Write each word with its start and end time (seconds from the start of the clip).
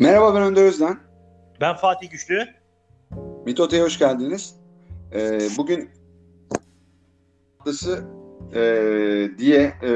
Merhaba 0.00 0.34
ben 0.34 0.42
Önder 0.42 0.62
Özden. 0.62 0.98
Ben 1.60 1.76
Fatih 1.76 2.10
Güçlü. 2.10 2.48
Mitote'ye 3.46 3.82
hoş 3.82 3.98
geldiniz. 3.98 4.54
Ee, 5.12 5.40
bugün 5.56 5.90
haftası 7.58 8.04
e, 8.54 8.60
diye 9.38 9.60
e, 9.82 9.90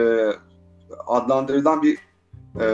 adlandırılan 1.07 1.83
bir 1.83 1.99
e, 2.61 2.67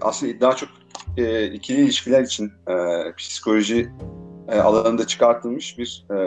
aslında 0.00 0.40
daha 0.40 0.56
çok 0.56 0.68
e, 1.16 1.46
ikili 1.46 1.80
ilişkiler 1.80 2.22
için 2.22 2.52
e, 2.68 2.74
psikoloji 3.16 3.90
e, 4.48 4.60
alanında 4.60 5.06
çıkartılmış 5.06 5.78
bir 5.78 6.06
e, 6.10 6.18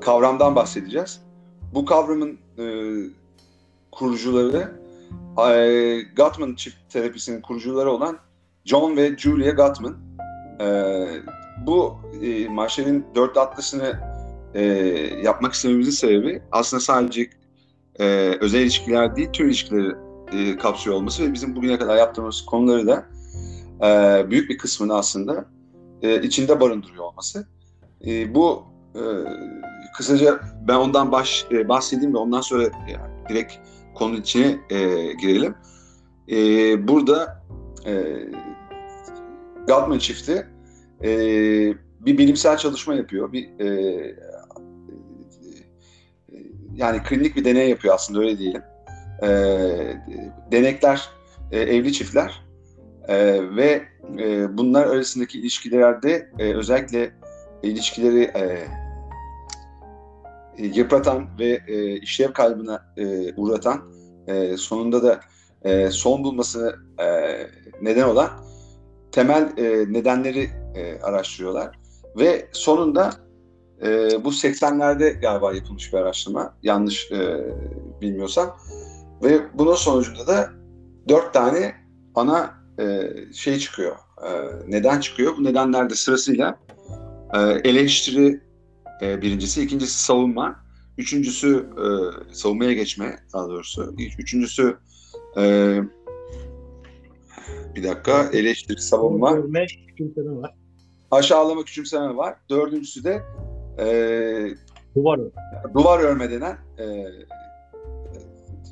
kavramdan 0.00 0.56
bahsedeceğiz. 0.56 1.22
Bu 1.74 1.84
kavramın 1.84 2.38
e, 2.58 2.64
kurucuları 3.92 4.79
Gottman 6.16 6.54
çift 6.54 6.76
terapisinin 6.92 7.40
kurucuları 7.40 7.90
olan 7.90 8.18
John 8.64 8.96
ve 8.96 9.16
Julia 9.16 9.50
Gottman. 9.50 9.96
E, 10.60 11.06
bu 11.66 12.00
e, 12.22 12.48
dört 13.14 13.36
atlısını 13.36 14.00
e, 14.54 14.62
yapmak 15.24 15.52
istememizin 15.52 15.90
sebebi 15.90 16.42
aslında 16.52 16.80
sadece 16.80 17.30
e, 17.98 18.04
özel 18.40 18.60
ilişkiler 18.60 19.16
değil, 19.16 19.28
tüm 19.32 19.46
ilişkileri 19.46 19.94
e, 20.32 20.56
kapsıyor 20.56 20.96
olması 20.96 21.22
ve 21.28 21.32
bizim 21.32 21.56
bugüne 21.56 21.78
kadar 21.78 21.96
yaptığımız 21.96 22.46
konuları 22.46 22.86
da 22.86 23.06
e, 23.82 24.30
büyük 24.30 24.50
bir 24.50 24.58
kısmını 24.58 24.96
aslında 24.96 25.44
e, 26.02 26.22
içinde 26.22 26.60
barındırıyor 26.60 27.04
olması. 27.04 27.46
E, 28.06 28.34
bu 28.34 28.64
e, 28.94 29.02
kısaca 29.96 30.40
ben 30.68 30.74
ondan 30.74 31.12
baş 31.12 31.46
e, 31.52 31.68
bahsedeyim 31.68 32.14
ve 32.14 32.18
ondan 32.18 32.40
sonra 32.40 32.62
yani 32.62 33.28
direkt 33.28 33.54
konu 34.00 34.16
içine 34.16 34.58
e, 34.70 34.78
girelim. 35.12 35.54
E, 36.30 36.38
burada 36.88 37.42
e, 37.86 37.92
Gottman 39.66 39.98
çifti 39.98 40.46
e, 41.04 41.10
bir 42.00 42.18
bilimsel 42.18 42.56
çalışma 42.56 42.94
yapıyor. 42.94 43.32
Bir 43.32 43.60
e, 43.60 44.16
yani 46.74 47.02
klinik 47.02 47.36
bir 47.36 47.44
deney 47.44 47.70
yapıyor 47.70 47.94
aslında 47.94 48.20
öyle 48.20 48.38
diyelim. 48.38 48.62
E, 49.22 49.28
denekler 50.52 51.08
e, 51.52 51.60
evli 51.60 51.92
çiftler 51.92 52.44
e, 53.08 53.16
ve 53.56 53.82
e, 54.18 54.58
bunlar 54.58 54.86
arasındaki 54.86 55.40
ilişkilerde 55.40 56.30
e, 56.38 56.54
özellikle 56.54 57.10
ilişkileri 57.62 58.22
e, 58.22 58.66
yıpratan 60.64 61.26
ve 61.38 61.60
e, 61.66 61.96
işlev 61.96 62.32
kaybına 62.32 62.92
e, 62.96 63.34
uğratan 63.34 63.92
e, 64.26 64.56
sonunda 64.56 65.02
da 65.02 65.20
e, 65.62 65.90
son 65.90 66.24
bulmasına 66.24 66.72
e, 66.98 67.06
neden 67.82 68.04
olan 68.08 68.30
temel 69.12 69.52
e, 69.56 69.92
nedenleri 69.92 70.50
e, 70.74 71.00
araştırıyorlar 71.02 71.78
ve 72.18 72.48
sonunda 72.52 73.10
e, 73.82 73.88
bu 74.24 74.28
80'lerde 74.28 75.20
galiba 75.20 75.52
yapılmış 75.52 75.92
bir 75.92 75.98
araştırma 75.98 76.54
yanlış 76.62 77.12
e, 77.12 77.44
bilmiyorsam 78.00 78.56
ve 79.22 79.40
bunun 79.54 79.74
sonucunda 79.74 80.26
da 80.26 80.50
dört 81.08 81.34
tane 81.34 81.74
ana 82.14 82.54
e, 82.78 83.10
şey 83.34 83.58
çıkıyor. 83.58 83.96
E, 84.26 84.30
neden 84.68 85.00
çıkıyor? 85.00 85.36
Bu 85.36 85.44
nedenler 85.44 85.90
de 85.90 85.94
sırasıyla 85.94 86.58
e, 87.34 87.38
eleştiri 87.40 88.40
e, 89.02 89.22
birincisi, 89.22 89.62
ikincisi 89.62 90.02
savunma, 90.02 90.64
üçüncüsü 90.98 91.66
e, 91.76 91.84
savunmaya 92.34 92.72
geçme 92.72 93.18
daha 93.32 93.48
doğrusu, 93.48 93.94
üçüncüsü 94.18 94.76
e, 95.36 95.74
bir 97.74 97.84
dakika 97.84 98.30
eleştiri, 98.32 98.80
savunma, 98.80 99.38
küçümseme 99.88 100.30
var. 100.30 100.54
aşağılama, 101.10 101.64
küçümseme 101.64 102.16
var. 102.16 102.36
Dördüncüsü 102.50 103.04
de 103.04 103.22
e, 103.78 103.86
Duvar 104.94 105.18
ör. 105.18 105.30
duvar 105.74 106.00
örme 106.00 106.30
denen 106.30 106.58
e, 106.78 107.06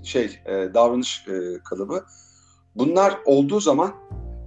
şey 0.04 0.40
e, 0.46 0.52
davranış 0.74 1.24
e, 1.28 1.58
kalıbı. 1.64 2.04
Bunlar 2.74 3.18
olduğu 3.24 3.60
zaman 3.60 3.94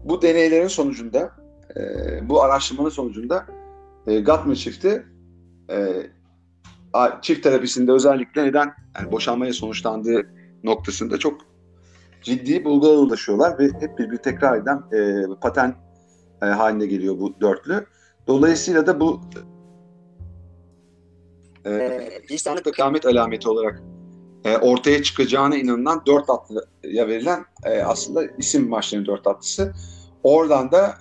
bu 0.04 0.22
deneylerin 0.22 0.68
sonucunda 0.68 1.32
e, 1.76 1.82
bu 2.30 2.42
araştırmanın 2.42 2.90
sonucunda 2.90 3.46
e, 4.08 4.20
Gottman 4.20 4.54
çifti 4.54 5.06
e, 5.72 6.10
çift 7.22 7.44
terapisinde 7.44 7.92
özellikle 7.92 8.44
neden 8.44 8.74
yani 9.00 9.12
boşanmaya 9.12 9.54
sonuçlandığı 9.54 10.28
noktasında 10.64 11.18
çok 11.18 11.42
ciddi 12.22 12.66
bulgulara 12.66 12.98
ulaşıyorlar 12.98 13.60
ve 13.60 13.64
hep 13.80 14.00
bir, 14.00 14.12
bir 14.12 14.18
tekrar 14.18 14.58
eden 14.58 14.84
e, 14.94 15.26
paten 15.42 15.76
e, 16.42 16.46
haline 16.46 16.86
geliyor 16.86 17.20
bu 17.20 17.42
dörtlü. 17.42 17.86
Dolayısıyla 18.28 18.88
da 18.88 19.00
bu 19.00 19.22
e, 21.66 22.10
insanlık 22.30 22.68
ve 22.68 22.72
kıyamet 22.72 23.06
alameti 23.06 23.50
olarak 23.50 23.82
e, 24.46 24.58
ortaya 24.58 25.04
çıkacağına 25.04 25.58
inanılan 25.58 26.02
dört 26.06 26.30
atlıya 26.30 27.08
verilen 27.08 27.46
e, 27.66 27.82
aslında 27.82 28.26
isim 28.38 28.70
maçlarının 28.70 29.08
dört 29.08 29.28
atlısı. 29.28 29.74
Oradan 30.24 30.72
da 30.72 30.98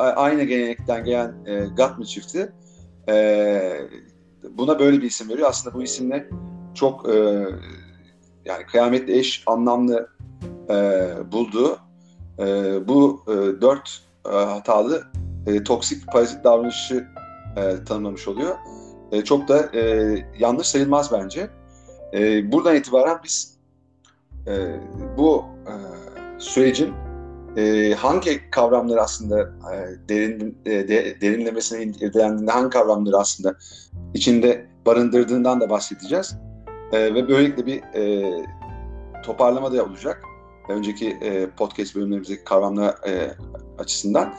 e, 0.00 0.02
aynı 0.02 0.42
gelenekten 0.42 1.04
gelen 1.04 1.34
e, 1.46 1.66
Gatmi 1.76 2.06
çifti 2.06 2.52
e, 3.08 3.14
buna 4.50 4.78
böyle 4.78 4.96
bir 4.96 5.06
isim 5.06 5.28
veriyor. 5.28 5.48
Aslında 5.48 5.74
bu 5.76 5.82
isimle 5.82 6.28
çok 6.74 7.08
e, 7.08 7.46
yani 8.44 8.66
kıyametle 8.66 9.18
eş 9.18 9.42
anlamlı 9.46 10.08
e, 10.70 11.08
bulduğu 11.32 11.78
e, 12.38 12.44
bu 12.88 13.24
e, 13.28 13.60
dört 13.60 14.02
e, 14.26 14.30
hatalı 14.30 15.02
e, 15.46 15.64
toksik 15.64 16.06
parazit 16.06 16.44
davranışı 16.44 17.06
e, 17.56 17.84
tanımlamış 17.84 18.28
oluyor. 18.28 18.56
E, 19.12 19.24
çok 19.24 19.48
da 19.48 19.76
e, 19.76 20.14
yanlış 20.38 20.66
sayılmaz 20.66 21.12
bence. 21.12 21.50
E, 22.12 22.52
buradan 22.52 22.76
itibaren 22.76 23.20
biz 23.24 23.58
e, 24.46 24.80
bu 25.18 25.44
e, 25.66 25.74
sürecin 26.40 26.94
e, 27.56 27.94
hangi 27.94 28.50
kavramları 28.50 29.00
aslında 29.00 29.40
e, 29.42 30.08
derin, 30.08 30.58
e, 30.66 30.88
de, 30.88 31.20
derinlemesine 31.20 31.82
irdelendiğinde 31.82 32.50
hangi 32.50 32.70
kavramları 32.70 33.16
aslında 33.16 33.56
içinde 34.14 34.66
barındırdığından 34.86 35.60
da 35.60 35.70
bahsedeceğiz. 35.70 36.36
E, 36.92 37.14
ve 37.14 37.28
böylelikle 37.28 37.66
bir 37.66 37.82
e, 37.82 38.32
toparlama 39.22 39.72
da 39.72 39.84
olacak. 39.84 40.22
Önceki 40.68 41.08
e, 41.08 41.50
podcast 41.50 41.96
bölümlerimizdeki 41.96 42.44
kavramlar 42.44 42.94
e, 43.08 43.34
açısından. 43.78 44.34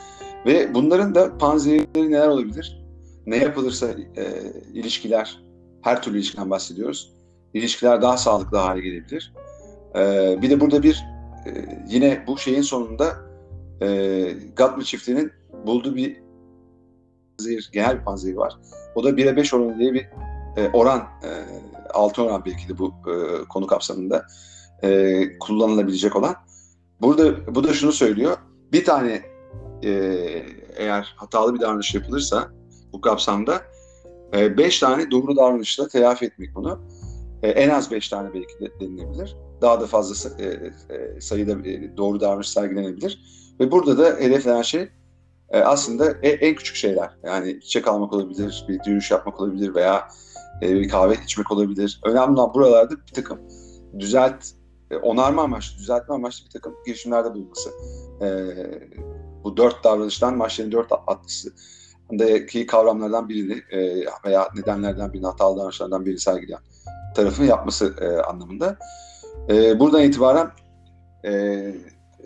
Ve 0.46 0.74
bunların 0.74 1.16
da 1.16 1.38
panzehirleri 1.38 2.12
neler 2.12 2.28
olabilir? 2.28 2.82
Ne 3.26 3.38
yapılırsa 3.38 3.88
e, 4.16 4.26
ilişkiler, 4.74 5.44
her 5.82 6.02
türlü 6.02 6.18
ilişkiden 6.18 6.50
bahsediyoruz. 6.50 7.14
İlişkiler 7.54 8.02
daha 8.02 8.18
sağlıklı 8.18 8.58
hale 8.58 8.82
gelebilir. 8.82 9.34
E, 9.96 10.02
bir 10.42 10.50
de 10.50 10.60
burada 10.60 10.84
bir 10.84 11.11
e, 11.46 11.80
yine 11.88 12.24
bu 12.28 12.38
şeyin 12.38 12.62
sonunda 12.62 13.16
e, 13.82 13.88
Gatma 14.56 14.84
çiftliğinin 14.84 15.32
bulduğu 15.66 15.96
bir 15.96 16.22
panzehir, 17.38 17.70
genel 17.74 18.00
bir 18.00 18.04
panzehir 18.04 18.36
var. 18.36 18.58
O 18.96 19.04
da 19.04 19.10
1'e 19.10 19.36
5 19.36 19.54
oranı 19.54 19.80
diye 19.80 19.94
bir 19.94 20.08
e, 20.58 20.70
oran, 20.74 21.00
e, 21.00 21.30
altı 21.94 22.24
oran 22.24 22.44
belki 22.46 22.70
de 22.70 22.78
bu 22.78 22.88
e, 22.88 23.44
konu 23.50 23.68
kapsamında 23.68 24.26
e, 24.84 25.22
kullanılabilecek 25.40 26.16
olan. 26.16 26.36
Burada 27.02 27.56
bu 27.56 27.64
da 27.64 27.74
şunu 27.74 27.92
söylüyor. 27.92 28.38
Bir 28.72 28.86
tane 28.86 29.22
e, 29.84 29.92
eğer 30.76 31.14
hatalı 31.18 31.56
bir 31.56 31.60
davranış 31.60 31.96
yapılırsa 31.96 32.52
bu 32.94 33.02
kapsamda 33.02 33.62
e, 34.34 34.58
beş 34.58 34.80
tane 34.80 35.12
doğru 35.12 35.36
davranışla 35.36 35.88
telafi 35.88 36.26
etmek 36.26 36.56
bunu. 36.56 36.82
E, 37.44 37.50
en 37.50 37.70
az 37.70 37.92
beş 37.92 38.10
tane 38.10 38.34
belki 38.34 38.60
de 38.60 38.80
denilebilir. 38.80 39.36
Daha 39.62 39.82
da 39.82 39.88
fazla 39.88 40.44
e, 40.44 40.46
e, 40.46 41.22
sayıda 41.22 41.70
e, 41.70 41.98
doğru 41.98 42.20
davranış 42.20 42.50
sergilenebilir. 42.50 43.20
Ve 43.60 43.72
burada 43.72 43.98
da 43.98 44.18
hedeflenen 44.20 44.62
şey 44.62 44.90
aslında 45.54 46.12
en 46.12 46.56
küçük 46.56 46.76
şeyler. 46.76 47.10
Yani 47.24 47.62
çiçek 47.62 47.88
almak 47.88 48.14
olabilir, 48.14 48.66
bir 48.68 48.80
yürüyüş 48.86 49.12
yapmak 49.12 49.42
olabilir 49.42 49.76
veya 49.76 50.08
bir 50.62 50.90
kahve 50.90 51.16
içmek 51.26 51.52
olabilir. 51.52 52.02
Önemli 52.06 52.32
olan 52.32 52.54
buralarda 52.54 52.96
bir 53.08 53.14
takım 53.14 53.40
düzelt, 54.00 54.46
onarma 55.02 55.44
amaçlı, 55.44 55.78
düzeltme 55.78 56.16
amaçlı 56.16 56.46
bir 56.46 56.52
takım 56.52 56.76
girişimlerde 56.86 57.34
bulunması. 57.34 57.70
Bu 59.44 59.58
dört 59.58 59.84
davranıştan 59.84 60.38
Maşler'in 60.38 60.72
dört 60.72 60.92
atlısındaki 61.08 62.66
kavramlardan 62.66 63.30
birini 63.30 63.62
veya 64.26 64.50
nedenlerden 64.56 65.14
birini, 65.14 65.26
hatalı 65.26 65.58
davranışlardan 65.58 66.06
birini 66.06 66.20
sergileyen 66.20 66.62
tarafın 67.16 67.44
yapması 67.44 67.96
anlamında. 68.28 68.78
E, 69.50 69.80
buradan 69.80 70.04
itibaren 70.04 70.52
e, 71.26 71.74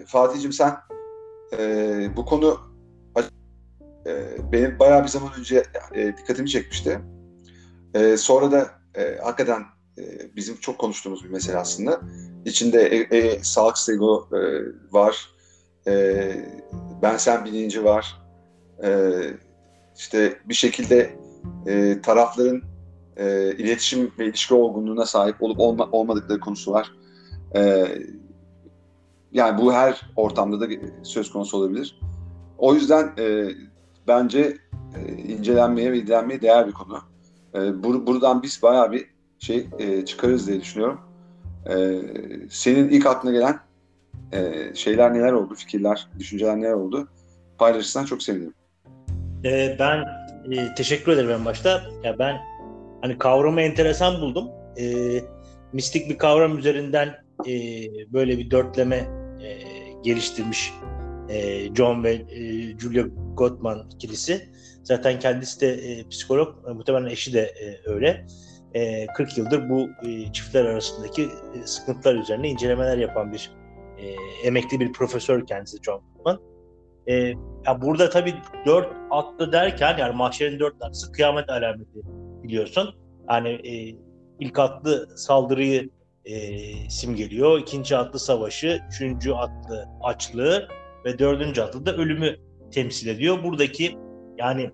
Fatih'cim 0.06 0.54
sen 0.54 0.78
e, 1.58 2.10
bu 2.16 2.26
konu 2.26 2.60
e, 4.08 4.12
benim 4.52 4.80
bayağı 4.80 5.04
bir 5.04 5.08
zaman 5.08 5.30
önce 5.40 5.64
e, 5.94 6.18
dikkatimi 6.18 6.50
çekmişti. 6.50 7.00
E, 7.94 8.18
sonra 8.18 8.52
da 8.52 8.70
e, 8.96 9.18
hakikaten 9.24 9.64
e, 9.98 10.36
bizim 10.36 10.56
çok 10.58 10.78
konuştuğumuz 10.78 11.24
bir 11.24 11.30
mesele 11.30 11.58
aslında. 11.58 12.02
İçinde 12.46 12.82
e, 12.82 13.18
e, 13.18 13.44
sağlıksız 13.44 13.96
ego 13.96 14.28
e, 14.34 14.40
var, 14.92 15.30
e, 15.88 16.32
ben 17.02 17.18
sen 17.18 17.46
bilinci 17.46 17.84
var. 17.84 18.22
E, 18.84 19.12
işte 19.98 20.40
bir 20.46 20.54
şekilde 20.54 21.16
e, 21.68 22.02
tarafların 22.02 22.62
e, 23.18 23.56
iletişim 23.58 24.12
ve 24.20 24.26
ilişki 24.26 24.54
olgunluğuna 24.54 25.06
sahip 25.06 25.44
olup 25.44 25.60
olma, 25.60 25.90
olmadıkları 25.92 26.40
konusu 26.40 26.72
var. 26.72 26.92
E, 27.56 27.88
yani 29.32 29.62
bu 29.62 29.74
her 29.74 30.02
ortamda 30.16 30.60
da 30.62 30.74
söz 31.04 31.32
konusu 31.32 31.58
olabilir. 31.58 32.00
O 32.58 32.74
yüzden 32.74 33.14
e, 33.20 33.50
bence 34.08 34.58
e, 34.96 35.12
incelenmeye 35.12 35.92
ve 35.92 35.98
izlenmeye 35.98 36.42
değer 36.42 36.68
bir 36.68 36.74
konu. 36.74 37.00
E, 37.56 37.84
bur 37.84 38.08
buradan 38.08 38.44
biz 38.44 38.64
bayağı 38.64 38.92
bir 38.92 39.06
şey 39.40 39.68
e, 39.80 40.06
çıkarız 40.06 40.48
diye 40.48 40.62
düşünüyorum. 40.62 41.00
E, 41.70 42.02
senin 42.50 42.90
ilk 42.90 43.06
aklına 43.06 43.32
gelen 43.32 43.60
e, 44.32 44.72
şeyler 44.76 45.14
neler 45.14 45.32
oldu, 45.32 45.56
fikirler, 45.56 46.08
düşünceler 46.20 46.58
neler 46.58 46.74
oldu? 46.74 47.08
Paylaşırsan 47.58 48.06
çok 48.06 48.24
sevinirim. 48.24 48.54
Ee, 49.46 49.76
ben 49.80 50.04
e, 50.52 50.76
teşekkür 50.76 51.12
ederim 51.12 51.32
en 51.32 51.46
başta. 51.46 51.82
Ya 52.04 52.20
ben 52.20 52.38
hani 53.02 53.18
kavramı 53.18 53.62
enteresan 53.62 54.22
buldum. 54.22 54.50
E, 54.80 54.86
mistik 55.74 56.10
bir 56.10 56.18
kavram 56.18 56.58
üzerinden 56.58 57.25
e, 57.48 57.54
böyle 58.14 58.38
bir 58.38 58.52
dörtleme 58.52 58.96
e, 59.42 59.60
geliştirmiş 60.04 60.74
e, 61.30 61.68
John 61.76 62.04
ve 62.04 62.14
e, 62.14 62.42
Julia 62.80 63.06
Gottman 63.34 63.90
ikilisi. 63.96 64.50
Zaten 64.84 65.20
kendisi 65.20 65.62
de 65.62 65.68
e, 65.68 66.08
psikolog, 66.08 66.70
e, 66.70 66.74
muhtemelen 66.74 67.10
eşi 67.10 67.34
de 67.34 67.42
e, 67.42 67.90
öyle. 67.90 68.26
E, 68.74 69.08
40 69.08 69.38
yıldır 69.38 69.70
bu 69.70 69.90
e, 70.08 70.32
çiftler 70.32 70.66
arasındaki 70.66 71.24
e, 71.24 71.68
sıkıntılar 71.68 72.16
üzerine 72.16 72.50
incelemeler 72.50 72.98
yapan 72.98 73.34
bir 73.34 73.52
e, 73.98 74.06
emekli 74.48 74.80
bir 74.80 74.94
profesör 74.94 75.48
kendisi 75.48 75.78
John 75.84 76.02
Gottman. 76.16 76.40
E, 77.08 77.14
ya 77.66 77.82
burada 77.82 78.10
tabii 78.10 78.36
dört 78.66 78.94
atlı 79.12 79.52
derken 79.52 79.98
yani 79.98 80.16
mahşerin 80.16 80.60
dört 80.60 80.76
atlısı 80.82 81.12
kıyamet 81.12 81.50
alameti 81.50 82.00
biliyorsun. 82.44 82.96
Yani 83.30 83.50
e, 83.50 83.96
ilk 84.40 84.60
atlı 84.60 85.18
saldırıyı 85.18 85.90
e, 86.26 86.60
simgeliyor. 86.90 87.60
ikinci 87.60 87.98
atlı 87.98 88.20
savaşı, 88.20 88.82
üçüncü 88.90 89.32
atlı 89.32 89.90
açlığı 90.04 90.68
ve 91.06 91.20
dördüncü 91.20 91.62
atlı 91.62 91.86
da 91.86 91.96
ölümü 91.96 92.36
temsil 92.72 93.08
ediyor. 93.08 93.44
Buradaki 93.44 93.98
yani 94.38 94.72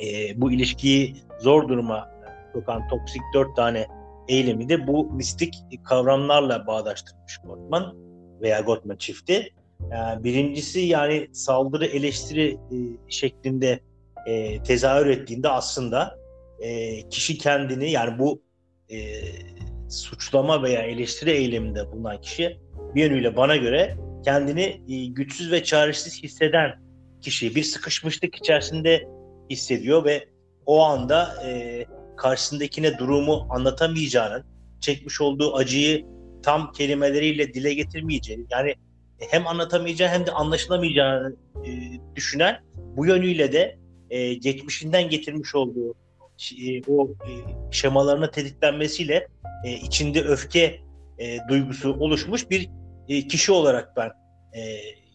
e, 0.00 0.40
bu 0.40 0.52
ilişkiyi 0.52 1.16
zor 1.40 1.68
duruma 1.68 2.10
sokan 2.52 2.88
toksik 2.88 3.22
dört 3.34 3.56
tane 3.56 3.86
eylemi 4.28 4.68
de 4.68 4.86
bu 4.86 5.12
mistik 5.12 5.54
kavramlarla 5.84 6.66
bağdaştırmış 6.66 7.38
Gottman 7.44 7.94
veya 8.40 8.60
Gottman 8.60 8.96
çifti. 8.96 9.48
Yani 9.90 10.24
birincisi 10.24 10.80
yani 10.80 11.28
saldırı 11.32 11.86
eleştiri 11.86 12.52
e, 12.52 12.76
şeklinde 13.08 13.80
e, 14.26 14.62
tezahür 14.62 15.06
ettiğinde 15.06 15.48
aslında 15.48 16.18
e, 16.60 17.00
kişi 17.08 17.38
kendini 17.38 17.90
yani 17.90 18.18
bu 18.18 18.42
e, 18.88 18.98
suçlama 19.90 20.62
veya 20.62 20.82
eleştiri 20.82 21.30
eyleminde 21.30 21.92
bulunan 21.92 22.20
kişi 22.20 22.58
bir 22.94 23.04
yönüyle 23.04 23.36
bana 23.36 23.56
göre 23.56 23.96
kendini 24.24 24.82
e, 24.88 25.06
güçsüz 25.06 25.52
ve 25.52 25.64
çaresiz 25.64 26.22
hisseden 26.22 26.82
kişi. 27.20 27.54
Bir 27.54 27.62
sıkışmışlık 27.62 28.34
içerisinde 28.34 29.08
hissediyor 29.50 30.04
ve 30.04 30.28
o 30.66 30.82
anda 30.82 31.44
e, 31.46 31.84
karşısındakine 32.16 32.98
durumu 32.98 33.46
anlatamayacağının, 33.50 34.44
çekmiş 34.80 35.20
olduğu 35.20 35.56
acıyı 35.56 36.06
tam 36.42 36.72
kelimeleriyle 36.72 37.54
dile 37.54 37.74
getirmeyeceğini, 37.74 38.46
yani 38.50 38.74
hem 39.30 39.46
anlatamayacağı 39.46 40.08
hem 40.08 40.26
de 40.26 40.30
anlaşılamayacağını 40.30 41.36
e, 41.66 41.70
düşünen 42.16 42.56
bu 42.74 43.06
yönüyle 43.06 43.52
de 43.52 43.78
e, 44.10 44.34
geçmişinden 44.34 45.08
getirmiş 45.08 45.54
olduğu 45.54 45.94
o 46.88 47.08
e, 47.08 47.32
şemalarına 47.70 48.30
tetiklenmesiyle 48.30 49.28
e, 49.64 49.72
içinde 49.72 50.22
öfke 50.22 50.80
e, 51.18 51.38
duygusu 51.48 51.92
oluşmuş 51.92 52.50
bir 52.50 52.70
e, 53.08 53.28
kişi 53.28 53.52
olarak 53.52 53.96
ben 53.96 54.10
e, 54.60 54.60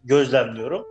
gözlemliyorum. 0.04 0.86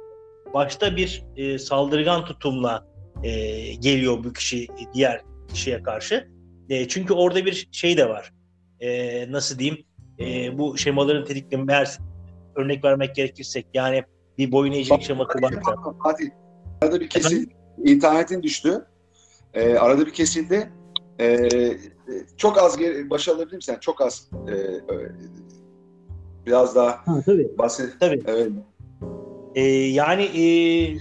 Başta 0.54 0.96
bir 0.96 1.24
e, 1.36 1.58
saldırgan 1.58 2.24
tutumla 2.24 2.86
e, 3.22 3.30
geliyor 3.74 4.24
bu 4.24 4.32
kişi 4.32 4.68
diğer 4.94 5.22
kişiye 5.52 5.82
karşı. 5.82 6.28
E, 6.68 6.88
çünkü 6.88 7.14
orada 7.14 7.46
bir 7.46 7.68
şey 7.72 7.96
de 7.96 8.08
var. 8.08 8.32
E, 8.80 9.32
nasıl 9.32 9.58
diyeyim? 9.58 9.84
E, 10.18 10.58
bu 10.58 10.78
şemaların 10.78 11.24
tetiklenme 11.24 11.72
eğer 11.72 11.98
örnek 12.56 12.84
vermek 12.84 13.14
gerekirsek 13.14 13.66
yani 13.74 14.02
bir 14.38 14.52
boyun 14.52 14.72
eğicilik 14.72 15.02
şeması 15.02 15.42
varsa. 15.42 15.74
Hadi. 15.98 16.32
Arada 16.82 17.00
bir 17.00 17.08
kesil, 17.08 17.46
internetin 17.84 18.42
düştü. 18.42 18.86
Ee, 19.54 19.74
arada 19.74 20.06
bir 20.06 20.12
kesildi. 20.12 20.72
Ee, 21.20 21.48
çok 22.36 22.58
az 22.58 22.78
başa 23.10 23.34
alabilir 23.34 23.56
misin? 23.56 23.76
Çok 23.80 24.00
az. 24.00 24.30
E, 24.48 24.54
biraz 26.46 26.76
daha 26.76 26.90
ha, 26.90 27.22
tabii. 27.26 27.58
bahset. 27.58 28.00
Tabii. 28.00 28.22
Evet. 28.26 28.52
Ee, 29.54 29.62
yani 29.72 30.22
e, 30.22 30.44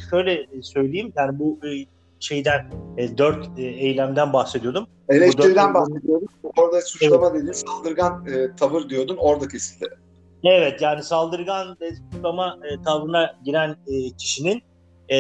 şöyle 0.09 0.47
söyleyeyim 0.61 1.13
yani 1.17 1.39
bu 1.39 1.59
e, 1.67 1.85
şeyden 2.19 2.71
e, 2.97 3.17
dört 3.17 3.59
e, 3.59 3.63
eylemden 3.63 4.33
bahsediyordum. 4.33 4.87
Eleştiriden 5.09 5.73
bahsediyorduk. 5.73 6.29
Orada 6.57 6.81
suçlama 6.81 7.29
evet. 7.31 7.43
dedin, 7.43 7.51
saldırgan 7.51 8.25
e, 8.27 8.55
tavır 8.55 8.89
diyordun, 8.89 9.17
orada 9.17 9.47
kesildi. 9.47 9.85
Evet 10.43 10.81
yani 10.81 11.03
saldırgan 11.03 11.77
ve 11.81 11.91
suçlama 11.95 12.59
e, 12.63 12.81
tavrına 12.81 13.35
giren 13.45 13.75
e, 13.87 14.09
kişinin 14.17 14.61
e, 15.11 15.15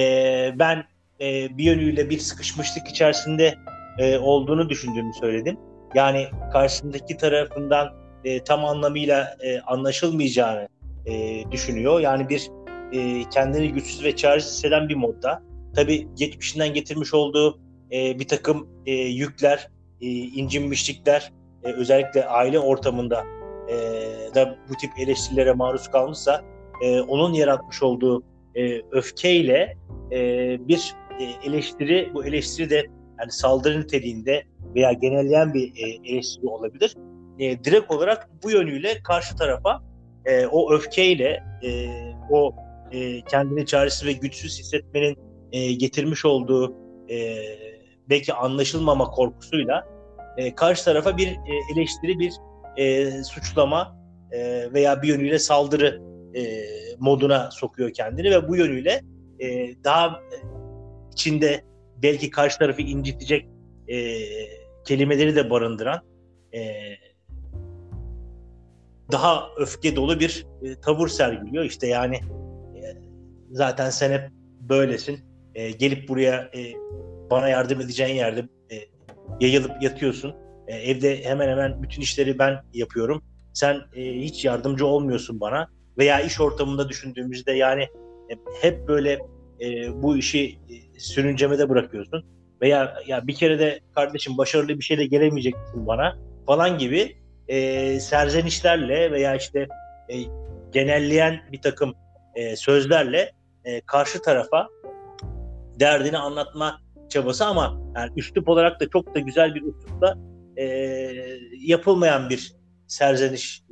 ben 0.59 0.83
e, 1.23 1.57
bir 1.57 1.63
yönüyle 1.63 2.09
bir 2.09 2.19
sıkışmışlık 2.19 2.87
içerisinde 2.87 3.55
e, 3.99 4.17
olduğunu 4.17 4.69
düşündüğümü 4.69 5.13
söyledim. 5.13 5.57
Yani 5.95 6.27
karşısındaki 6.53 7.17
tarafından 7.17 7.93
e, 8.23 8.43
tam 8.43 8.65
anlamıyla 8.65 9.37
e, 9.43 9.59
anlaşılmayacağını 9.59 10.67
e, 11.05 11.43
düşünüyor. 11.51 11.99
Yani 11.99 12.29
bir 12.29 12.49
e, 12.91 13.29
kendini 13.29 13.73
güçsüz 13.73 14.03
ve 14.03 14.15
çaresiz 14.15 14.51
hisseden 14.51 14.89
bir 14.89 14.95
modda. 14.95 15.43
Tabii 15.75 16.07
geçmişinden 16.15 16.73
getirmiş 16.73 17.13
olduğu 17.13 17.59
e, 17.91 18.19
bir 18.19 18.27
takım 18.27 18.67
e, 18.85 18.91
yükler, 18.91 19.69
e, 20.01 20.07
incinmişlikler, 20.07 21.31
e, 21.63 21.71
özellikle 21.71 22.25
aile 22.25 22.59
ortamında 22.59 23.23
e, 23.69 23.75
da 24.35 24.55
bu 24.69 24.73
tip 24.73 24.91
eleştirilere 24.99 25.53
maruz 25.53 25.87
kalmışsa 25.87 26.41
e, 26.81 27.01
onun 27.01 27.33
yaratmış 27.33 27.83
olduğu 27.83 28.23
e, 28.55 28.81
öfkeyle 28.91 29.77
e, 30.11 30.57
bir 30.67 30.95
e, 31.19 31.49
eleştiri, 31.49 32.11
bu 32.13 32.25
eleştiri 32.25 32.69
de 32.69 32.85
yani 33.19 33.31
saldırı 33.31 33.81
niteliğinde 33.81 34.43
veya 34.75 34.93
genelleyen 34.93 35.53
bir 35.53 35.73
e, 35.75 36.11
eleştiri 36.13 36.47
olabilir. 36.47 36.95
E, 37.39 37.63
direkt 37.63 37.91
olarak 37.91 38.29
bu 38.43 38.51
yönüyle 38.51 39.03
karşı 39.03 39.35
tarafa 39.35 39.83
e, 40.25 40.45
o 40.45 40.73
öfkeyle 40.73 41.43
e, 41.63 41.89
o 42.31 42.55
e, 42.91 43.21
kendini 43.21 43.65
çaresiz 43.65 44.07
ve 44.07 44.11
güçsüz 44.11 44.59
hissetmenin 44.59 45.17
e, 45.51 45.73
getirmiş 45.73 46.25
olduğu 46.25 46.73
e, 47.09 47.37
belki 48.09 48.33
anlaşılmama 48.33 49.05
korkusuyla 49.05 49.87
e, 50.37 50.55
karşı 50.55 50.85
tarafa 50.85 51.17
bir 51.17 51.27
e, 51.27 51.73
eleştiri, 51.73 52.19
bir 52.19 52.33
e, 52.77 53.11
suçlama 53.23 53.97
e, 54.31 54.73
veya 54.73 55.01
bir 55.01 55.07
yönüyle 55.07 55.39
saldırı 55.39 56.01
e, 56.35 56.41
moduna 56.99 57.51
sokuyor 57.51 57.93
kendini 57.93 58.31
ve 58.31 58.47
bu 58.47 58.55
yönüyle 58.55 59.01
e, 59.39 59.75
daha 59.83 60.19
içinde 61.13 61.63
belki 62.03 62.29
karşı 62.29 62.59
tarafı 62.59 62.81
incitecek 62.81 63.47
e, 63.87 63.97
kelimeleri 64.85 65.35
de 65.35 65.49
barındıran 65.49 66.01
e, 66.53 66.61
daha 69.11 69.49
öfke 69.57 69.95
dolu 69.95 70.19
bir 70.19 70.45
e, 70.63 70.75
tavır 70.75 71.07
sergiliyor. 71.07 71.63
İşte 71.63 71.87
yani 71.87 72.15
e, 72.75 72.81
zaten 73.51 73.89
sen 73.89 74.11
hep 74.11 74.29
böylesin. 74.61 75.19
E, 75.55 75.71
gelip 75.71 76.09
buraya 76.09 76.35
e, 76.35 76.73
bana 77.31 77.49
yardım 77.49 77.81
edeceğin 77.81 78.15
yerde 78.15 78.47
e, 78.71 78.75
yayılıp 79.39 79.71
yatıyorsun. 79.81 80.35
E, 80.67 80.75
evde 80.75 81.23
hemen 81.23 81.49
hemen 81.49 81.83
bütün 81.83 82.01
işleri 82.01 82.39
ben 82.39 82.63
yapıyorum. 82.73 83.23
Sen 83.53 83.81
e, 83.95 84.13
hiç 84.13 84.45
yardımcı 84.45 84.85
olmuyorsun 84.85 85.39
bana. 85.39 85.67
Veya 85.97 86.21
iş 86.21 86.39
ortamında 86.39 86.89
düşündüğümüzde 86.89 87.51
yani 87.51 87.83
e, 88.29 88.33
hep 88.61 88.87
böyle 88.87 89.19
e, 89.61 90.01
bu 90.01 90.17
işi 90.17 90.59
e, 90.69 90.92
sürüncemede 91.03 91.69
bırakıyorsun. 91.69 92.25
Veya 92.61 92.95
ya 93.07 93.27
bir 93.27 93.35
kere 93.35 93.59
de 93.59 93.79
kardeşim 93.95 94.37
başarılı 94.37 94.79
bir 94.79 94.83
şeyle 94.83 95.05
gelemeyecek 95.05 95.55
misin 95.55 95.87
bana 95.87 96.17
falan 96.47 96.77
gibi 96.77 97.17
e, 97.47 97.99
serzenişlerle 97.99 99.11
veya 99.11 99.35
işte 99.35 99.67
e, 100.09 100.15
genelleyen 100.71 101.41
bir 101.51 101.61
takım 101.61 101.93
e, 102.35 102.55
sözlerle 102.55 103.31
e, 103.65 103.81
karşı 103.81 104.21
tarafa 104.21 104.67
derdini 105.79 106.17
anlatma 106.17 106.81
çabası 107.09 107.45
ama 107.45 107.81
yani 107.95 108.11
üslup 108.15 108.49
olarak 108.49 108.79
da 108.79 108.89
çok 108.89 109.15
da 109.15 109.19
güzel 109.19 109.55
bir 109.55 109.61
üslupla 109.61 110.17
e, 110.57 110.65
yapılmayan 111.59 112.29
bir 112.29 112.53
serzeniş 112.87 113.63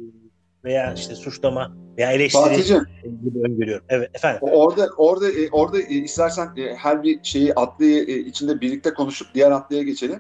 veya 0.66 0.94
işte 0.94 1.16
suçlama 1.16 1.72
veya 1.98 2.12
eleştiri 2.12 2.82
gibi 3.24 3.40
öngörüyorum. 3.40 3.86
Evet 3.90 4.10
efendim. 4.14 4.40
orada 4.42 4.90
orada 4.98 5.32
e, 5.32 5.50
orada 5.52 5.82
e, 5.82 5.94
istersen 5.94 6.50
e, 6.58 6.76
her 6.76 7.04
bir 7.04 7.20
şeyi 7.24 7.54
atlıyı 7.54 8.04
içinde 8.04 8.62
birlikte 8.62 8.94
konuşup 8.94 9.28
diğer 9.34 9.52
atlıya 9.52 9.84
geçelim. 9.84 10.20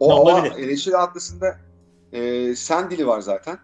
O 0.00 0.08
Ne 0.08 0.14
olabilir? 0.14 0.64
eleştiri 0.64 0.96
atlısında 0.96 1.56
e, 2.12 2.54
sen 2.56 2.90
dili 2.90 3.06
var 3.06 3.20
zaten. 3.20 3.58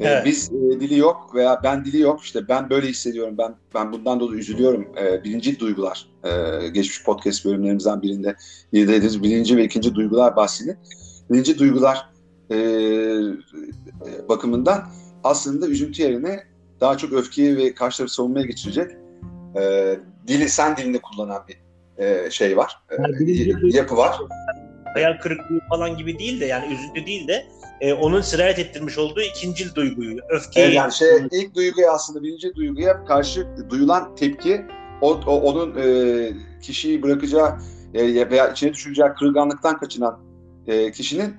Evet. 0.00 0.26
Biz 0.26 0.50
e, 0.52 0.80
dili 0.80 0.98
yok 0.98 1.34
veya 1.34 1.60
ben 1.62 1.84
dili 1.84 2.00
yok. 2.00 2.22
İşte 2.22 2.48
ben 2.48 2.70
böyle 2.70 2.86
hissediyorum. 2.86 3.34
Ben 3.38 3.54
ben 3.74 3.92
bundan 3.92 4.20
dolayı 4.20 4.40
üzülüyorum. 4.40 4.88
E, 4.98 5.24
birinci 5.24 5.60
duygular. 5.60 6.08
E, 6.24 6.68
geçmiş 6.68 7.04
podcast 7.04 7.44
bölümlerimizden 7.44 8.02
birinde 8.02 8.36
dediğimiz 8.72 9.22
birinci 9.22 9.56
ve 9.56 9.64
ikinci 9.64 9.94
duygular 9.94 10.36
bahsini. 10.36 10.76
Birinci 11.30 11.58
duygular 11.58 12.10
e, 12.50 12.58
bakımından 14.28 14.82
aslında 15.26 15.66
üzüntü 15.66 16.02
yerine 16.02 16.44
daha 16.80 16.98
çok 16.98 17.12
öfkeyi 17.12 17.56
ve 17.56 17.74
karşı 17.74 17.96
tarafı 17.96 18.14
savunmaya 18.14 18.46
geçirecek 18.46 18.90
e, 19.60 19.94
dili 20.28 20.48
sen 20.48 20.76
dilini 20.76 20.98
kullanan 20.98 21.42
bir 21.48 21.56
e, 22.04 22.30
şey 22.30 22.56
var. 22.56 22.76
E, 22.90 22.94
Yani 23.02 23.76
yapı 23.76 23.96
var. 23.96 24.18
hayal 24.94 25.18
kırıklığı 25.18 25.60
falan 25.70 25.96
gibi 25.96 26.18
değil 26.18 26.40
de 26.40 26.46
yani 26.46 26.74
üzüntü 26.74 27.06
değil 27.06 27.28
de 27.28 27.46
e, 27.80 27.92
onun 27.92 28.20
sirayet 28.20 28.58
ettirmiş 28.58 28.98
olduğu 28.98 29.20
ikinci 29.20 29.74
duyguyu, 29.74 30.18
öfkeyi. 30.28 30.66
Evet, 30.66 30.74
yani 30.76 30.92
şey 30.92 31.08
ilk 31.32 31.54
duyguya 31.54 31.92
aslında 31.92 32.22
birinci 32.22 32.54
duyguya 32.54 33.04
karşı 33.04 33.46
duyulan 33.70 34.14
tepki 34.16 34.66
o, 35.00 35.10
o- 35.26 35.40
onun 35.40 35.76
e, 35.82 35.86
kişiyi 36.62 37.02
bırakacağı 37.02 37.58
e, 37.94 38.30
veya 38.30 38.48
içine 38.48 38.72
düşüreceği 38.72 39.08
kırılganlıktan 39.18 39.78
kaçınan 39.78 40.18
e, 40.66 40.92
kişinin 40.92 41.34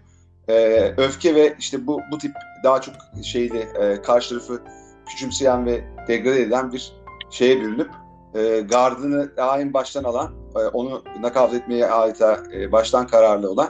e, 0.49 0.53
öfke 0.97 1.35
ve 1.35 1.55
işte 1.59 1.87
bu 1.87 2.01
bu 2.11 2.17
tip 2.17 2.31
daha 2.63 2.81
çok 2.81 2.95
şeyli 3.23 3.57
e, 3.57 4.01
karşı 4.01 4.29
tarafı 4.29 4.61
küçümseyen 5.05 5.65
ve 5.65 5.83
degrade 6.07 6.41
eden 6.41 6.73
bir 6.73 6.93
şeye 7.29 7.61
bürünüp 7.61 7.91
e, 8.35 8.59
gardını 8.59 9.31
en 9.59 9.73
baştan 9.73 10.03
alan 10.03 10.33
e, 10.55 10.59
onu 10.59 11.03
nakavt 11.21 11.53
etmeye 11.53 11.87
adeta 11.87 12.43
e, 12.53 12.71
baştan 12.71 13.07
kararlı 13.07 13.51
olan 13.51 13.69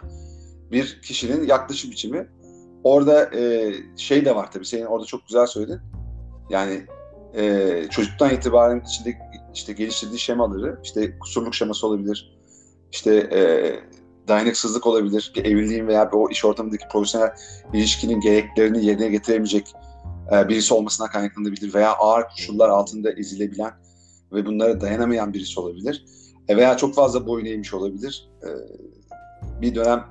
bir 0.71 1.01
kişinin 1.01 1.47
yaklaşım 1.47 1.91
biçimi. 1.91 2.27
Orada 2.83 3.35
e, 3.35 3.73
şey 3.97 4.25
de 4.25 4.35
var 4.35 4.51
tabii 4.51 4.65
senin 4.65 4.85
orada 4.85 5.05
çok 5.05 5.27
güzel 5.27 5.45
söyledin. 5.45 5.79
Yani 6.49 6.85
e, 7.33 7.83
çocuktan 7.89 8.29
itibaren 8.29 8.79
içinde 8.79 9.17
işte 9.53 9.73
geliştirdiği 9.73 10.19
şemaları, 10.19 10.79
işte 10.83 11.19
kusurluk 11.19 11.55
şeması 11.55 11.87
olabilir, 11.87 12.37
işte 12.91 13.15
e, 13.15 13.39
dayanıksızlık 14.27 14.87
olabilir, 14.87 15.31
bir 15.35 15.45
evliliğin 15.45 15.87
veya 15.87 16.11
bir 16.11 16.17
o 16.17 16.29
iş 16.29 16.45
ortamındaki 16.45 16.87
profesyonel 16.91 17.29
ilişkinin 17.73 18.19
gereklerini 18.19 18.85
yerine 18.85 19.09
getiremeyecek 19.09 19.73
e, 20.31 20.49
birisi 20.49 20.73
olmasına 20.73 21.07
kaynaklanabilir 21.07 21.73
veya 21.73 21.93
ağır 21.93 22.23
koşullar 22.23 22.69
altında 22.69 23.11
ezilebilen 23.11 23.71
ve 24.33 24.45
bunlara 24.45 24.81
dayanamayan 24.81 25.33
birisi 25.33 25.59
olabilir. 25.59 26.05
E, 26.47 26.57
veya 26.57 26.77
çok 26.77 26.95
fazla 26.95 27.27
boyun 27.27 27.45
eğmiş 27.45 27.73
olabilir. 27.73 28.29
E, 28.43 28.49
bir 29.61 29.75
dönem 29.75 30.05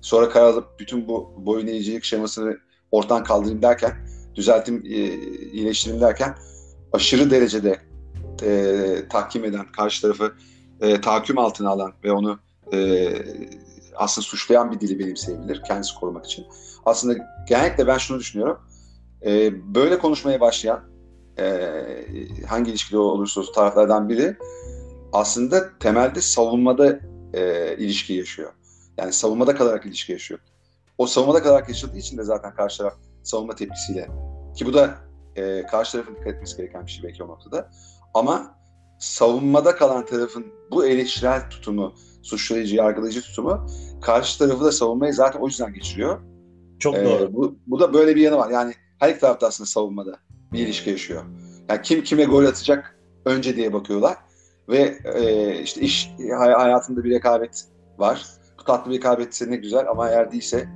sonra 0.00 0.28
karar 0.28 0.46
alıp 0.46 0.80
bütün 0.80 1.08
bu 1.08 1.34
boyun 1.36 1.66
eğicilik 1.66 2.04
şemasını 2.04 2.56
ortadan 2.90 3.24
kaldırayım 3.24 3.62
derken, 3.62 3.92
düzeltim, 4.34 4.82
e, 4.84 4.88
iyileştireyim 5.52 6.02
derken 6.02 6.34
aşırı 6.92 7.30
derecede 7.30 7.80
e, 8.42 9.08
tahkim 9.10 9.44
eden, 9.44 9.72
karşı 9.72 10.02
tarafı 10.02 10.34
e, 10.80 11.00
tahakküm 11.00 11.38
altına 11.38 11.70
alan 11.70 11.92
ve 12.04 12.12
onu 12.12 12.38
e, 12.72 13.12
aslında 13.96 14.24
suçlayan 14.24 14.72
bir 14.72 14.80
dili 14.80 14.98
benimseyebilir 14.98 15.62
kendisi 15.62 15.94
korumak 15.94 16.26
için. 16.26 16.46
Aslında 16.84 17.18
genellikle 17.48 17.86
ben 17.86 17.98
şunu 17.98 18.18
düşünüyorum. 18.18 18.58
E, 19.26 19.52
böyle 19.74 19.98
konuşmaya 19.98 20.40
başlayan 20.40 20.80
e, 21.38 21.70
hangi 22.46 22.70
ilişkide 22.70 22.98
olursa 22.98 23.40
olsun 23.40 23.52
taraflardan 23.52 24.08
biri 24.08 24.36
aslında 25.12 25.78
temelde 25.78 26.20
savunmada 26.20 27.00
e, 27.34 27.74
ilişki 27.76 28.12
yaşıyor. 28.12 28.52
Yani 28.98 29.12
savunmada 29.12 29.54
kalarak 29.54 29.86
ilişki 29.86 30.12
yaşıyor. 30.12 30.40
O 30.98 31.06
savunmada 31.06 31.42
kalarak 31.42 31.68
yaşadığı 31.68 31.96
için 31.96 32.18
de 32.18 32.22
zaten 32.22 32.54
karşı 32.54 32.78
taraf 32.78 32.94
savunma 33.22 33.54
tepkisiyle 33.54 34.08
ki 34.56 34.66
bu 34.66 34.74
da 34.74 34.94
e, 35.36 35.66
karşı 35.66 35.92
tarafın 35.92 36.14
dikkat 36.14 36.34
etmesi 36.34 36.56
gereken 36.56 36.86
bir 36.86 36.90
şey 36.90 37.04
belki 37.04 37.22
o 37.22 37.28
noktada. 37.28 37.70
Ama 38.14 38.57
savunmada 38.98 39.76
kalan 39.76 40.06
tarafın 40.06 40.46
bu 40.70 40.86
eleştirel 40.86 41.50
tutumu, 41.50 41.94
suçlayıcı, 42.22 42.76
yargılayıcı 42.76 43.22
tutumu 43.22 43.66
karşı 44.02 44.38
tarafı 44.38 44.64
da 44.64 44.72
savunmayı 44.72 45.14
zaten 45.14 45.40
o 45.40 45.46
yüzden 45.46 45.72
geçiriyor. 45.74 46.20
Çok 46.78 46.94
Ee, 46.96 47.04
doğru. 47.04 47.32
bu, 47.34 47.56
bu 47.66 47.80
da 47.80 47.94
böyle 47.94 48.16
bir 48.16 48.20
yanı 48.20 48.36
var. 48.36 48.50
Yani 48.50 48.72
her 48.98 49.10
iki 49.10 49.20
tarafta 49.20 49.46
aslında 49.46 49.66
savunmada 49.68 50.18
bir 50.52 50.58
ilişki 50.58 50.90
yaşıyor. 50.90 51.22
Yani 51.68 51.82
kim 51.82 52.02
kime 52.02 52.24
gol 52.24 52.44
atacak 52.44 52.98
önce 53.24 53.56
diye 53.56 53.72
bakıyorlar. 53.72 54.16
Ve 54.68 54.98
e, 55.14 55.62
işte 55.62 55.80
iş 55.80 56.10
hay- 56.38 56.52
hayatında 56.52 57.04
bir 57.04 57.10
rekabet 57.10 57.64
var. 57.98 58.26
Bu 58.60 58.64
tatlı 58.64 58.90
bir 58.90 58.96
rekabetse 58.96 59.50
ne 59.50 59.56
güzel 59.56 59.88
ama 59.90 60.08
eğer 60.10 60.32
değilse 60.32 60.68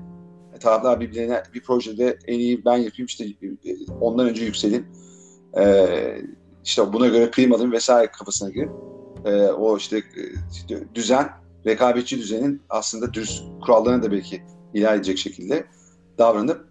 e, 0.55 0.59
taraflar 0.59 1.00
birbirine 1.00 1.43
bir 1.55 1.62
projede 1.62 2.19
en 2.26 2.38
iyi 2.38 2.64
ben 2.64 2.76
yapayım 2.76 3.07
işte 3.07 3.25
ondan 4.00 4.29
önce 4.29 4.45
yükseleyim. 4.45 4.87
E, 5.59 5.62
işte 6.64 6.92
buna 6.92 7.07
göre 7.09 7.54
alayım 7.54 7.73
vesaire 7.73 8.11
kafasına 8.11 8.50
girip 8.50 8.71
e, 9.25 9.47
o 9.47 9.76
işte 9.76 9.99
e, 9.99 10.95
düzen, 10.95 11.28
rekabetçi 11.66 12.19
düzenin 12.19 12.62
aslında 12.71 13.14
dürüst 13.14 13.45
kurallarına 13.66 14.02
da 14.02 14.12
belki 14.12 14.42
ihlal 14.75 14.97
edecek 14.97 15.19
şekilde 15.19 15.64
davranıp 16.19 16.66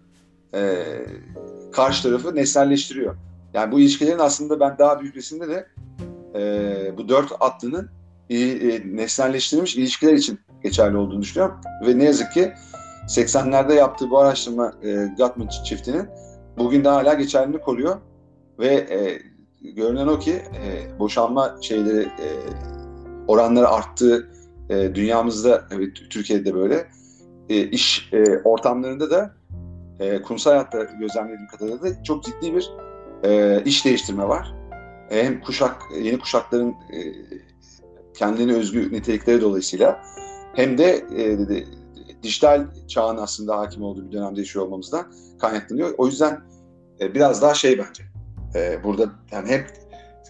e, 0.54 0.84
karşı 1.72 2.02
tarafı 2.02 2.34
nesnelleştiriyor. 2.34 3.16
Yani 3.54 3.72
bu 3.72 3.80
ilişkilerin 3.80 4.18
aslında 4.18 4.60
ben 4.60 4.78
daha 4.78 5.00
büyümesinde 5.00 5.48
de 5.48 5.66
e, 6.34 6.96
bu 6.98 7.08
dört 7.08 7.32
atlının 7.40 7.90
e, 8.30 8.38
e, 8.38 8.96
nesnelleştirilmiş 8.96 9.76
ilişkiler 9.76 10.12
için 10.12 10.40
geçerli 10.62 10.96
olduğunu 10.96 11.22
düşünüyorum. 11.22 11.60
Ve 11.86 11.98
ne 11.98 12.04
yazık 12.04 12.32
ki 12.32 12.52
80'lerde 13.08 13.74
yaptığı 13.74 14.10
bu 14.10 14.18
araştırma 14.18 14.72
e, 14.82 15.08
Gottman 15.18 15.48
çiftinin 15.64 16.08
bugün 16.58 16.84
de 16.84 16.88
hala 16.88 17.14
geçerliliğini 17.14 17.62
koruyor. 17.62 17.96
Ve 18.58 18.66
e, 18.66 19.22
görünen 19.62 20.06
o 20.06 20.18
ki 20.18 20.32
e, 20.32 20.98
boşanma 20.98 21.56
şeyleri 21.60 22.02
e, 22.02 22.28
oranları 23.28 23.68
arttığı 23.68 24.28
e, 24.70 24.94
dünyamızda 24.94 25.64
ve 25.70 25.92
Türkiye'de 25.92 26.54
böyle 26.54 26.86
e, 27.48 27.62
iş 27.62 28.08
e, 28.12 28.38
ortamlarında 28.44 29.10
da 29.10 29.34
e, 30.00 30.22
kurumsal 30.22 30.50
hayatta 30.50 30.84
gözlemlediğim 30.84 31.46
kadarıyla 31.46 31.82
da 31.82 32.02
çok 32.02 32.24
ciddi 32.24 32.54
bir 32.54 32.70
e, 33.24 33.62
iş 33.64 33.84
değiştirme 33.84 34.28
var. 34.28 34.54
E, 35.10 35.24
hem 35.24 35.40
kuşak 35.40 35.82
yeni 36.02 36.18
kuşakların 36.18 36.70
e, 36.70 36.98
kendilerine 38.14 38.52
özgü 38.52 38.92
nitelikleri 38.92 39.40
dolayısıyla 39.40 40.00
hem 40.54 40.78
de 40.78 41.06
e, 41.16 41.48
de- 41.48 41.64
dijital 42.22 42.66
çağın 42.88 43.16
aslında 43.16 43.58
hakim 43.58 43.82
olduğu 43.82 44.06
bir 44.06 44.12
dönemde 44.12 44.40
yaşıyor 44.40 44.64
olmamızdan 44.64 45.12
kaynaklanıyor. 45.40 45.94
O 45.98 46.06
yüzden 46.06 46.40
e, 47.00 47.14
biraz 47.14 47.42
daha 47.42 47.54
şey 47.54 47.78
bence 47.78 48.11
e, 48.54 48.84
burada 48.84 49.12
yani 49.32 49.48
hem 49.48 49.66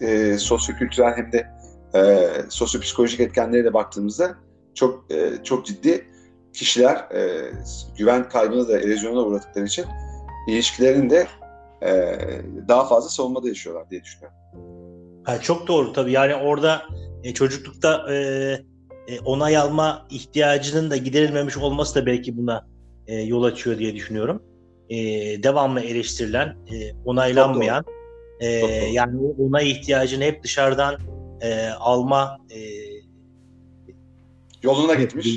e, 0.01 0.37
sosyokültürel 0.37 1.13
hem 1.15 1.31
de 1.31 1.47
e, 1.95 2.29
sosyopsikolojik 2.49 3.19
etkenlere 3.19 3.65
de 3.65 3.73
baktığımızda 3.73 4.35
çok 4.75 5.11
e, 5.11 5.43
çok 5.43 5.65
ciddi 5.65 6.05
kişiler 6.53 6.95
e, 6.95 7.51
güven 7.97 8.29
kaybına 8.29 8.67
da 8.67 8.79
erozyona 8.79 9.19
uğradıkları 9.19 9.65
için 9.65 9.85
ilişkilerini 10.47 11.09
de 11.09 11.27
e, 11.81 12.17
daha 12.67 12.87
fazla 12.87 13.09
savunmada 13.09 13.47
yaşıyorlar 13.47 13.89
diye 13.89 14.03
düşünüyorum. 14.03 14.37
Ha, 15.23 15.41
çok 15.41 15.67
doğru 15.67 15.93
tabii. 15.93 16.11
Yani 16.11 16.35
orada 16.35 16.81
e, 17.23 17.33
çocuklukta 17.33 18.13
e, 18.13 18.15
e, 19.07 19.19
onay 19.25 19.57
alma 19.57 20.07
ihtiyacının 20.09 20.91
da 20.91 20.97
giderilmemiş 20.97 21.57
olması 21.57 21.95
da 21.95 22.05
belki 22.05 22.37
buna 22.37 22.67
e, 23.07 23.15
yol 23.15 23.43
açıyor 23.43 23.77
diye 23.77 23.95
düşünüyorum. 23.95 24.43
E, 24.89 24.97
devamlı 25.43 25.81
eleştirilen, 25.81 26.47
e, 26.47 26.93
onaylanmayan, 27.05 27.85
e, 28.43 28.47
yani 28.91 29.19
o 29.21 29.43
onay 29.47 29.71
ihtiyacını 29.71 30.23
hep 30.23 30.43
dışarıdan 30.43 30.97
e, 31.41 31.67
alma 31.69 32.37
e, 32.51 32.59
Yoluna 34.63 34.93
gitmiş. 34.93 35.27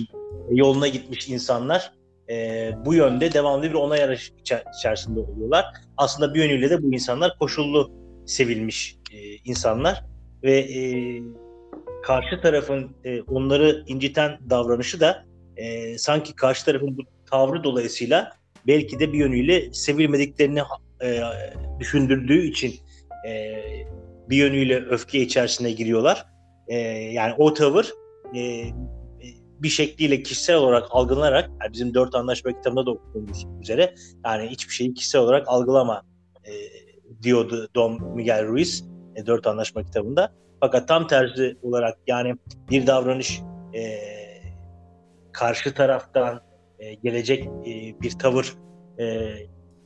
yoluna 0.51 0.89
gitmiş 0.89 1.29
insanlar 1.29 1.93
e, 2.31 2.71
bu 2.85 2.95
yönde 2.95 3.33
devamlı 3.33 3.63
bir 3.63 3.75
onay 3.75 4.03
arayışı 4.03 4.33
içer- 4.35 4.65
içerisinde 4.79 5.21
oluyorlar. 5.21 5.65
Aslında 5.97 6.35
bir 6.35 6.45
yönüyle 6.45 6.71
de 6.71 6.83
bu 6.83 6.95
insanlar 6.95 7.39
koşullu 7.39 7.91
sevilmiş 8.27 8.97
e, 9.13 9.19
insanlar 9.45 10.05
ve 10.43 10.59
e, 10.59 10.83
karşı 12.03 12.41
tarafın 12.43 12.97
e, 13.05 13.23
onları 13.23 13.85
inciten 13.87 14.39
davranışı 14.51 15.01
da 15.01 15.25
e, 15.57 15.99
sanki 15.99 16.35
karşı 16.35 16.65
tarafın 16.65 16.99
bu 16.99 17.03
tavrı 17.31 17.65
dolayısıyla 17.65 18.33
belki 18.67 19.01
de 19.01 19.13
bir 19.13 19.19
yönüyle 19.19 19.73
sevilmediklerini 19.73 20.61
e, 21.03 21.21
düşündürdüğü 21.81 22.47
için 22.47 22.75
e, 23.26 23.62
bir 24.28 24.37
yönüyle 24.37 24.85
öfke 24.85 25.21
içerisine 25.21 25.73
giriyorlar. 25.73 26.26
E, 26.68 26.78
yani 27.12 27.35
o 27.38 27.54
tavır 27.54 27.92
e, 28.37 28.64
bir 29.61 29.68
şekliyle 29.68 30.23
kişisel 30.23 30.56
olarak 30.56 30.87
algılanarak 30.90 31.50
yani 31.62 31.73
bizim 31.73 31.95
dört 31.95 32.14
anlaşma 32.14 32.52
kitabında 32.52 32.87
da 32.87 32.90
okuduğumuz 32.90 33.47
üzere 33.62 33.95
yani 34.25 34.49
hiçbir 34.49 34.73
şeyi 34.73 34.95
kişisel 34.95 35.21
olarak 35.21 35.49
algılama 35.49 36.02
e, 36.45 36.52
diyordu 37.23 37.68
Don 37.75 38.14
Miguel 38.14 38.47
Ruiz 38.47 38.85
e, 39.16 39.26
dört 39.26 39.47
anlaşma 39.47 39.83
kitabında. 39.83 40.33
Fakat 40.61 40.88
tam 40.88 41.06
tersi 41.06 41.56
olarak 41.62 41.99
yani 42.06 42.35
bir 42.71 42.87
davranış 42.87 43.40
e, 43.75 44.00
karşı 45.33 45.75
taraftan 45.75 46.40
e, 46.78 46.95
gelecek 46.95 47.45
e, 47.47 48.00
bir 48.00 48.11
tavır 48.11 48.54
e, 48.99 49.35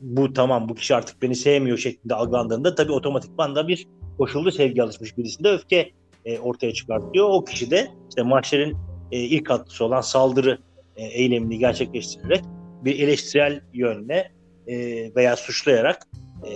bu 0.01 0.33
tamam 0.33 0.69
bu 0.69 0.75
kişi 0.75 0.95
artık 0.95 1.23
beni 1.23 1.37
sevmiyor 1.37 1.79
şeklinde 1.79 2.15
algılandığında 2.15 2.75
tabii 2.75 2.93
otomatikman 2.93 3.55
da 3.55 3.69
bir 3.69 3.87
koşullu 4.19 4.53
sevgi 4.53 4.83
alışmış 4.83 5.19
birisinde 5.19 5.49
öfke 5.49 5.91
e, 6.25 6.39
ortaya 6.39 6.73
çıkartıyor. 6.73 7.29
O 7.31 7.45
kişi 7.45 7.71
de 7.71 7.91
işte 8.09 8.23
mahşerin 8.23 8.77
e, 9.13 9.19
ilk 9.19 9.51
atlısı 9.51 9.85
olan 9.85 10.01
saldırı 10.01 10.59
e, 10.97 11.05
eylemini 11.05 11.59
gerçekleştirerek 11.59 12.45
bir 12.85 12.99
eleştirel 12.99 13.61
yönle 13.73 14.33
e, 14.67 14.75
veya 15.15 15.37
suçlayarak 15.37 16.07
e, 16.47 16.51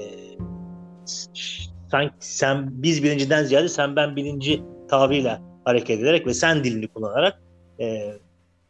sanki 1.91 2.15
sen 2.21 2.69
biz 2.83 3.03
birinciden 3.03 3.45
ziyade 3.45 3.69
sen 3.69 3.97
ben 3.97 4.17
birinci 4.17 4.63
tavrıyla 4.89 5.43
hareket 5.65 6.01
ederek 6.01 6.27
ve 6.27 6.35
sen 6.35 6.65
dilini 6.65 6.89
kullanarak 6.89 7.43
e, 7.81 8.13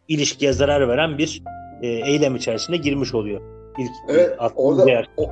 ilişkiye 0.09 0.53
zarar 0.53 0.89
veren 0.89 1.19
bir 1.19 1.43
e, 1.83 1.87
eylem 1.89 2.37
içerisinde 2.37 2.77
girmiş 2.77 3.15
oluyor. 3.15 3.54
İlk, 3.79 3.91
Evet, 4.09 4.39
orada 4.57 4.87
değer. 4.87 5.09
o, 5.17 5.31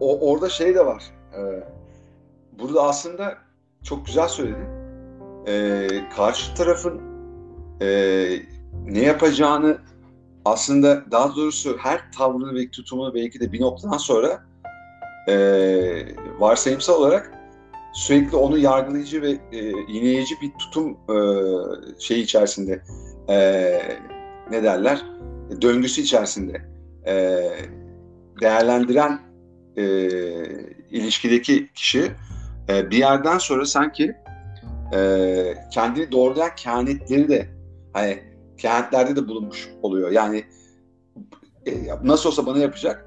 o- 0.00 0.30
orada 0.32 0.48
şey 0.48 0.74
de 0.74 0.86
var. 0.86 1.02
Ee, 1.38 1.62
burada 2.58 2.82
aslında 2.82 3.34
çok 3.82 4.06
güzel 4.06 4.28
söyledin. 4.28 4.66
Ee, 5.48 5.88
karşı 6.16 6.54
tarafın 6.54 7.00
e, 7.82 7.88
ne 8.86 9.00
yapacağını 9.00 9.78
aslında 10.44 11.10
daha 11.10 11.36
doğrusu 11.36 11.76
her 11.78 12.12
tavrını 12.12 12.54
ve 12.54 12.68
tutumunu 12.70 13.14
belki 13.14 13.40
de 13.40 13.52
bir 13.52 13.60
noktadan 13.60 13.96
sonra 13.98 14.42
e, 15.28 15.34
varsayımsal 16.38 16.94
olarak 17.00 17.32
sürekli 17.94 18.36
onu 18.36 18.58
yargılayıcı 18.58 19.22
ve 19.22 19.30
e, 19.52 19.70
iğneyici 19.70 20.34
bir 20.42 20.50
tutum 20.58 20.92
e, 20.92 21.16
şey 22.00 22.20
içerisinde 22.20 22.82
e, 23.28 23.36
ne 24.50 24.62
derler 24.62 25.02
döngüsü 25.62 26.00
içerisinde 26.00 26.62
e, 27.06 27.38
değerlendiren 28.40 29.20
e, 29.76 29.84
ilişkideki 30.90 31.72
kişi 31.74 32.12
e, 32.68 32.90
bir 32.90 32.96
yerden 32.96 33.38
sonra 33.38 33.66
sanki 33.66 34.16
e, 34.94 35.54
kendini 35.70 36.12
doğrulayan 36.12 36.54
kehanetleri 36.56 37.28
de 37.28 37.48
hani 37.92 38.22
kehanetlerde 38.58 39.16
de 39.16 39.28
bulunmuş 39.28 39.68
oluyor. 39.82 40.10
Yani 40.10 40.44
e, 41.66 41.72
nasıl 42.02 42.28
olsa 42.28 42.46
bana 42.46 42.58
yapacak, 42.58 43.06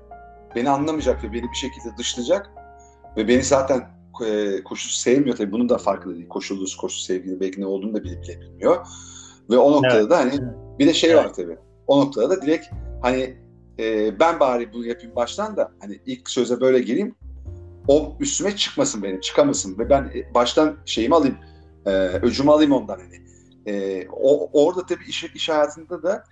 beni 0.56 0.70
anlamayacak 0.70 1.24
ve 1.24 1.34
beni 1.34 1.44
bir 1.44 1.58
şekilde 1.58 1.98
dışlayacak 1.98 2.50
ve 3.18 3.28
beni 3.28 3.44
zaten 3.44 3.82
e, 4.26 4.64
koşulsuz 4.64 5.02
sevmiyor 5.02 5.38
tabii 5.38 5.52
bunun 5.52 5.70
da 5.70 5.78
farkında 5.78 6.16
değil. 6.16 6.28
Koşulsuz 6.28 6.78
koşulsuz 6.78 7.06
sevginin 7.06 7.40
belki 7.40 7.62
ne 7.62 7.66
olduğunu 7.66 7.94
da 7.94 8.04
bile, 8.04 8.22
bile 8.22 8.42
bilmiyor. 8.42 8.86
Ve 9.50 9.58
o 9.58 9.72
noktada 9.72 10.00
Evet. 10.00 10.10
da 10.10 10.18
hani 10.18 10.34
bir 10.80 10.88
de 10.88 10.94
şey 10.94 11.12
Evet. 11.12 11.26
var 11.26 11.34
tabii. 11.34 11.58
O 11.88 12.02
noktada 12.02 12.30
da 12.30 12.42
direkt 12.42 12.66
hani 13.02 13.38
e, 13.80 14.20
ben 14.20 14.40
bari 14.40 14.74
bunu 14.74 14.86
yapayım 14.86 15.16
baştan 15.16 15.58
da 15.58 15.72
hani 15.80 16.00
ilk 16.06 16.30
söze 16.30 16.62
böyle 16.62 16.80
gireyim. 16.80 17.16
O 17.88 18.18
üstüme 18.20 18.56
çıkmasın 18.56 19.04
benim, 19.04 19.20
çıkamasın 19.20 19.80
ve 19.80 19.90
ben 19.90 20.12
e, 20.16 20.34
baştan 20.34 20.78
şeyimi 20.86 21.16
alayım, 21.16 21.38
e, 21.86 21.92
öcümü 22.08 22.52
alayım 22.52 22.72
ondan 22.72 23.00
hani. 23.00 23.22
E, 23.66 24.08
o 24.12 24.50
orada 24.66 24.86
tabii 24.86 25.04
iş, 25.08 25.24
iş 25.24 25.50
hayatında 25.50 26.04
da 26.04 26.24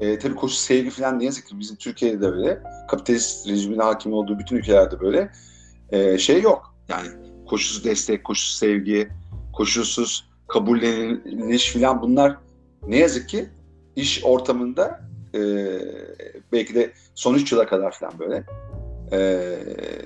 e, 0.00 0.18
tabii 0.18 0.34
koşu 0.34 0.54
sevgi 0.54 0.90
falan 0.90 1.18
ne 1.18 1.24
yazık 1.24 1.46
ki 1.46 1.58
bizim 1.58 1.76
Türkiye'de 1.76 2.20
de 2.20 2.32
böyle 2.32 2.62
kapitalist 2.90 3.48
rejimin 3.48 3.78
hakim 3.78 4.12
olduğu 4.12 4.38
bütün 4.38 4.56
ülkelerde 4.56 5.00
böyle 5.00 5.32
e, 5.90 6.18
şey 6.18 6.42
yok. 6.42 6.74
Yani 6.88 7.08
koşulsuz 7.46 7.84
destek, 7.84 8.24
koşulsuz 8.24 8.58
sevgi, 8.58 9.08
koşulsuz 9.52 10.28
kabulleniş 10.48 11.72
falan 11.72 12.02
bunlar 12.02 12.36
ne 12.86 12.96
yazık 12.96 13.28
ki 13.28 13.48
iş 13.96 14.24
ortamında 14.24 15.11
e, 15.34 15.40
belki 16.52 16.74
de 16.74 16.92
son 17.14 17.34
3 17.34 17.52
yıla 17.52 17.66
kadar 17.66 17.92
falan 17.92 18.18
böyle 18.18 18.44
e, 19.12 19.16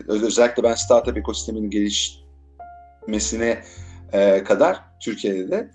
öz- 0.08 0.22
özellikle 0.22 0.62
ben 0.62 0.74
startup 0.74 1.16
ekosisteminin 1.16 1.70
gelişmesine 1.70 3.62
e, 4.12 4.44
kadar 4.44 4.80
Türkiye'de 5.00 5.50
de 5.50 5.70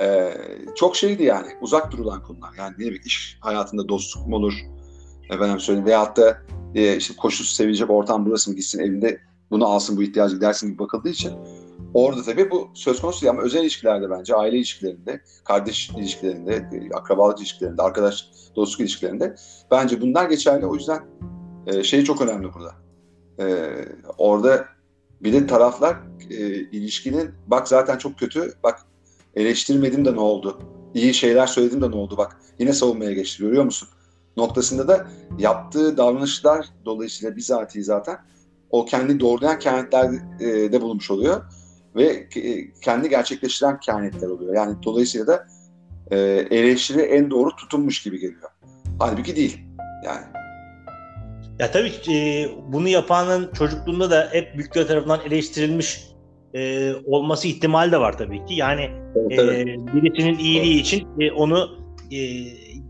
e, 0.00 0.34
çok 0.76 0.96
şeydi 0.96 1.22
yani 1.22 1.48
uzak 1.60 1.92
durulan 1.92 2.22
konular. 2.22 2.50
Yani 2.58 2.72
ne 2.72 2.78
bileyim 2.78 3.02
iş 3.04 3.38
hayatında 3.40 3.88
dostluk 3.88 4.26
mu 4.26 4.36
olur 4.36 4.54
efendim 5.30 5.60
söyleyeyim 5.60 5.86
veyahut 5.86 6.16
da 6.16 6.38
e, 6.74 6.96
işte 6.96 7.14
koşulsuz 7.16 7.56
sevilecek 7.56 7.90
ortam 7.90 8.26
burası 8.26 8.50
mı 8.50 8.56
gitsin 8.56 8.80
evinde 8.80 9.20
bunu 9.50 9.66
alsın 9.66 9.96
bu 9.96 10.02
ihtiyacı 10.02 10.34
gidersin 10.34 10.68
gibi 10.68 10.78
bakıldığı 10.78 11.08
için 11.08 11.32
orada 11.94 12.22
tabii 12.22 12.50
bu 12.50 12.70
söz 12.74 13.00
konusu 13.00 13.22
değil 13.22 13.30
ama 13.30 13.42
özel 13.42 13.62
ilişkilerde 13.62 14.10
bence 14.10 14.34
aile 14.34 14.56
ilişkilerinde, 14.56 15.20
kardeş 15.44 15.90
ilişkilerinde, 15.90 16.54
e, 16.54 16.94
akrabalık 16.94 17.38
ilişkilerinde, 17.38 17.82
arkadaş 17.82 18.28
dostluk 18.56 18.80
ilişkilerinde 18.80 19.36
bence 19.70 20.00
bunlar 20.00 20.30
geçerli. 20.30 20.66
O 20.66 20.74
yüzden 20.74 21.02
e, 21.66 21.82
şey 21.82 22.04
çok 22.04 22.22
önemli 22.22 22.48
burada. 22.54 22.74
E, 23.40 23.74
orada 24.18 24.64
bir 25.20 25.32
de 25.32 25.46
taraflar 25.46 25.96
e, 26.30 26.36
ilişkinin 26.54 27.30
bak 27.46 27.68
zaten 27.68 27.98
çok 27.98 28.18
kötü 28.18 28.54
bak 28.62 28.80
eleştirmedim 29.34 30.04
de 30.04 30.14
ne 30.14 30.20
oldu? 30.20 30.58
İyi 30.94 31.14
şeyler 31.14 31.46
söyledim 31.46 31.82
de 31.82 31.90
ne 31.90 31.96
oldu? 31.96 32.16
Bak 32.16 32.40
yine 32.58 32.72
savunmaya 32.72 33.12
geçti 33.12 33.42
görüyor 33.42 33.64
musun? 33.64 33.88
Noktasında 34.36 34.88
da 34.88 35.06
yaptığı 35.38 35.96
davranışlar 35.96 36.66
dolayısıyla 36.84 37.36
bizatihi 37.36 37.84
zaten 37.84 38.18
o 38.70 38.84
kendi 38.84 39.20
doğrulayan 39.20 39.58
kehanetlerde 39.58 40.80
bulunmuş 40.80 41.10
oluyor 41.10 41.44
ve 41.98 42.28
kendi 42.82 43.08
gerçekleştiren 43.08 43.80
kehanetler 43.80 44.28
oluyor. 44.28 44.54
Yani 44.54 44.76
dolayısıyla 44.84 45.26
da 45.26 45.46
e, 46.10 46.18
eleştiri 46.50 47.00
en 47.00 47.30
doğru 47.30 47.56
tutunmuş 47.56 48.02
gibi 48.02 48.20
geliyor. 48.20 48.50
Halbuki 48.98 49.36
değil. 49.36 49.58
Yani 50.04 50.24
Ya 51.58 51.70
tabii 51.70 51.92
e, 52.14 52.46
bunu 52.72 52.88
yapanın 52.88 53.52
çocukluğunda 53.52 54.10
da 54.10 54.28
hep 54.32 54.54
büyükler 54.54 54.86
tarafından 54.86 55.20
eleştirilmiş 55.26 56.08
e, 56.54 56.92
olması 57.04 57.48
ihtimali 57.48 57.92
de 57.92 58.00
var 58.00 58.18
tabii 58.18 58.46
ki. 58.46 58.54
Yani 58.54 58.82
e, 59.30 59.38
birisinin 59.66 60.38
iyiliği 60.38 60.80
için 60.80 61.20
e, 61.20 61.32
onu 61.32 61.78
e, 62.10 62.16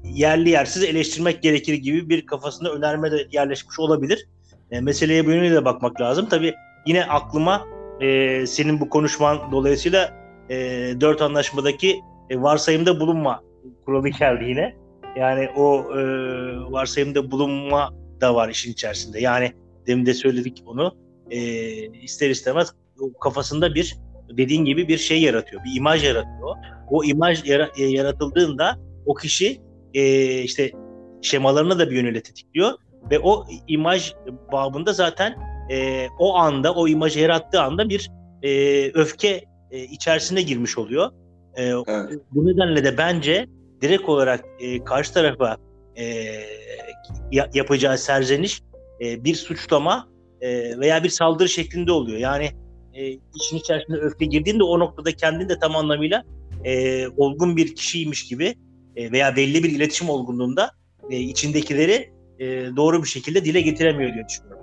yerli 0.04 0.50
yersiz 0.50 0.84
eleştirmek 0.84 1.42
gerekir 1.42 1.74
gibi 1.74 2.08
bir 2.08 2.26
kafasında 2.26 2.72
önerme 2.72 3.12
de 3.12 3.26
yerleşmiş 3.32 3.78
olabilir. 3.78 4.28
E, 4.70 4.80
meseleye 4.80 5.26
bu 5.26 5.30
yönüyle 5.30 5.54
de 5.54 5.64
bakmak 5.64 6.00
lazım. 6.00 6.26
Tabii 6.30 6.54
yine 6.86 7.04
aklıma 7.04 7.77
e, 8.00 8.46
senin 8.46 8.80
bu 8.80 8.88
konuşman 8.88 9.52
dolayısıyla 9.52 10.14
e, 10.50 10.56
dört 11.00 11.22
anlaşmadaki 11.22 12.00
e, 12.30 12.40
varsayımda 12.40 13.00
bulunma 13.00 13.42
kuralı 13.84 14.08
geldi 14.08 14.44
yine. 14.44 14.76
Yani 15.16 15.48
o 15.56 15.84
e, 15.98 16.00
varsayımda 16.72 17.30
bulunma 17.30 17.94
da 18.20 18.34
var 18.34 18.48
işin 18.48 18.72
içerisinde. 18.72 19.20
Yani 19.20 19.52
demin 19.86 20.06
de 20.06 20.14
söyledik 20.14 20.62
onu. 20.66 20.96
E, 21.30 21.40
ister 22.02 22.30
istemez 22.30 22.72
kafasında 23.20 23.74
bir 23.74 23.96
dediğin 24.36 24.64
gibi 24.64 24.88
bir 24.88 24.98
şey 24.98 25.22
yaratıyor. 25.22 25.64
Bir 25.64 25.76
imaj 25.76 26.04
yaratıyor. 26.04 26.56
O 26.90 27.04
imaj 27.04 27.50
e, 27.50 27.84
yaratıldığında 27.84 28.78
o 29.06 29.14
kişi 29.14 29.60
e, 29.94 30.02
işte 30.42 30.72
şemalarını 31.22 31.78
da 31.78 31.90
bir 31.90 31.96
yönüyle 31.96 32.22
tetikliyor 32.22 32.72
ve 33.10 33.18
o 33.18 33.46
imaj 33.68 34.14
babında 34.52 34.92
zaten 34.92 35.34
e, 35.70 36.06
o 36.18 36.34
anda 36.36 36.74
o 36.74 36.88
imajı 36.88 37.20
yarattığı 37.20 37.60
anda 37.62 37.88
bir 37.88 38.10
e, 38.42 38.50
öfke 38.94 39.44
e, 39.70 39.82
içerisine 39.84 40.42
girmiş 40.42 40.78
oluyor. 40.78 41.10
E, 41.56 41.62
Evet. 41.62 42.20
Bu 42.30 42.46
nedenle 42.46 42.84
de 42.84 42.98
bence 42.98 43.46
direkt 43.82 44.08
olarak 44.08 44.44
e, 44.60 44.84
karşı 44.84 45.12
tarafa 45.14 45.56
e, 45.96 46.04
ya- 47.32 47.50
yapacağı 47.54 47.98
serzeniş 47.98 48.62
e, 49.00 49.24
bir 49.24 49.34
suçlama 49.34 50.08
e, 50.40 50.78
veya 50.80 51.04
bir 51.04 51.08
saldırı 51.08 51.48
şeklinde 51.48 51.92
oluyor. 51.92 52.18
Yani 52.18 52.50
e, 52.94 53.06
işin 53.10 53.56
içerisinde 53.56 53.96
öfke 53.96 54.24
girdiğinde 54.26 54.62
o 54.62 54.78
noktada 54.78 55.12
kendini 55.12 55.48
de 55.48 55.58
tam 55.58 55.76
anlamıyla 55.76 56.22
e, 56.64 57.04
olgun 57.08 57.56
bir 57.56 57.74
kişiymiş 57.74 58.26
gibi 58.28 58.54
e, 58.96 59.12
veya 59.12 59.36
belli 59.36 59.64
bir 59.64 59.70
iletişim 59.70 60.10
olgunluğunda 60.10 60.70
e, 61.10 61.16
içindekileri 61.16 62.10
e, 62.38 62.46
doğru 62.76 63.02
bir 63.02 63.08
şekilde 63.08 63.44
dile 63.44 63.60
getiremiyor 63.60 64.14
diye 64.14 64.24
düşünüyorum. 64.28 64.62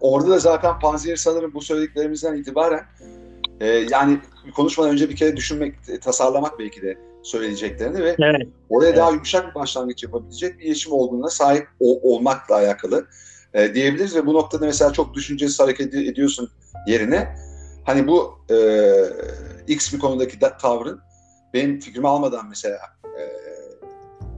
Orada 0.00 0.30
da 0.30 0.38
zaten 0.38 0.78
Panzehir 0.78 1.16
sanırım 1.16 1.54
bu 1.54 1.60
söylediklerimizden 1.62 2.34
itibaren 2.36 2.84
e, 3.60 3.66
yani 3.68 4.18
konuşmadan 4.54 4.92
önce 4.92 5.08
bir 5.08 5.16
kere 5.16 5.36
düşünmek, 5.36 5.74
e, 5.88 6.00
tasarlamak 6.00 6.58
belki 6.58 6.82
de 6.82 6.98
söyleyeceklerini 7.22 8.04
ve 8.04 8.16
Evet. 8.18 8.48
oraya 8.68 8.86
Evet. 8.88 8.96
daha 8.98 9.10
yumuşak 9.10 9.50
bir 9.50 9.54
başlangıç 9.54 10.02
yapabilecek 10.02 10.58
bir 10.58 10.64
iletişim 10.64 10.92
olgunluğuna 10.92 11.30
sahip 11.30 11.68
o- 11.80 12.14
olmakla 12.14 12.54
alakalı 12.54 13.06
e, 13.54 13.74
diyebiliriz 13.74 14.16
ve 14.16 14.26
bu 14.26 14.34
noktada 14.34 14.66
mesela 14.66 14.92
çok 14.92 15.14
düşüncesiz 15.14 15.60
hareket 15.60 15.94
ed- 15.94 16.10
ediyorsun 16.10 16.50
yerine 16.86 17.36
hani 17.84 18.06
bu 18.08 18.38
e, 18.50 18.56
X 19.68 19.92
bir 19.94 19.98
konudaki 19.98 20.40
da- 20.40 20.56
tavrın 20.56 21.00
benim 21.54 21.80
fikrimi 21.80 22.08
almadan 22.08 22.48
mesela 22.48 22.78
e, 23.04 23.22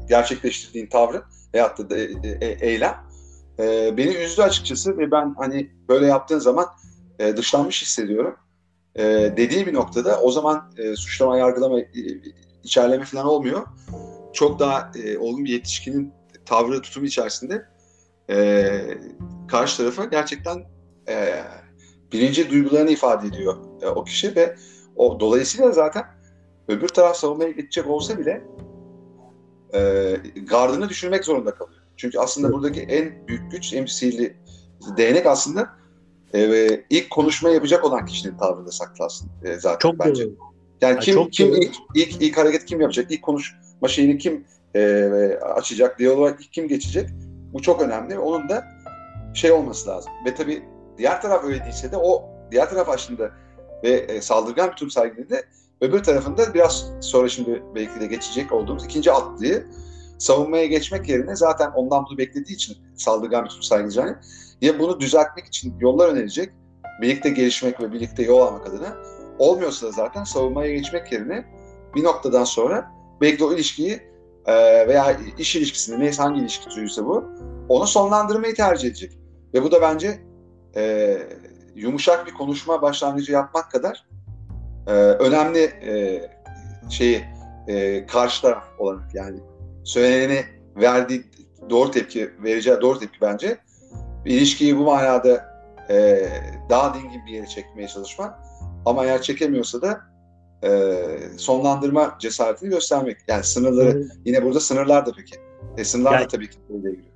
gerçekleştirdiğin 0.09 0.87
tavrın 0.87 1.23
veyahut 1.55 1.91
da 1.91 1.97
e, 1.97 2.03
e, 2.41 2.47
eylem 2.61 2.97
e, 3.59 3.97
beni 3.97 4.15
üzdü 4.15 4.43
açıkçası 4.43 4.99
ve 4.99 5.11
ben 5.11 5.35
hani 5.39 5.71
böyle 5.89 6.07
yaptığın 6.07 6.39
zaman 6.39 6.67
e, 7.19 7.37
dışlanmış 7.37 7.83
hissediyorum. 7.83 8.37
E, 8.95 9.05
dediği 9.37 9.67
bir 9.67 9.75
noktada 9.75 10.21
o 10.21 10.31
zaman 10.31 10.73
e, 10.77 10.97
suçlama, 10.97 11.39
yargılama, 11.39 11.81
e, 11.81 11.87
içerleme 12.65 13.05
falan 13.05 13.27
olmuyor. 13.27 13.67
Çok 14.33 14.59
daha 14.59 14.93
e, 15.05 15.19
olgun 15.19 15.45
bir 15.45 15.51
yetişkinin 15.51 16.13
tavrı, 16.47 16.83
tutumu 16.83 17.07
içerisinde 17.07 17.67
e, 18.31 18.81
karşı 19.49 19.77
tarafa 19.77 20.05
gerçekten 20.05 20.65
e, 21.09 21.43
birinci 22.13 22.51
duygularını 22.51 22.91
ifade 22.91 23.27
ediyor 23.27 23.57
e, 23.83 23.87
o 23.87 24.05
kişi 24.05 24.37
ve 24.37 24.57
o 24.97 25.21
dolayısıyla 25.21 25.73
zaten 25.73 26.05
öbür 26.69 26.89
taraf 26.89 27.17
savunmaya 27.17 27.51
geçecek 27.51 27.87
olsa 27.87 28.19
bile 28.19 28.45
e, 29.75 30.13
gardını 30.47 30.89
düşürmek 30.89 31.25
zorunda 31.25 31.55
kalıyor. 31.55 31.78
Çünkü 31.99 32.19
aslında 32.19 32.53
buradaki 32.53 32.81
en 32.81 33.29
büyük 33.29 33.53
güç, 33.53 33.73
en 33.73 33.87
sihirli 33.87 34.37
değnek 34.97 35.27
aslında 35.27 35.69
e, 36.35 36.85
ilk 36.91 37.11
konuşma 37.11 37.49
yapacak 37.49 37.85
olan 37.85 38.07
kişinin 38.07 38.39
tavrında 38.39 38.71
saklı 38.71 39.05
aslında 39.05 39.33
e, 39.45 39.59
zaten 39.61 39.91
Çok 39.91 39.99
bence. 39.99 40.25
doğru. 40.25 40.35
Yani 40.81 41.01
kim 41.01 41.15
çok 41.15 41.33
kim 41.33 41.49
doğru. 41.49 41.57
ilk, 41.57 41.75
ilk 41.95 42.23
ilk 42.23 42.37
hareket 42.37 42.65
kim 42.65 42.81
yapacak? 42.81 43.11
İlk 43.11 43.23
konuşma 43.23 43.89
şeyini 43.89 44.19
kim 44.19 44.45
e, 44.75 45.03
açacak? 45.55 45.99
Diyaloğa 45.99 46.31
ilk 46.31 46.53
kim 46.53 46.69
geçecek? 46.69 47.11
Bu 47.53 47.63
çok 47.63 47.83
önemli. 47.83 48.19
Onun 48.19 48.49
da 48.49 48.65
şey 49.35 49.53
olması 49.53 49.89
lazım. 49.89 50.13
Ve 50.27 50.35
tabii 50.35 50.63
diğer 50.99 51.23
taraf 51.23 51.45
öyle 51.45 51.65
değilse 51.65 51.93
de 51.93 51.97
o 51.97 52.25
diğer 52.51 52.71
taraf 52.71 52.89
aslında 52.89 53.31
ve 53.85 53.91
e, 53.91 54.21
saldırgan 54.21 54.67
bir 54.67 54.73
tutum 54.73 54.91
sergilediğinde 54.91 55.45
öbür 55.81 56.03
tarafında 56.03 56.55
biraz 56.55 56.91
sonra 57.01 57.29
şimdi 57.29 57.63
belki 57.75 58.01
de 58.01 58.07
geçecek 58.07 58.53
olduğumuz 58.53 58.85
ikinci 58.85 59.13
atlıyı 59.13 59.67
savunmaya 60.19 60.67
geçmek 60.67 61.09
yerine 61.09 61.37
zaten 61.37 61.71
ondan 61.71 62.05
bunu 62.11 62.19
beklediği 62.19 62.55
için 62.55 62.77
saldırgan 62.97 63.45
bir 63.45 63.49
tutum 63.49 63.63
sergileyeceğini 63.63 64.15
ya 64.61 64.79
bunu 64.79 65.01
düzeltmek 65.01 65.47
için 65.47 65.75
yollar 65.81 66.09
önerecek, 66.09 66.53
birlikte 67.03 67.31
gelişmek 67.31 67.81
ve 67.81 67.93
birlikte 67.93 68.23
yol 68.23 68.41
almak 68.41 68.67
adına 68.67 68.97
olmuyorsa 69.39 69.87
da 69.87 69.93
zaten 69.93 70.25
savunmaya 70.25 70.75
geçmek 70.75 71.13
yerine 71.13 71.45
bir 71.95 72.05
noktadan 72.05 72.45
sonra 72.45 72.91
belki 73.21 73.39
de 73.39 73.45
o 73.45 73.53
ilişkiyi 73.53 74.01
e, 74.47 74.89
veya 74.89 75.17
iş 75.39 75.57
ilişkisini 75.57 76.01
neyse 76.01 76.23
hangi 76.23 76.41
ilişki 76.41 76.69
türüyse 76.69 77.05
bu 77.05 77.25
onu 77.69 77.87
sonlandırmayı 77.87 78.55
tercih 78.55 78.89
edecek. 78.89 79.19
Ve 79.55 79.63
bu 79.63 79.73
da 79.73 79.83
bence 79.83 80.21
e, 80.77 81.17
yumuşak 81.75 82.27
bir 82.27 82.35
konuşma 82.35 82.83
başlangıcı 82.83 83.33
yapmak 83.33 83.71
kadar 83.71 84.07
e, 84.87 84.93
önemli 84.93 85.63
e, 85.63 86.23
şeyi 86.91 87.25
e, 87.69 88.07
karşı 88.07 88.43
taraf 88.43 88.65
olarak 88.79 89.15
yani 89.15 89.41
söylenene 89.89 90.45
verdiği 90.77 91.25
doğru 91.71 91.91
tepki 91.91 92.31
vereceği 92.45 92.77
doğru 92.81 92.99
tepki 92.99 93.21
bence 93.21 93.59
ilişkiyi 94.25 94.77
bu 94.77 94.83
manada 94.83 95.45
e, 95.91 96.29
daha 96.71 96.95
dingin 96.95 97.27
bir 97.27 97.33
yere 97.33 97.47
çekmeye 97.47 97.89
çalışmak 97.89 98.35
ama 98.87 99.05
eğer 99.05 99.23
çekemiyorsa 99.23 99.83
da 99.83 100.01
e, 100.65 100.71
sonlandırma 101.37 102.17
cesaretini 102.21 102.71
göstermek. 102.71 103.17
Yani 103.29 103.45
sınırları 103.45 104.09
yine 104.25 104.45
burada 104.45 104.61
sınırlar 104.61 105.07
da 105.07 105.13
peki. 105.17 105.37
E, 105.77 105.85
sınırlar 105.85 106.13
Yani- 106.13 106.25
da 106.25 106.29
tabii 106.29 106.51
ki 106.51 106.57
devreye 106.69 106.95
giriyor. 106.95 107.13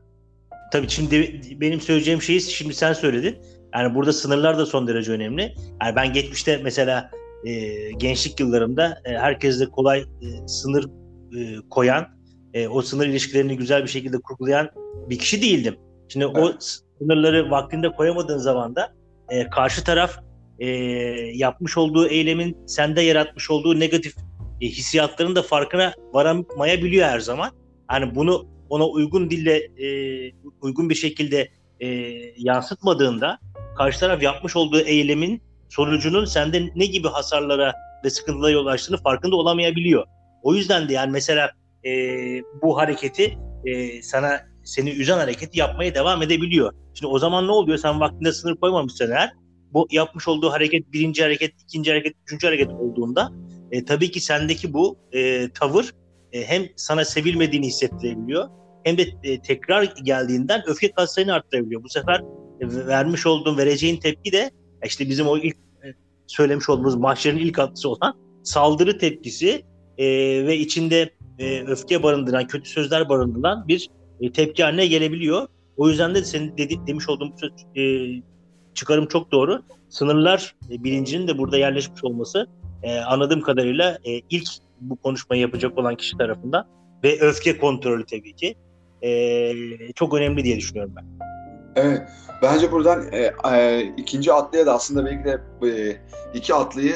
Tabii 0.72 0.88
şimdi 0.88 1.40
benim 1.60 1.80
söyleyeceğim 1.80 2.22
şeyi 2.22 2.40
şimdi 2.40 2.74
sen 2.74 2.92
söyledin. 2.92 3.36
Yani 3.74 3.94
burada 3.94 4.12
sınırlar 4.12 4.58
da 4.58 4.66
son 4.66 4.88
derece 4.88 5.12
önemli. 5.12 5.54
Yani 5.82 5.96
ben 5.96 6.12
geçmişte 6.12 6.60
mesela 6.64 7.10
e, 7.44 7.52
gençlik 7.92 8.40
yıllarımda 8.40 9.02
e, 9.04 9.10
herkesle 9.10 9.66
kolay 9.66 10.00
e, 10.00 10.48
sınır 10.48 10.84
e, 11.38 11.68
koyan, 11.70 12.06
e, 12.54 12.68
o 12.68 12.82
sınır 12.82 13.06
ilişkilerini 13.06 13.56
güzel 13.56 13.82
bir 13.82 13.88
şekilde 13.88 14.20
kurgulayan 14.20 14.70
bir 15.10 15.18
kişi 15.18 15.42
değildim. 15.42 15.76
Şimdi 16.08 16.26
o 16.26 16.48
Evet. 16.48 16.80
sınırları 16.98 17.50
vaktinde 17.50 17.92
koyamadığın 17.92 18.38
zaman 18.38 18.76
da 18.76 18.92
e, 19.30 19.50
karşı 19.50 19.84
taraf 19.84 20.18
e, 20.58 20.66
yapmış 21.34 21.78
olduğu 21.78 22.08
eylemin 22.08 22.56
sende 22.66 23.00
yaratmış 23.00 23.50
olduğu 23.50 23.80
negatif 23.80 24.14
e, 24.60 24.66
hissiyatların 24.66 25.36
da 25.36 25.42
farkına 25.42 25.92
varamayabiliyor 26.12 27.08
her 27.08 27.20
zaman. 27.20 27.50
Yani 27.92 28.14
bunu 28.14 28.46
ona 28.68 28.86
uygun 28.86 29.30
dille 29.30 29.56
e, 29.56 29.86
uygun 30.60 30.90
bir 30.90 30.94
şekilde 30.94 31.48
e, 31.80 31.86
yansıtmadığında 32.36 33.38
karşı 33.76 34.00
taraf 34.00 34.22
yapmış 34.22 34.56
olduğu 34.56 34.80
eylemin 34.80 35.42
sonucunun 35.68 36.24
sende 36.24 36.70
ne 36.76 36.86
gibi 36.86 37.08
hasarlara 37.08 37.72
ve 38.04 38.10
sıkıntılara 38.10 38.50
yol 38.50 38.66
açtığını 38.66 38.96
farkında 38.96 39.36
olamayabiliyor. 39.36 40.06
O 40.42 40.54
yüzden 40.54 40.88
de 40.88 40.92
yani 40.92 41.10
mesela 41.12 41.50
e, 41.84 41.90
bu 42.62 42.78
hareketi 42.78 43.38
e, 43.64 44.02
sana 44.02 44.40
seni 44.64 44.90
üzen 44.90 45.18
hareketi 45.18 45.58
yapmaya 45.58 45.94
devam 45.94 46.22
edebiliyor. 46.22 46.72
Şimdi 46.94 47.12
o 47.12 47.18
zaman 47.18 47.46
ne 47.46 47.52
oluyor? 47.52 47.78
Sen 47.78 48.00
vaktinde 48.00 48.32
sınır 48.32 48.56
koymamışsan 48.56 49.10
eğer 49.10 49.32
bu 49.72 49.88
yapmış 49.90 50.28
olduğu 50.28 50.50
hareket 50.50 50.92
birinci 50.92 51.22
hareket, 51.22 51.52
ikinci 51.62 51.90
hareket, 51.90 52.14
üçüncü 52.26 52.46
hareket 52.46 52.68
olduğunda 52.68 53.32
e, 53.72 53.84
tabii 53.84 54.10
ki 54.10 54.20
sendeki 54.20 54.72
bu 54.72 54.98
e, 55.12 55.48
tavır 55.50 55.90
e, 56.32 56.44
hem 56.44 56.62
sana 56.76 57.04
sevilmediğini 57.04 57.66
hissettirebiliyor 57.66 58.48
hem 58.84 58.98
de 58.98 59.06
e, 59.22 59.42
tekrar 59.42 59.94
geldiğinden 60.02 60.62
öfke 60.66 60.92
katsayını 60.92 61.34
arttırabiliyor. 61.34 61.82
Bu 61.82 61.88
sefer 61.88 62.20
e, 62.60 62.86
vermiş 62.86 63.26
olduğun, 63.26 63.58
vereceğin 63.58 64.00
tepki 64.00 64.32
de 64.32 64.50
işte 64.84 65.08
bizim 65.08 65.26
o 65.26 65.38
ilk 65.38 65.56
e, 65.56 65.86
söylemiş 66.26 66.68
olduğumuz 66.68 66.96
maçların 66.96 67.38
ilk 67.38 67.58
atlısı 67.58 67.88
olan 67.88 68.14
saldırı 68.42 68.98
tepkisi 68.98 69.62
e, 69.98 70.06
ve 70.46 70.56
içinde 70.56 71.10
e, 71.38 71.62
öfke 71.62 72.02
barındıran, 72.02 72.46
kötü 72.46 72.70
sözler 72.70 73.08
barındıran 73.08 73.68
bir 73.68 73.90
e, 74.20 74.32
tepki 74.32 74.62
haline 74.62 74.86
gelebiliyor. 74.86 75.46
O 75.76 75.88
yüzden 75.88 76.14
de 76.14 76.24
senin 76.24 76.58
dedi, 76.58 76.78
demiş 76.86 77.08
olduğum 77.08 77.32
söz, 77.36 77.50
e, 77.76 77.82
çıkarım 78.74 79.06
çok 79.06 79.32
doğru. 79.32 79.62
Sınırlar 79.88 80.56
e, 80.70 80.84
bilincinin 80.84 81.28
de 81.28 81.38
burada 81.38 81.58
yerleşmiş 81.58 82.04
olması 82.04 82.46
e, 82.82 82.98
anladığım 82.98 83.40
kadarıyla 83.40 83.98
e, 84.04 84.20
ilk 84.30 84.48
bu 84.80 84.96
konuşmayı 84.96 85.42
yapacak 85.42 85.78
olan 85.78 85.96
kişi 85.96 86.16
tarafından 86.16 86.66
ve 87.04 87.20
öfke 87.20 87.58
kontrolü 87.58 88.06
tabii 88.06 88.36
ki 88.36 88.54
e, 89.02 89.52
çok 89.94 90.14
önemli 90.14 90.44
diye 90.44 90.56
düşünüyorum 90.56 90.94
ben. 90.96 91.04
Evet. 91.76 92.02
Bence 92.42 92.72
buradan 92.72 93.12
e, 93.12 93.32
e, 93.52 93.82
ikinci 93.96 94.32
atlıya 94.32 94.66
da 94.66 94.74
aslında 94.74 95.04
belki 95.04 95.24
de 95.24 95.40
e, 95.68 95.96
iki 96.34 96.54
atlıyı 96.54 96.94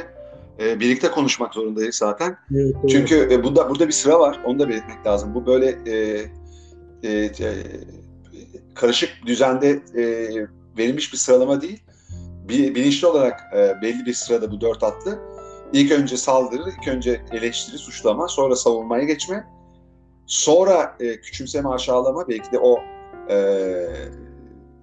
e, 0.61 0.81
birlikte 0.81 1.11
konuşmak 1.11 1.55
zorundayız 1.55 1.95
zaten. 1.95 2.37
Çünkü 2.89 3.29
e, 3.31 3.45
burada 3.45 3.71
burada 3.71 3.87
bir 3.87 3.93
sıra 3.93 4.21
var. 4.21 4.41
Onu 4.45 4.59
da 4.59 4.69
belirtmek 4.69 5.07
lazım. 5.07 5.35
Bu 5.35 5.47
böyle 5.47 5.79
e, 5.87 6.25
e, 7.03 7.11
e, 7.11 7.53
karışık 8.75 9.11
düzende 9.27 9.71
e, 9.97 10.05
verilmiş 10.79 11.13
bir 11.13 11.19
sıralama 11.19 11.61
değil. 11.63 11.83
Bir, 12.49 12.75
bilinçli 12.75 13.07
olarak 13.07 13.41
e, 13.57 13.83
belli 13.83 14.07
bir 14.07 14.15
sırada 14.15 14.51
bu 14.51 14.61
dört 14.61 14.83
atlı. 14.83 15.19
İlk 15.73 15.93
önce 15.93 16.17
saldırı, 16.17 16.71
ilk 16.71 16.89
önce 16.89 17.21
eleştiri, 17.33 17.79
suçlama, 17.79 18.29
sonra 18.29 18.57
savunmaya 18.57 19.05
geçme. 19.05 19.47
Sonra 20.27 20.97
e, 21.01 21.21
küçümseme, 21.21 21.69
aşağılama 21.69 22.29
belki 22.29 22.53
de 22.53 22.59
o 22.59 22.79
e, 23.31 23.37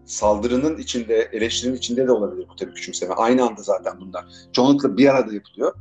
saldırının 0.06 0.78
içinde, 0.78 1.30
eleştirinin 1.34 1.78
içinde 1.78 2.08
de 2.08 2.12
olabilir 2.12 2.48
bu 2.50 2.56
tabii 2.56 2.74
küçümseme. 2.74 3.13
Aynı 3.13 3.46
anda 3.46 3.62
zaten 3.62 3.94
bunlar. 4.00 4.26
Çoğunlukla 4.54 4.98
bir 4.98 5.10
arada 5.10 5.34
yapılıyor. 5.34 5.76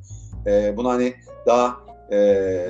E, 0.47 0.77
bunu 0.77 0.89
hani 0.89 1.15
daha 1.47 1.77
e, 2.13 2.67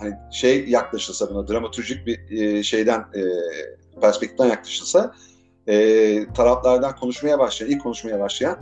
hani 0.00 0.14
şey 0.32 0.68
yaklaşılsa 0.68 1.30
buna 1.30 1.48
dramatürjik 1.48 2.06
bir 2.06 2.30
e, 2.30 2.62
şeyden 2.62 3.00
e, 3.00 3.22
perspektiften 4.00 4.46
yaklaşılsa 4.46 5.14
e, 5.66 6.26
taraflardan 6.32 6.96
konuşmaya 6.96 7.38
başlayan, 7.38 7.70
ilk 7.70 7.82
konuşmaya 7.82 8.20
başlayan 8.20 8.58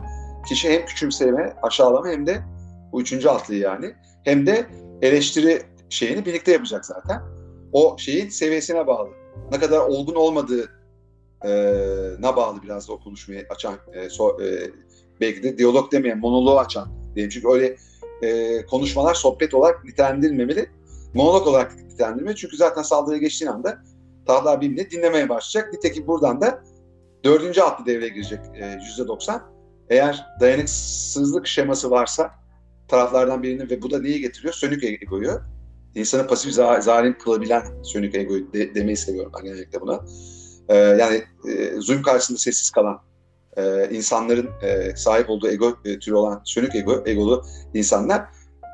kişi 0.49 0.69
hem 0.69 0.85
küçümseme, 0.85 1.55
aşağılama 1.61 2.07
hem 2.07 2.27
de 2.27 2.41
bu 2.91 3.01
üçüncü 3.01 3.29
atlıyı 3.29 3.59
yani 3.59 3.93
hem 4.23 4.47
de 4.47 4.65
eleştiri 5.01 5.61
şeyini 5.89 6.25
birlikte 6.25 6.51
yapacak 6.51 6.85
zaten. 6.85 7.21
O 7.73 7.97
şeyin 7.99 8.29
seviyesine 8.29 8.87
bağlı. 8.87 9.09
Ne 9.51 9.59
kadar 9.59 9.79
olgun 9.79 10.15
olmadığı 10.15 10.82
na 12.19 12.35
bağlı 12.35 12.63
biraz 12.63 12.87
da 12.89 12.93
o 12.93 12.99
konuşmayı 12.99 13.45
açan 13.49 13.75
e, 13.93 14.09
so, 14.09 14.41
e, 14.41 14.71
belki 15.21 15.43
de 15.43 15.57
diyalog 15.57 15.91
demeyen 15.91 16.19
monoloğu 16.19 16.59
açan 16.59 16.87
diyelim. 17.15 17.29
Çünkü 17.29 17.47
öyle 17.47 17.77
e, 18.21 18.65
konuşmalar 18.65 19.13
sohbet 19.13 19.53
olarak 19.53 19.83
nitelendirilmemeli. 19.85 20.69
Monolog 21.13 21.47
olarak 21.47 21.75
nitelendirilmeli. 21.75 22.35
Çünkü 22.35 22.57
zaten 22.57 22.81
saldırıya 22.81 23.19
geçtiğin 23.21 23.51
anda 23.51 23.83
taraflar 24.27 24.61
birbirini 24.61 24.91
dinlemeye 24.91 25.29
başlayacak. 25.29 25.73
Nitekim 25.73 26.07
buradan 26.07 26.41
da 26.41 26.63
dördüncü 27.23 27.61
atlı 27.61 27.85
devreye 27.85 28.09
girecek 28.09 28.39
e, 28.55 28.79
yüzde 28.87 29.07
doksan. 29.07 29.41
Eğer 29.89 30.25
dayanıksızlık 30.39 31.47
şeması 31.47 31.91
varsa 31.91 32.31
taraflardan 32.87 33.43
birinin 33.43 33.69
ve 33.69 33.81
bu 33.81 33.91
da 33.91 34.01
neyi 34.01 34.21
getiriyor? 34.21 34.53
Sönük 34.53 34.83
egoyu. 34.83 35.41
İnsanı 35.95 36.27
pasif 36.27 36.51
za- 36.51 36.81
zalim 36.81 37.17
kılabilen 37.17 37.83
sönük 37.83 38.15
egoyu 38.15 38.53
de, 38.53 38.75
demeyi 38.75 38.97
seviyorum 38.97 39.31
ben 39.37 39.43
genellikle 39.43 39.81
buna. 39.81 40.05
Ee, 40.69 40.75
yani 40.75 41.23
e, 41.47 41.75
zulüm 41.79 42.01
karşısında 42.01 42.37
sessiz 42.37 42.69
kalan 42.69 43.01
e, 43.57 43.89
insanların 43.91 44.49
e, 44.61 44.95
sahip 44.95 45.29
olduğu 45.29 45.47
ego 45.47 45.77
e, 45.85 45.99
türü 45.99 46.15
olan 46.15 46.41
sönük 46.45 46.75
ego, 46.75 47.03
egolu 47.05 47.45
insanlar 47.73 48.25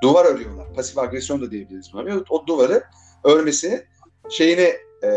duvar 0.03 0.25
örüyorlar. 0.25 0.73
Pasif 0.73 0.97
agresyon 0.97 1.41
da 1.41 1.51
diyebiliriz 1.51 1.93
buna. 1.93 2.23
O 2.29 2.47
duvarı 2.47 2.83
örmesi 3.23 3.87
şeyini 4.29 4.73
e, 5.03 5.09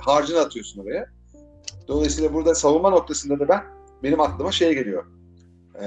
harcını 0.00 0.38
atıyorsun 0.38 0.82
oraya. 0.82 1.18
Dolayısıyla 1.88 2.34
burada 2.34 2.54
savunma 2.54 2.90
noktasında 2.90 3.38
da 3.38 3.48
ben 3.48 3.64
benim 4.02 4.20
aklıma 4.20 4.52
şey 4.52 4.74
geliyor. 4.74 5.04
Ee, 5.82 5.86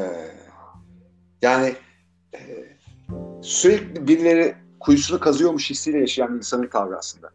yani 1.42 1.76
e, 2.36 2.40
sürekli 3.42 4.08
birileri 4.08 4.56
kuyusunu 4.80 5.20
kazıyormuş 5.20 5.70
hissiyle 5.70 6.00
yaşayan 6.00 6.38
insanın 6.38 6.68
tavrı 6.68 6.98
aslında. 6.98 7.30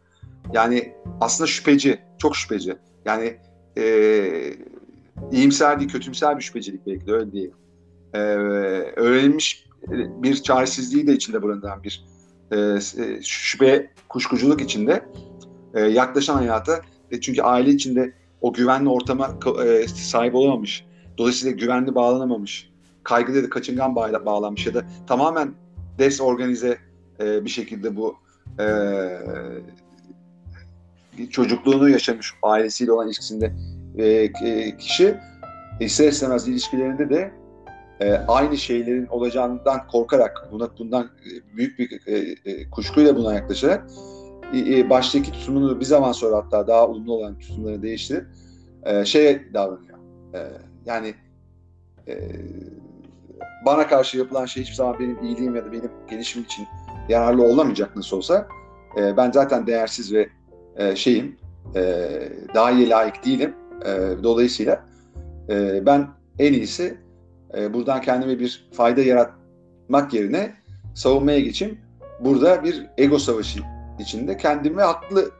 Yani 0.53 0.93
aslında 1.21 1.47
şüpheci, 1.47 1.99
çok 2.17 2.35
şüpheci. 2.35 2.77
Yani 3.05 3.37
e, 3.77 4.53
iyimser 5.31 5.79
değil, 5.79 5.91
kötümser 5.91 6.37
bir 6.37 6.43
şüphecilik 6.43 6.87
belki 6.87 7.07
de 7.07 7.13
öyle 7.13 7.31
diyelim. 7.31 7.55
E, 8.13 8.19
öğrenilmiş 8.95 9.67
bir 9.91 10.35
çaresizliği 10.35 11.07
de 11.07 11.13
içinde 11.13 11.43
barındıran 11.43 11.83
bir 11.83 12.05
e, 12.51 12.79
şüphe, 13.21 13.91
kuşkuculuk 14.09 14.61
içinde 14.61 15.05
e, 15.73 15.81
yaklaşan 15.81 16.35
hayata 16.35 16.81
e, 17.11 17.21
çünkü 17.21 17.41
aile 17.41 17.69
içinde 17.69 18.13
o 18.41 18.53
güvenli 18.53 18.89
ortama 18.89 19.37
e, 19.65 19.87
sahip 19.87 20.35
olamamış. 20.35 20.85
Dolayısıyla 21.17 21.57
güvenli 21.57 21.95
bağlanamamış. 21.95 22.69
Kaygıda 23.03 23.43
da 23.43 23.49
kaçıngan 23.49 23.95
bağ, 23.95 24.25
bağlanmış 24.25 24.65
ya 24.65 24.73
da 24.73 24.83
tamamen 25.07 25.53
desorganize 25.99 26.77
e, 27.19 27.45
bir 27.45 27.49
şekilde 27.49 27.95
bu 27.95 28.15
e, 28.59 28.65
çocukluğunu 31.31 31.89
yaşamış 31.89 32.33
ailesiyle 32.43 32.91
olan 32.91 33.07
ilişkisinde 33.07 33.53
e, 33.97 34.05
e, 34.05 34.77
kişi 34.77 35.15
ister 35.79 36.07
istemez 36.07 36.47
ilişkilerinde 36.47 37.09
de 37.09 37.31
e, 37.99 38.13
aynı 38.13 38.57
şeylerin 38.57 39.07
olacağından 39.07 39.87
korkarak 39.87 40.47
buna 40.51 40.69
bundan 40.79 41.09
büyük 41.55 41.79
bir 41.79 42.01
e, 42.07 42.35
e, 42.45 42.69
kuşkuyla 42.69 43.15
buna 43.15 43.33
yaklaşarak 43.33 43.87
e, 44.53 44.79
e, 44.79 44.89
baştaki 44.89 45.31
tutumunu 45.31 45.79
bir 45.79 45.85
zaman 45.85 46.11
sonra 46.11 46.37
hatta 46.37 46.67
daha 46.67 46.87
olumlu 46.87 47.13
olan 47.13 47.39
tutumları 47.39 47.81
değiştirip 47.81 48.25
e, 48.83 49.05
şeye 49.05 49.53
davranıyor. 49.53 49.97
E, 50.33 50.39
yani 50.85 51.13
e, 52.07 52.15
bana 53.65 53.87
karşı 53.87 54.17
yapılan 54.17 54.45
şey 54.45 54.63
hiçbir 54.63 54.75
zaman 54.75 54.99
benim 54.99 55.23
iyiliğim 55.23 55.55
ya 55.55 55.65
da 55.65 55.71
benim 55.71 55.91
gelişim 56.09 56.43
için 56.43 56.67
yararlı 57.09 57.43
olamayacak 57.43 57.95
nasıl 57.95 58.17
olsa. 58.17 58.47
E, 58.97 59.17
ben 59.17 59.31
zaten 59.31 59.67
değersiz 59.67 60.13
ve 60.13 60.29
e, 60.77 60.95
şeyim, 60.95 61.37
e, 61.75 62.09
daha 62.55 62.71
iyi 62.71 62.89
layık 62.89 63.25
değilim. 63.25 63.55
E, 63.85 64.23
dolayısıyla 64.23 64.85
e, 65.49 65.85
ben 65.85 66.07
en 66.39 66.53
iyisi 66.53 66.97
e, 67.57 67.73
buradan 67.73 68.01
kendime 68.01 68.39
bir 68.39 68.69
fayda 68.71 69.01
yaratmak 69.01 70.13
yerine 70.13 70.53
savunmaya 70.95 71.39
geçeyim. 71.39 71.77
Burada 72.19 72.63
bir 72.63 72.85
ego 72.97 73.19
savaşı 73.19 73.59
içinde 73.99 74.37
kendimi 74.37 74.81
haklı 74.81 75.31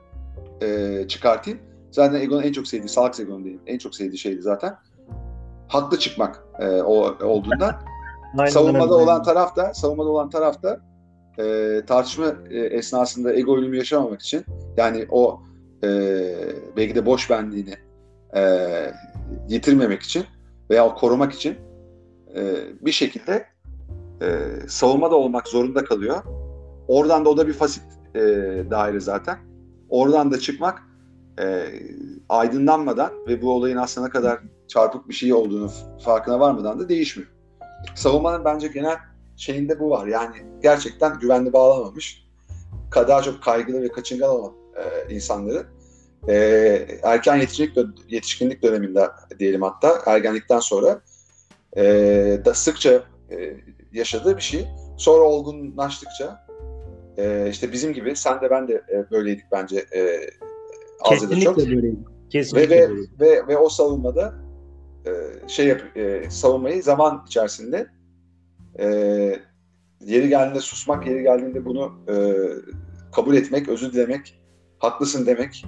e, 0.62 1.08
çıkartayım. 1.08 1.60
Zaten 1.92 2.22
egonun 2.22 2.44
en 2.44 2.52
çok 2.52 2.68
sevdiği, 2.68 2.90
sağlık 2.90 3.20
egonun 3.20 3.44
diyeyim, 3.44 3.62
en 3.68 3.78
çok 3.78 3.96
sevdiği 3.96 4.18
şeydi 4.18 4.42
zaten. 4.42 4.76
Haklı 5.68 6.00
çıkmak 6.00 6.44
e, 6.60 6.68
o, 6.68 7.26
olduğundan. 7.26 7.76
Aynen 8.38 8.52
savunmada 8.52 8.84
öyle. 8.84 9.04
olan 9.04 9.24
taraf 9.24 9.56
da, 9.56 9.74
savunmada 9.74 10.10
olan 10.10 10.30
taraf 10.30 10.64
da 10.64 10.80
e, 11.40 11.82
tartışma 11.88 12.26
e, 12.50 12.60
esnasında 12.60 13.34
ego 13.34 13.58
ölümü 13.58 13.78
yaşamamak 13.78 14.22
için 14.22 14.46
yani 14.78 15.06
o 15.10 15.42
e, 15.84 15.88
belki 16.78 16.96
de 16.96 17.06
boş 17.06 17.30
benliğini 17.30 17.76
e, 18.36 18.42
yitirmemek 19.48 20.02
için 20.02 20.26
veya 20.70 20.94
korumak 20.94 21.34
için 21.34 21.56
e, 22.36 22.56
bir 22.82 22.92
şekilde 22.92 23.46
e, 24.22 24.28
savunmada 24.68 25.16
olmak 25.16 25.48
zorunda 25.48 25.86
kalıyor. 25.86 26.24
Oradan 26.88 27.26
da 27.26 27.30
o 27.30 27.38
da 27.38 27.48
bir 27.48 27.54
fasit 27.54 27.84
e, 28.16 28.20
daire 28.72 29.00
zaten. 29.00 29.38
Oradan 29.90 30.32
da 30.32 30.40
çıkmak 30.40 30.84
e, 31.40 31.66
aydınlanmadan 32.30 33.12
ve 33.28 33.42
bu 33.42 33.52
olayın 33.52 33.78
aslında 33.78 34.08
ne 34.08 34.14
kadar 34.14 34.40
çarpık 34.68 35.10
bir 35.10 35.14
şey 35.14 35.34
olduğunu 35.34 35.72
farkına 36.04 36.40
varmadan 36.40 36.80
da 36.80 36.90
değişmiyor. 36.90 37.32
Savunmanın 37.96 38.46
bence 38.46 38.68
genel 38.68 38.98
şeyinde 39.38 39.80
bu 39.80 39.90
var. 39.90 40.08
Yani 40.08 40.36
gerçekten 40.64 41.20
güvenli 41.20 41.54
bağlamamış. 41.54 42.28
Daha 42.96 43.22
çok 43.22 43.44
kaygılı 43.44 43.82
ve 43.82 43.88
kaçıngan 43.88 44.30
olan 44.30 44.57
e, 44.78 45.14
insanları 45.14 45.66
e, 46.28 46.36
erken 47.04 47.36
yetişkinlik, 47.36 47.78
yetişkinlik 48.10 48.64
döneminde 48.64 49.08
diyelim 49.40 49.62
hatta 49.62 50.02
ergenlikten 50.06 50.60
sonra 50.60 51.02
e, 51.78 51.84
da 52.46 52.54
sıkça 52.54 53.04
e, 53.32 53.58
yaşadığı 53.94 54.38
bir 54.38 54.42
şey. 54.42 54.68
Sonra 54.98 55.24
olgunlaştıkça 55.24 56.46
e, 57.18 57.50
işte 57.50 57.72
bizim 57.72 57.94
gibi 57.94 58.16
sen 58.16 58.42
de 58.42 58.50
ben 58.50 58.68
de 58.68 58.74
e, 58.74 59.12
böyleydik 59.12 59.46
bence 59.52 59.86
e, 59.96 60.30
az 61.02 61.30
da 61.30 61.40
çok. 61.40 61.58
Böyleydik. 61.58 62.00
Kesinlikle 62.30 62.70
ve, 62.70 62.90
ve, 62.90 62.96
ve, 63.20 63.48
ve 63.48 63.58
o 63.58 63.70
savunmada 63.70 64.34
e, 65.06 65.12
şey 65.48 65.68
yap, 65.68 65.82
e, 65.98 66.30
savunmayı 66.30 66.84
zaman 66.84 67.24
içerisinde 67.28 67.88
e, 68.80 68.86
yeri 70.02 70.30
geldiğinde 70.30 70.60
susmak, 70.60 71.08
yeri 71.08 71.24
geldiğinde 71.24 71.66
bunu 71.66 71.94
e, 72.10 72.16
kabul 73.12 73.36
etmek, 73.36 73.70
özür 73.70 73.94
dilemek, 73.94 74.40
haklısın 74.80 75.26
demek, 75.26 75.66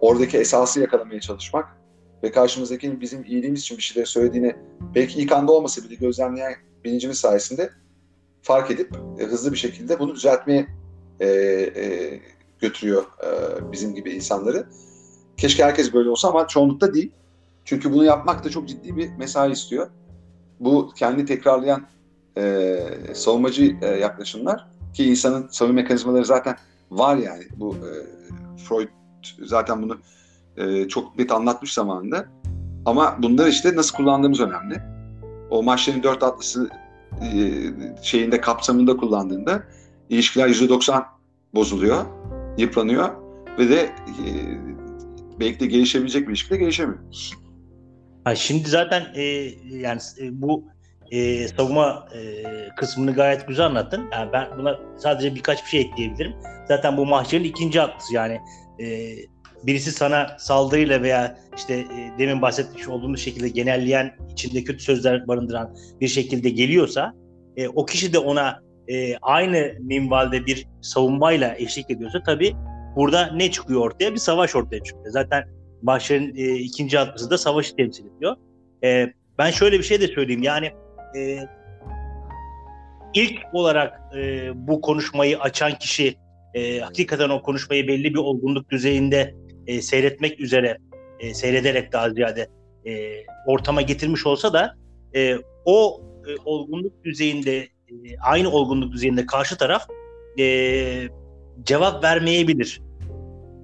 oradaki 0.00 0.38
esası 0.38 0.80
yakalamaya 0.80 1.20
çalışmak 1.20 1.76
ve 2.22 2.32
karşımızdakinin 2.32 3.00
bizim 3.00 3.24
iyiliğimiz 3.24 3.60
için 3.60 3.76
bir 3.76 3.82
şeyler 3.82 4.06
söylediğini 4.06 4.56
belki 4.94 5.20
ilk 5.20 5.32
anda 5.32 5.52
olmasa 5.52 5.82
bile 5.82 5.94
gözlemleyen 5.94 6.54
bilincimiz 6.84 7.18
sayesinde 7.18 7.70
fark 8.42 8.70
edip 8.70 8.96
e, 9.18 9.24
hızlı 9.24 9.52
bir 9.52 9.56
şekilde 9.56 9.98
bunu 9.98 10.14
düzeltmeye 10.14 10.66
e, 11.20 11.26
e, 11.26 12.20
götürüyor 12.60 13.02
e, 13.02 13.72
bizim 13.72 13.94
gibi 13.94 14.10
insanları. 14.10 14.66
Keşke 15.36 15.64
herkes 15.64 15.92
böyle 15.94 16.10
olsa 16.10 16.28
ama 16.28 16.46
çoğunlukta 16.46 16.94
değil. 16.94 17.12
Çünkü 17.64 17.92
bunu 17.92 18.04
yapmak 18.04 18.44
da 18.44 18.50
çok 18.50 18.68
ciddi 18.68 18.96
bir 18.96 19.10
mesai 19.18 19.52
istiyor. 19.52 19.90
Bu 20.60 20.90
kendi 20.96 21.24
tekrarlayan 21.24 21.86
e, 22.36 22.78
savunmacı 23.14 23.76
e, 23.82 23.86
yaklaşımlar 23.86 24.68
ki 24.94 25.04
insanın 25.04 25.48
savunma 25.48 25.74
mekanizmaları 25.74 26.24
zaten 26.24 26.56
var 26.90 27.16
yani. 27.16 27.44
Bu 27.56 27.74
e, 27.74 27.90
Freud 28.56 28.88
zaten 29.42 29.82
bunu 29.82 29.98
e, 30.56 30.88
çok 30.88 31.18
net 31.18 31.32
anlatmış 31.32 31.72
zamanında. 31.72 32.26
Ama 32.84 33.16
bunları 33.22 33.48
işte 33.48 33.76
nasıl 33.76 33.96
kullandığımız 33.96 34.40
önemli. 34.40 34.82
O 35.50 35.62
maçların 35.62 36.02
dört 36.02 36.22
atlısı 36.22 36.70
e, 37.22 37.36
şeyinde 38.02 38.40
kapsamında 38.40 38.96
kullandığında 38.96 39.62
ilişkiler 40.08 40.48
%90 40.48 41.04
bozuluyor, 41.54 42.04
yıpranıyor 42.58 43.08
ve 43.58 43.68
de 43.68 43.80
e, 43.82 44.26
belki 45.40 45.60
de 45.60 45.66
gelişebilecek 45.66 46.22
bir 46.22 46.28
ilişkide 46.28 46.56
gelişemiyor. 46.56 46.98
Ha, 48.24 48.34
şimdi 48.34 48.68
zaten 48.68 49.06
e, 49.14 49.22
yani 49.70 50.00
e, 50.20 50.42
bu 50.42 50.64
e, 51.12 51.48
savunma 51.48 52.08
e, 52.14 52.42
kısmını 52.76 53.14
gayet 53.14 53.48
güzel 53.48 53.66
anlattın. 53.66 54.08
Yani 54.12 54.32
ben 54.32 54.48
buna 54.58 54.78
sadece 54.96 55.34
birkaç 55.34 55.64
bir 55.64 55.68
şey 55.68 55.80
ekleyebilirim. 55.80 56.32
Zaten 56.68 56.96
bu 56.96 57.06
mahşerin 57.06 57.44
ikinci 57.44 57.80
aklısı 57.80 58.14
yani 58.14 58.40
e, 58.80 59.16
birisi 59.62 59.92
sana 59.92 60.36
saldırıyla 60.38 61.02
veya 61.02 61.38
işte 61.56 61.74
e, 61.74 62.18
demin 62.18 62.42
bahsetmiş 62.42 62.88
olduğumuz 62.88 63.20
şekilde 63.20 63.48
genelleyen, 63.48 64.12
içinde 64.32 64.64
kötü 64.64 64.82
sözler 64.82 65.28
barındıran 65.28 65.76
bir 66.00 66.08
şekilde 66.08 66.50
geliyorsa 66.50 67.14
e, 67.56 67.68
o 67.68 67.84
kişi 67.84 68.12
de 68.12 68.18
ona 68.18 68.60
e, 68.88 69.16
aynı 69.16 69.72
minvalde 69.80 70.46
bir 70.46 70.66
savunmayla 70.82 71.54
eşlik 71.58 71.90
ediyorsa 71.90 72.22
tabii 72.22 72.52
burada 72.96 73.32
ne 73.34 73.50
çıkıyor 73.50 73.80
ortaya? 73.80 74.12
Bir 74.12 74.18
savaş 74.18 74.56
ortaya 74.56 74.82
çıkıyor. 74.82 75.10
Zaten 75.10 75.44
Mahşer'in 75.82 76.34
e, 76.36 76.54
ikinci 76.54 76.98
adlısı 76.98 77.30
da 77.30 77.38
savaşı 77.38 77.76
temsil 77.76 78.04
ediyor. 78.16 78.36
E, 78.84 79.12
ben 79.38 79.50
şöyle 79.50 79.78
bir 79.78 79.84
şey 79.84 80.00
de 80.00 80.08
söyleyeyim. 80.08 80.42
Yani 80.42 80.72
e, 81.16 81.38
ilk 83.14 83.40
olarak 83.52 84.00
e, 84.16 84.50
bu 84.54 84.80
konuşmayı 84.80 85.40
açan 85.40 85.72
kişi 85.78 86.14
e, 86.54 86.78
hakikaten 86.80 87.28
o 87.28 87.42
konuşmayı 87.42 87.88
belli 87.88 88.14
bir 88.14 88.18
olgunluk 88.18 88.70
düzeyinde 88.70 89.34
e, 89.66 89.82
seyretmek 89.82 90.40
üzere 90.40 90.78
e, 91.20 91.34
seyrederek 91.34 91.92
daha 91.92 92.10
ziyade 92.10 92.48
e, 92.86 93.22
ortama 93.46 93.82
getirmiş 93.82 94.26
olsa 94.26 94.52
da 94.52 94.74
e, 95.14 95.36
o 95.64 96.00
e, 96.26 96.30
olgunluk 96.44 97.04
düzeyinde 97.04 97.56
e, 97.56 97.68
aynı 98.24 98.50
olgunluk 98.50 98.92
düzeyinde 98.92 99.26
karşı 99.26 99.58
taraf 99.58 99.88
e, 100.38 101.08
cevap 101.62 102.04
vermeyebilir. 102.04 102.80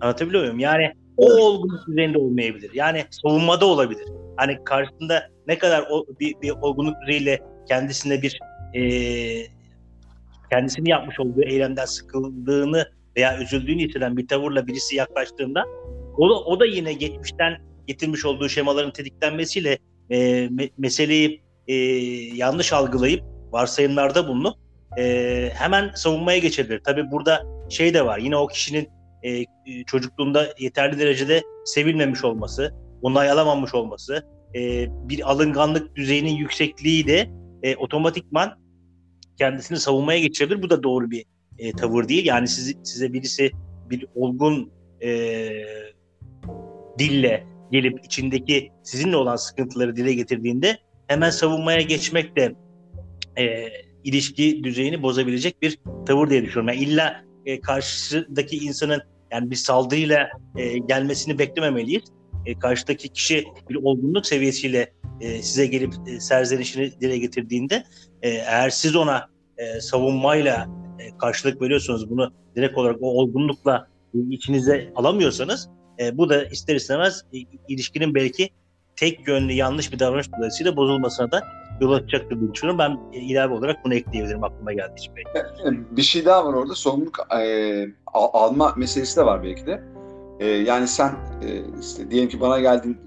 Anlatabiliyor 0.00 0.42
muyum? 0.42 0.58
Yani 0.58 0.92
o 1.16 1.32
olgunluk 1.32 1.88
düzeyinde 1.88 2.18
olmayabilir. 2.18 2.70
Yani 2.74 3.04
savunmada 3.10 3.66
olabilir. 3.66 4.04
Hani 4.36 4.64
karşısında 4.64 5.28
ne 5.48 5.58
kadar 5.58 5.84
o, 5.90 6.06
bir, 6.20 6.34
bir 6.42 6.50
olgunluk 6.50 6.94
düzeyiyle 7.02 7.38
kendisine 7.68 8.22
bir 8.22 8.38
e, 8.74 8.82
kendisini 10.50 10.90
yapmış 10.90 11.20
olduğu 11.20 11.42
eylemden 11.42 11.84
sıkıldığını 11.84 12.88
veya 13.16 13.38
üzüldüğünü 13.38 13.88
hisseden 13.88 14.16
bir 14.16 14.28
tavırla 14.28 14.66
birisi 14.66 14.96
yaklaştığında 14.96 15.64
o 16.18 16.30
da, 16.30 16.34
o 16.34 16.60
da 16.60 16.66
yine 16.66 16.92
geçmişten 16.92 17.58
getirmiş 17.86 18.24
olduğu 18.24 18.48
şemaların 18.48 18.92
tetiklenmesiyle 18.92 19.78
e, 20.10 20.48
me, 20.50 20.70
meseleyi 20.78 21.42
e, 21.68 21.74
yanlış 22.34 22.72
algılayıp 22.72 23.24
varsayımlarda 23.52 24.28
bulunup 24.28 24.54
e, 24.98 25.50
hemen 25.54 25.90
savunmaya 25.94 26.38
geçebilir. 26.38 26.80
Tabi 26.84 27.10
burada 27.10 27.42
şey 27.68 27.94
de 27.94 28.06
var 28.06 28.18
yine 28.18 28.36
o 28.36 28.46
kişinin 28.46 28.88
e, 29.22 29.44
çocukluğunda 29.86 30.46
yeterli 30.58 30.98
derecede 30.98 31.42
sevilmemiş 31.64 32.24
olması 32.24 32.74
onay 33.02 33.30
alamamış 33.30 33.74
olması, 33.74 34.26
e, 34.54 34.86
bir 35.08 35.30
alınganlık 35.30 35.96
düzeyinin 35.96 36.36
yüksekliği 36.36 37.06
de 37.06 37.30
e, 37.62 37.76
otomatikman 37.76 38.58
kendisini 39.38 39.78
savunmaya 39.78 40.18
geçirebilir. 40.18 40.62
Bu 40.62 40.70
da 40.70 40.82
doğru 40.82 41.10
bir 41.10 41.24
e, 41.58 41.72
tavır 41.72 42.08
değil. 42.08 42.26
Yani 42.26 42.48
sizi, 42.48 42.74
size 42.82 43.12
birisi 43.12 43.50
bir 43.90 44.06
olgun 44.14 44.72
e, 45.02 45.50
dille 46.98 47.46
gelip 47.72 48.04
içindeki 48.04 48.70
sizinle 48.82 49.16
olan 49.16 49.36
sıkıntıları 49.36 49.96
dile 49.96 50.14
getirdiğinde 50.14 50.78
hemen 51.06 51.30
savunmaya 51.30 51.80
geçmek 51.80 52.36
de 52.36 52.54
e, 53.38 53.68
ilişki 54.04 54.64
düzeyini 54.64 55.02
bozabilecek 55.02 55.62
bir 55.62 55.78
tavır 56.06 56.30
diye 56.30 56.42
düşünüyorum. 56.42 56.68
Yani 56.68 56.90
illa 56.90 57.24
e, 57.46 57.60
karşıdaki 57.60 58.56
insanın 58.56 59.00
yani 59.32 59.50
bir 59.50 59.56
saldırıyla 59.56 60.28
e, 60.56 60.78
gelmesini 60.78 61.38
beklememeliyiz. 61.38 62.02
E, 62.46 62.58
karşıdaki 62.58 63.08
kişi 63.08 63.44
bir 63.70 63.74
olgunluk 63.74 64.26
seviyesiyle 64.26 64.92
e, 65.20 65.42
size 65.42 65.66
gelip 65.66 65.94
e, 66.06 66.20
serzenişini 66.20 67.00
dile 67.00 67.18
getirdiğinde 67.18 67.84
e, 68.22 68.28
eğer 68.30 68.70
siz 68.70 68.96
ona 68.96 69.28
e, 69.58 69.80
savunmayla 69.80 70.68
e, 70.98 71.18
karşılık 71.18 71.62
veriyorsunuz 71.62 72.10
bunu 72.10 72.32
direkt 72.56 72.78
olarak 72.78 72.96
o 73.00 73.06
olgunlukla 73.06 73.88
içinize 74.30 74.92
alamıyorsanız 74.96 75.68
e, 76.00 76.18
bu 76.18 76.28
da 76.28 76.44
ister 76.44 76.76
istemez 76.76 77.24
e, 77.34 77.38
ilişkinin 77.68 78.14
belki 78.14 78.50
tek 78.96 79.28
yönlü 79.28 79.52
yanlış 79.52 79.92
bir 79.92 79.98
davranış 79.98 80.32
dolayısıyla 80.36 80.76
bozulmasına 80.76 81.30
da 81.30 81.40
yol 81.80 81.92
açacaktır 81.92 82.40
diye 82.40 82.52
düşünüyorum. 82.52 82.78
Ben 82.78 83.18
e, 83.18 83.20
ilave 83.20 83.54
olarak 83.54 83.84
bunu 83.84 83.94
ekleyebilirim 83.94 84.44
aklıma 84.44 84.72
geldi. 84.72 84.94
E, 85.36 85.96
bir 85.96 86.02
şey 86.02 86.24
daha 86.24 86.44
var 86.44 86.54
orada. 86.54 86.74
Sorumluluk 86.74 87.26
e, 87.40 87.86
alma 88.14 88.74
meselesi 88.76 89.16
de 89.16 89.26
var 89.26 89.42
belki 89.42 89.66
de. 89.66 89.82
E, 90.40 90.46
yani 90.46 90.88
sen 90.88 91.10
e, 91.42 91.62
işte 91.80 92.10
diyelim 92.10 92.28
ki 92.28 92.40
bana 92.40 92.60
geldin 92.60 92.98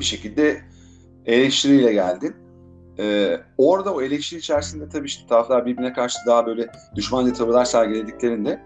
bir 0.00 0.04
şekilde 0.04 0.60
eleştiriyle 1.26 1.92
geldin. 1.92 2.34
E, 2.98 3.36
orada 3.58 3.94
o 3.94 4.02
eleştiri 4.02 4.40
içerisinde 4.40 4.88
tabii 4.88 5.06
işte 5.06 5.26
taraflar 5.28 5.66
birbirine 5.66 5.92
karşı 5.92 6.18
daha 6.26 6.46
böyle 6.46 6.66
düşmanca 6.94 7.32
tavırlar 7.32 7.64
sergilediklerinde 7.64 8.62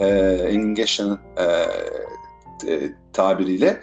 e, 0.00 0.06
Engin 0.48 0.74
Geçcan'ın 0.74 1.20
e, 1.36 1.44
e, 2.72 2.92
tabiriyle 3.12 3.80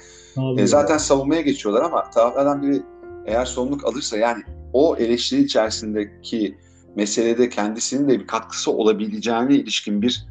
e, 0.57 0.67
zaten 0.67 0.97
savunmaya 0.97 1.41
geçiyorlar 1.41 1.81
ama 1.81 2.09
taraflardan 2.09 2.61
biri 2.61 2.81
eğer 3.25 3.45
sorumluluk 3.45 3.85
alırsa 3.85 4.17
yani 4.17 4.43
o 4.73 4.97
eleştiri 4.97 5.41
içerisindeki 5.41 6.57
meselede 6.95 7.49
kendisinin 7.49 8.09
de 8.09 8.19
bir 8.19 8.27
katkısı 8.27 8.71
olabileceğine 8.71 9.55
ilişkin 9.55 10.01
bir 10.01 10.27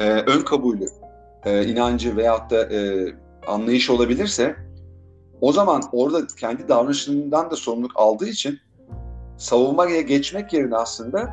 e, 0.00 0.10
ön 0.10 0.40
kabulü, 0.40 0.86
e, 1.44 1.66
inancı 1.66 2.16
veyahut 2.16 2.50
da 2.50 2.74
e, 2.74 3.08
anlayış 3.46 3.90
olabilirse 3.90 4.56
o 5.40 5.52
zaman 5.52 5.82
orada 5.92 6.26
kendi 6.40 6.68
davranışından 6.68 7.50
da 7.50 7.56
sorumluluk 7.56 7.92
aldığı 7.94 8.28
için 8.28 8.58
savunmaya 9.38 10.00
geçmek 10.00 10.52
yerine 10.52 10.76
aslında 10.76 11.30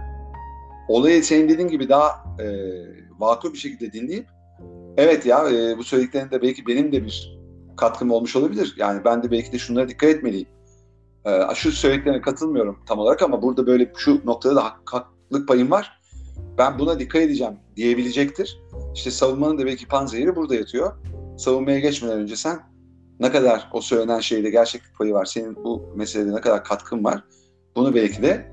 olayı 0.87 1.23
senin 1.23 1.49
dediğin 1.49 1.69
gibi 1.69 1.89
daha 1.89 2.09
e, 2.39 2.45
vakıf 3.19 3.53
bir 3.53 3.57
şekilde 3.57 3.93
dinleyip 3.93 4.27
evet 4.97 5.25
ya 5.25 5.49
e, 5.49 5.77
bu 5.77 5.83
söylediklerinde 5.83 6.41
belki 6.41 6.67
benim 6.67 6.91
de 6.91 7.05
bir 7.05 7.37
katkım 7.77 8.11
olmuş 8.11 8.35
olabilir. 8.35 8.75
Yani 8.77 9.01
ben 9.05 9.23
de 9.23 9.31
belki 9.31 9.51
de 9.51 9.59
şunlara 9.59 9.89
dikkat 9.89 10.09
etmeliyim. 10.09 10.47
E, 11.25 11.55
şu 11.55 11.71
söylediklerine 11.71 12.21
katılmıyorum 12.21 12.79
tam 12.85 12.99
olarak 12.99 13.21
ama 13.21 13.41
burada 13.41 13.67
böyle 13.67 13.91
şu 13.97 14.21
noktada 14.25 14.55
da 14.55 14.63
hak, 14.63 14.79
haklılık 14.85 15.47
payım 15.47 15.71
var. 15.71 15.96
Ben 16.57 16.79
buna 16.79 16.99
dikkat 16.99 17.21
edeceğim 17.21 17.53
diyebilecektir. 17.75 18.61
İşte 18.95 19.11
savunmanın 19.11 19.57
da 19.57 19.65
belki 19.65 19.87
panzehiri 19.87 20.35
burada 20.35 20.55
yatıyor. 20.55 20.93
Savunmaya 21.37 21.79
geçmeden 21.79 22.17
önce 22.17 22.35
sen 22.35 22.59
ne 23.19 23.31
kadar 23.31 23.69
o 23.73 23.81
söylenen 23.81 24.19
şeyde 24.19 24.49
gerçeklik 24.49 24.97
payı 24.97 25.13
var, 25.13 25.25
senin 25.25 25.55
bu 25.55 25.93
meselede 25.95 26.35
ne 26.35 26.41
kadar 26.41 26.63
katkın 26.63 27.03
var, 27.03 27.23
bunu 27.75 27.95
belki 27.95 28.21
de 28.21 28.51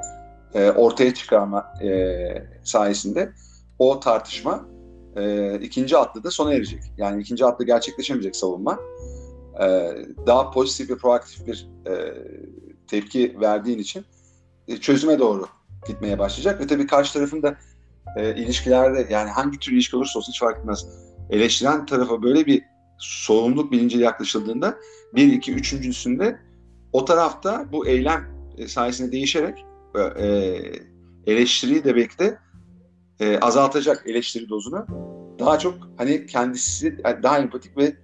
e, 0.54 0.70
ortaya 0.70 1.14
çıkarma 1.14 1.74
e, 1.82 2.26
sayesinde 2.64 3.32
o 3.78 4.00
tartışma 4.00 4.68
e, 5.16 5.54
ikinci 5.60 5.96
atlı 5.96 6.24
da 6.24 6.30
sona 6.30 6.54
erecek. 6.54 6.82
Yani 6.96 7.22
ikinci 7.22 7.44
atlı 7.44 7.66
gerçekleşemeyecek 7.66 8.36
savunma. 8.36 8.78
E, 9.60 9.66
daha 10.26 10.50
pozitif 10.50 10.90
ve 10.90 10.96
proaktif 10.96 11.46
bir 11.46 11.68
e, 11.86 12.14
tepki 12.86 13.40
verdiğin 13.40 13.78
için 13.78 14.04
e, 14.68 14.76
çözüme 14.76 15.18
doğru 15.18 15.46
gitmeye 15.86 16.18
başlayacak. 16.18 16.60
Ve 16.60 16.66
tabii 16.66 16.86
karşı 16.86 17.12
tarafın 17.12 17.42
da 17.42 17.56
e, 18.16 18.34
ilişkilerde 18.34 19.06
yani 19.10 19.30
hangi 19.30 19.58
tür 19.58 19.72
ilişki 19.72 19.96
olursa 19.96 20.18
olsun 20.18 20.32
hiç 20.32 20.40
fark 20.40 20.58
etmez. 20.58 20.86
Eleştiren 21.30 21.86
tarafa 21.86 22.22
böyle 22.22 22.46
bir 22.46 22.62
sorumluluk 22.98 23.72
bilinciyle 23.72 24.04
yaklaşıldığında 24.04 24.76
bir, 25.14 25.32
iki, 25.32 25.54
üçüncüsünde 25.54 26.38
o 26.92 27.04
tarafta 27.04 27.72
bu 27.72 27.86
eylem 27.86 28.24
e, 28.58 28.68
sayesinde 28.68 29.12
değişerek 29.12 29.64
e, 29.94 30.00
e, 30.00 30.60
eleştiriyi 31.26 31.84
de 31.84 31.96
belki 31.96 32.18
de 32.18 32.38
e, 33.20 33.38
azaltacak 33.38 34.04
eleştiri 34.06 34.48
dozunu. 34.48 34.86
Daha 35.38 35.58
çok 35.58 35.74
hani 35.96 36.26
kendisi 36.26 36.98
daha 37.22 37.38
empatik 37.38 37.76
ve 37.76 37.96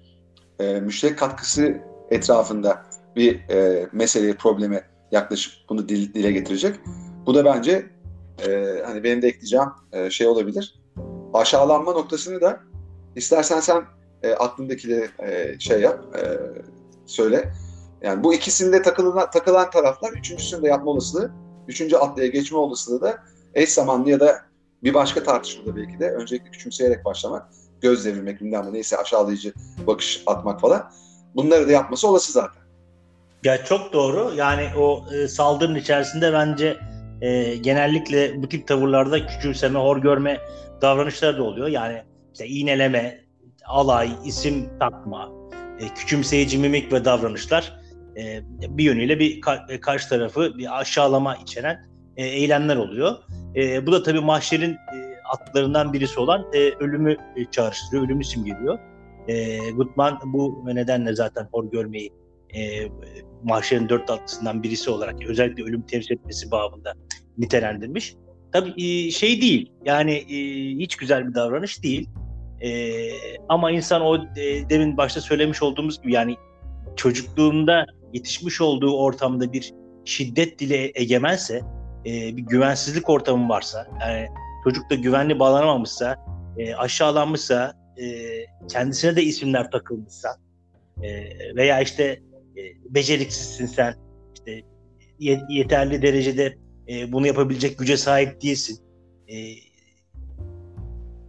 e, 0.60 0.80
müşterek 0.80 1.18
katkısı 1.18 1.80
etrafında 2.10 2.82
bir 3.16 3.34
e, 3.34 3.88
meseleye, 3.92 4.34
probleme 4.34 4.90
yaklaşıp 5.12 5.52
bunu 5.68 5.88
dil, 5.88 6.14
dile 6.14 6.32
getirecek. 6.32 6.76
Bu 7.26 7.34
da 7.34 7.44
bence 7.44 7.90
e, 8.48 8.82
hani 8.86 9.04
benim 9.04 9.22
de 9.22 9.28
ekleyeceğim 9.28 9.68
e, 9.92 10.10
şey 10.10 10.26
olabilir. 10.26 10.80
Aşağılanma 11.34 11.92
noktasını 11.92 12.40
da 12.40 12.60
istersen 13.16 13.60
sen 13.60 13.84
e, 14.22 14.34
aklındakileri 14.34 15.08
e, 15.18 15.58
şey 15.58 15.80
yap, 15.80 16.16
e, 16.16 16.22
söyle. 17.06 17.52
Yani 18.02 18.24
bu 18.24 18.34
ikisinde 18.34 18.82
takılan, 18.82 19.30
takılan 19.30 19.70
taraflar 19.70 20.12
üçüncüsünü 20.12 20.62
de 20.62 20.68
yapma 20.68 20.90
olasılığı, 20.90 21.30
üçüncü 21.68 21.96
atlıya 21.96 22.28
geçme 22.28 22.58
olasılığı 22.58 23.00
da 23.00 23.18
eş 23.54 23.72
zamanlı 23.72 24.10
ya 24.10 24.20
da 24.20 24.40
bir 24.82 24.94
başka 24.94 25.22
tartışmada 25.22 25.76
belki 25.76 26.00
de 26.00 26.10
öncelikle 26.10 26.50
küçümseyerek 26.50 27.04
başlamak, 27.04 27.48
göz 27.80 28.04
devirmek, 28.04 28.40
bilmem 28.40 28.68
neyse 28.72 28.96
aşağılayıcı 28.96 29.52
bakış 29.86 30.22
atmak 30.26 30.60
falan. 30.60 30.90
Bunları 31.34 31.68
da 31.68 31.72
yapması 31.72 32.08
olası 32.08 32.32
zaten. 32.32 32.62
Ya 33.44 33.64
çok 33.64 33.92
doğru. 33.92 34.32
Yani 34.36 34.68
o 34.78 35.04
e, 35.14 35.28
saldırının 35.28 35.78
içerisinde 35.78 36.32
bence 36.32 36.76
e, 37.20 37.56
genellikle 37.56 38.42
bu 38.42 38.48
tip 38.48 38.66
tavırlarda 38.66 39.26
küçümseme, 39.26 39.78
hor 39.78 39.96
görme 39.96 40.38
davranışları 40.82 41.38
da 41.38 41.42
oluyor. 41.42 41.68
Yani 41.68 42.02
işte 42.32 42.46
iğneleme, 42.46 43.20
alay, 43.66 44.10
isim 44.24 44.78
takma, 44.78 45.32
e, 45.80 45.94
küçümseyici 45.94 46.58
mimik 46.58 46.92
ve 46.92 47.04
davranışlar 47.04 47.80
e, 48.16 48.40
bir 48.68 48.84
yönüyle 48.84 49.18
bir 49.18 49.40
ka- 49.40 49.80
karşı 49.80 50.08
tarafı 50.08 50.58
bir 50.58 50.80
aşağılama 50.80 51.36
içeren 51.36 51.90
e, 52.16 52.26
eylemler 52.26 52.76
oluyor. 52.76 53.16
E, 53.56 53.86
bu 53.86 53.92
da 53.92 54.02
tabii 54.02 54.20
mahşerin 54.20 54.72
e, 54.72 55.20
atlarından 55.32 55.92
birisi 55.92 56.20
olan 56.20 56.46
e, 56.52 56.58
ölümü 56.58 57.16
e, 57.36 57.44
çağrıştırıyor, 57.50 58.04
ölümü 58.04 58.24
simgeliyor. 58.24 58.78
E, 59.28 59.58
Gutman 59.70 60.20
bu 60.24 60.62
nedenle 60.64 61.14
zaten 61.14 61.48
hor 61.52 61.70
görmeyi 61.70 62.12
e, 62.56 62.88
mahşerin 63.44 63.88
dört 63.88 64.10
atlısından 64.10 64.62
birisi 64.62 64.90
olarak 64.90 65.22
özellikle 65.28 65.64
ölüm 65.64 65.82
temsil 65.82 66.12
etmesi 66.12 66.50
babında 66.50 66.94
nitelendirmiş. 67.38 68.14
Tabii 68.52 68.74
e, 68.76 69.10
şey 69.10 69.40
değil, 69.40 69.72
yani 69.84 70.12
e, 70.12 70.36
hiç 70.78 70.96
güzel 70.96 71.28
bir 71.28 71.34
davranış 71.34 71.82
değil. 71.82 72.08
E, 72.60 73.00
ama 73.48 73.70
insan 73.70 74.02
o 74.02 74.16
e, 74.16 74.68
demin 74.70 74.96
başta 74.96 75.20
söylemiş 75.20 75.62
olduğumuz 75.62 76.02
gibi 76.02 76.12
yani 76.12 76.36
çocukluğunda 76.96 77.86
yetişmiş 78.12 78.60
olduğu 78.60 78.96
ortamda 78.96 79.52
bir 79.52 79.72
şiddet 80.04 80.58
dile 80.58 80.92
egemense, 80.94 81.60
e, 82.06 82.36
bir 82.36 82.42
güvensizlik 82.42 83.10
ortamı 83.10 83.48
varsa, 83.48 83.86
yani 84.00 84.28
çocuk 84.64 84.90
da 84.90 84.94
güvenli 84.94 85.38
bağlanamamışsa, 85.38 86.16
e, 86.58 86.74
aşağılanmışsa, 86.74 87.74
e, 88.02 88.06
kendisine 88.68 89.16
de 89.16 89.22
isimler 89.22 89.70
takılmışsa 89.70 90.28
e, 91.02 91.26
veya 91.56 91.80
işte 91.80 92.20
beceriksizsin 92.90 93.66
sen, 93.66 93.94
işte 94.34 94.62
yeterli 95.48 96.02
derecede 96.02 96.56
e, 96.88 97.12
bunu 97.12 97.26
yapabilecek 97.26 97.78
güce 97.78 97.96
sahip 97.96 98.42
değilsin. 98.42 98.78
E, 99.28 99.36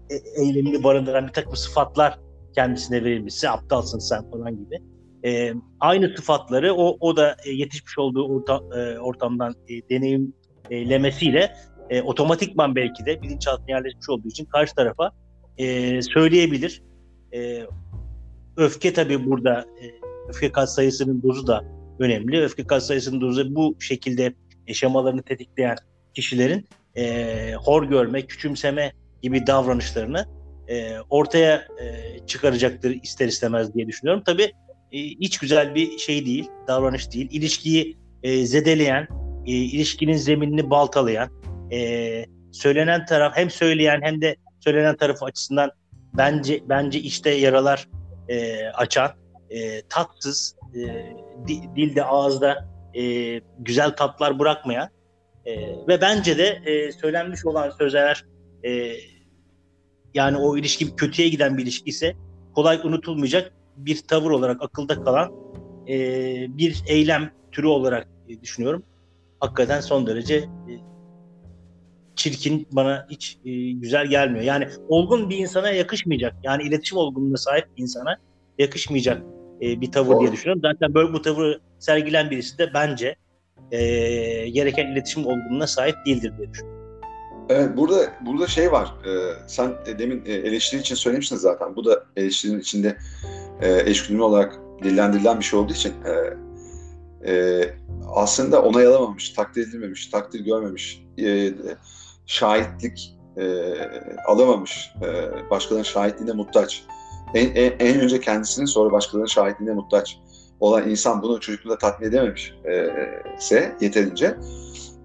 e, 0.09 0.15
eylemini 0.37 0.83
barındıran 0.83 1.27
bir 1.27 1.33
takım 1.33 1.55
sıfatlar 1.55 2.19
kendisine 2.55 3.03
verilmişse 3.03 3.49
aptalsın 3.49 3.99
sen 3.99 4.31
falan 4.31 4.57
gibi. 4.57 4.79
E, 5.25 5.53
aynı 5.79 6.15
sıfatları 6.15 6.73
o, 6.73 6.97
o 6.99 7.17
da 7.17 7.37
e, 7.45 7.51
yetişmiş 7.51 7.97
olduğu 7.97 8.27
orta, 8.27 8.61
e, 8.79 8.99
ortamdan 8.99 9.55
e, 9.67 9.89
deneyimlemesiyle 9.89 11.55
e, 11.89 12.01
otomatikman 12.01 12.75
belki 12.75 13.05
de 13.05 13.21
bilinçaltına 13.21 13.69
yerleşmiş 13.69 14.09
olduğu 14.09 14.27
için 14.27 14.45
karşı 14.45 14.75
tarafa 14.75 15.11
e, 15.57 16.01
söyleyebilir. 16.01 16.83
E, 17.33 17.65
öfke 18.57 18.93
tabii 18.93 19.25
burada 19.25 19.65
e, 19.81 20.00
öfke 20.29 20.51
kat 20.51 20.71
sayısının 20.71 21.23
dozu 21.23 21.47
da 21.47 21.63
önemli. 21.99 22.43
Öfke 22.43 22.67
kat 22.67 22.83
sayısının 22.83 23.21
dozu 23.21 23.55
bu 23.55 23.75
şekilde 23.79 24.33
yaşamalarını 24.67 25.23
tetikleyen 25.23 25.75
kişilerin 26.15 26.67
e, 26.97 27.53
hor 27.53 27.83
görme, 27.83 28.21
küçümseme 28.21 28.93
gibi 29.21 29.47
davranışlarını 29.47 30.25
e, 30.67 30.99
ortaya 31.09 31.55
e, 31.55 32.19
çıkaracaktır 32.27 32.99
ister 33.03 33.27
istemez 33.27 33.73
diye 33.73 33.87
düşünüyorum. 33.87 34.23
Tabii 34.25 34.51
e, 34.91 34.97
hiç 34.99 35.37
güzel 35.37 35.75
bir 35.75 35.97
şey 35.97 36.25
değil, 36.25 36.49
davranış 36.67 37.11
değil. 37.11 37.27
İlişkiyi 37.31 37.97
e, 38.23 38.45
zedeleyen, 38.45 39.07
e, 39.45 39.51
ilişkinin 39.51 40.17
zeminini 40.17 40.69
baltalayan, 40.69 41.29
e, 41.71 42.25
söylenen 42.51 43.05
taraf 43.05 43.33
hem 43.35 43.49
söyleyen 43.49 44.01
hem 44.01 44.21
de 44.21 44.35
söylenen 44.59 44.97
taraf 44.97 45.23
açısından 45.23 45.71
bence 46.13 46.59
bence 46.69 46.99
işte 46.99 47.29
yaralar 47.29 47.87
e, 48.29 48.65
açan, 48.65 49.11
e, 49.51 49.81
tatsız, 49.81 50.55
e, 50.75 50.79
di, 51.47 51.61
dilde 51.75 52.03
ağızda 52.03 52.67
e, 52.95 53.41
güzel 53.59 53.95
tatlar 53.95 54.39
bırakmayan 54.39 54.89
e, 55.45 55.57
ve 55.87 56.01
bence 56.01 56.37
de 56.37 56.61
e, 56.65 56.91
söylenmiş 56.91 57.45
olan 57.45 57.69
sözler 57.69 58.25
e, 58.65 58.93
yani 60.13 60.37
o 60.37 60.57
ilişki 60.57 60.95
kötüye 60.95 61.29
giden 61.29 61.57
bir 61.57 61.63
ilişki 61.63 61.89
ise 61.89 62.15
kolay 62.55 62.81
unutulmayacak 62.83 63.53
bir 63.77 64.01
tavır 64.07 64.31
olarak 64.31 64.61
akılda 64.61 65.03
kalan 65.03 65.31
e, 65.87 65.97
bir 66.57 66.83
eylem 66.87 67.31
türü 67.51 67.67
olarak 67.67 68.07
e, 68.29 68.41
düşünüyorum. 68.41 68.83
Hakikaten 69.39 69.81
son 69.81 70.07
derece 70.07 70.35
e, 70.35 70.73
çirkin 72.15 72.67
bana 72.71 73.07
hiç 73.09 73.37
e, 73.45 73.71
güzel 73.71 74.07
gelmiyor. 74.07 74.45
Yani 74.45 74.67
olgun 74.87 75.29
bir 75.29 75.37
insana 75.37 75.69
yakışmayacak. 75.69 76.35
Yani 76.43 76.63
iletişim 76.63 76.97
olgunluğuna 76.97 77.37
sahip 77.37 77.65
bir 77.77 77.81
insana 77.81 78.17
yakışmayacak 78.57 79.23
e, 79.61 79.81
bir 79.81 79.91
tavır 79.91 80.13
Doğru. 80.13 80.21
diye 80.21 80.31
düşünüyorum. 80.31 80.61
Zaten 80.61 80.93
böyle 80.93 81.13
bu 81.13 81.21
tavırı 81.21 81.59
sergilen 81.79 82.31
birisi 82.31 82.57
de 82.57 82.71
bence 82.73 83.15
e, 83.71 83.79
gereken 84.49 84.87
iletişim 84.87 85.25
olgunluğuna 85.25 85.67
sahip 85.67 85.95
değildir 86.05 86.33
diye 86.37 86.49
düşünüyorum. 86.53 86.81
Evet, 87.49 87.77
burada 87.77 88.13
burada 88.25 88.47
şey 88.47 88.71
var. 88.71 88.87
E, 89.05 89.33
sen 89.47 89.73
demin 89.99 90.25
e, 90.25 90.33
eleştiri 90.33 90.81
için 90.81 90.95
söylemiştin 90.95 91.35
zaten. 91.35 91.75
Bu 91.75 91.85
da 91.85 92.03
eleştirinin 92.15 92.59
içinde 92.59 92.97
e, 93.61 93.89
eşgüdümlü 93.89 94.21
olarak 94.21 94.59
dillendirilen 94.83 95.39
bir 95.39 95.45
şey 95.45 95.59
olduğu 95.59 95.73
için 95.73 95.93
e, 96.05 96.13
e, 97.31 97.63
aslında 98.15 98.61
onay 98.61 98.85
alamamış, 98.85 99.29
takdir 99.29 99.67
edilmemiş, 99.67 100.07
takdir 100.07 100.39
görmemiş, 100.39 101.03
e, 101.19 101.53
şahitlik 102.25 103.17
e, 103.37 103.73
alamamış, 104.27 104.91
e, 105.01 105.49
başkalarının 105.49 105.83
şahitliğine 105.83 106.33
muhtaç. 106.33 106.83
En, 107.35 107.55
en, 107.55 107.73
en 107.79 107.99
önce 107.99 108.19
kendisinin 108.19 108.65
sonra 108.65 108.91
başkalarının 108.91 109.27
şahitliğine 109.27 109.73
muhtaç 109.73 110.17
olan 110.59 110.89
insan 110.89 111.21
bunu 111.21 111.39
çocukluğunda 111.39 111.77
tatmin 111.77 112.07
edememiş 112.07 112.53
e, 113.51 113.65
yeterince 113.81 114.37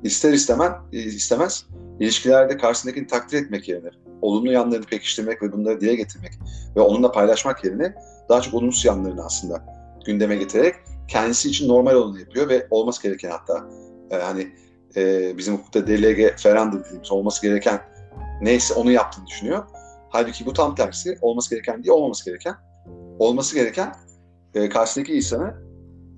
ister 0.02 0.32
istemez, 0.32 0.72
istemez 0.92 1.66
ilişkilerde 2.00 2.56
karşısındakini 2.56 3.06
takdir 3.06 3.42
etmek 3.42 3.68
yerine 3.68 3.90
olumlu 4.22 4.52
yanlarını 4.52 4.84
pekiştirmek 4.84 5.42
ve 5.42 5.52
bunları 5.52 5.80
dile 5.80 5.94
getirmek 5.94 6.32
ve 6.76 6.80
onunla 6.80 7.12
paylaşmak 7.12 7.64
yerine 7.64 7.94
daha 8.28 8.40
çok 8.40 8.54
olumsuz 8.54 8.84
yanlarını 8.84 9.24
aslında 9.24 9.64
gündeme 10.06 10.36
getirerek 10.36 10.74
kendisi 11.08 11.48
için 11.48 11.68
normal 11.68 11.94
olanı 11.94 12.20
yapıyor 12.20 12.48
ve 12.48 12.66
olması 12.70 13.02
gereken 13.02 13.30
hatta 13.30 13.68
e, 14.10 14.16
hani 14.16 14.48
e, 14.96 15.32
bizim 15.38 15.54
hukukta 15.54 15.86
delege 15.86 16.34
feranda 16.36 16.84
dediğimiz 16.84 17.12
olması 17.12 17.42
gereken 17.42 17.80
neyse 18.40 18.74
onu 18.74 18.92
yaptığını 18.92 19.26
düşünüyor. 19.26 19.64
Halbuki 20.10 20.46
bu 20.46 20.52
tam 20.52 20.74
tersi 20.74 21.18
olması 21.20 21.50
gereken 21.50 21.84
değil 21.84 21.92
olmaması 21.92 22.24
gereken. 22.24 22.54
Olması 23.18 23.54
gereken 23.54 23.94
e, 24.54 24.68
karşıdaki 24.68 25.16
insanı 25.16 25.54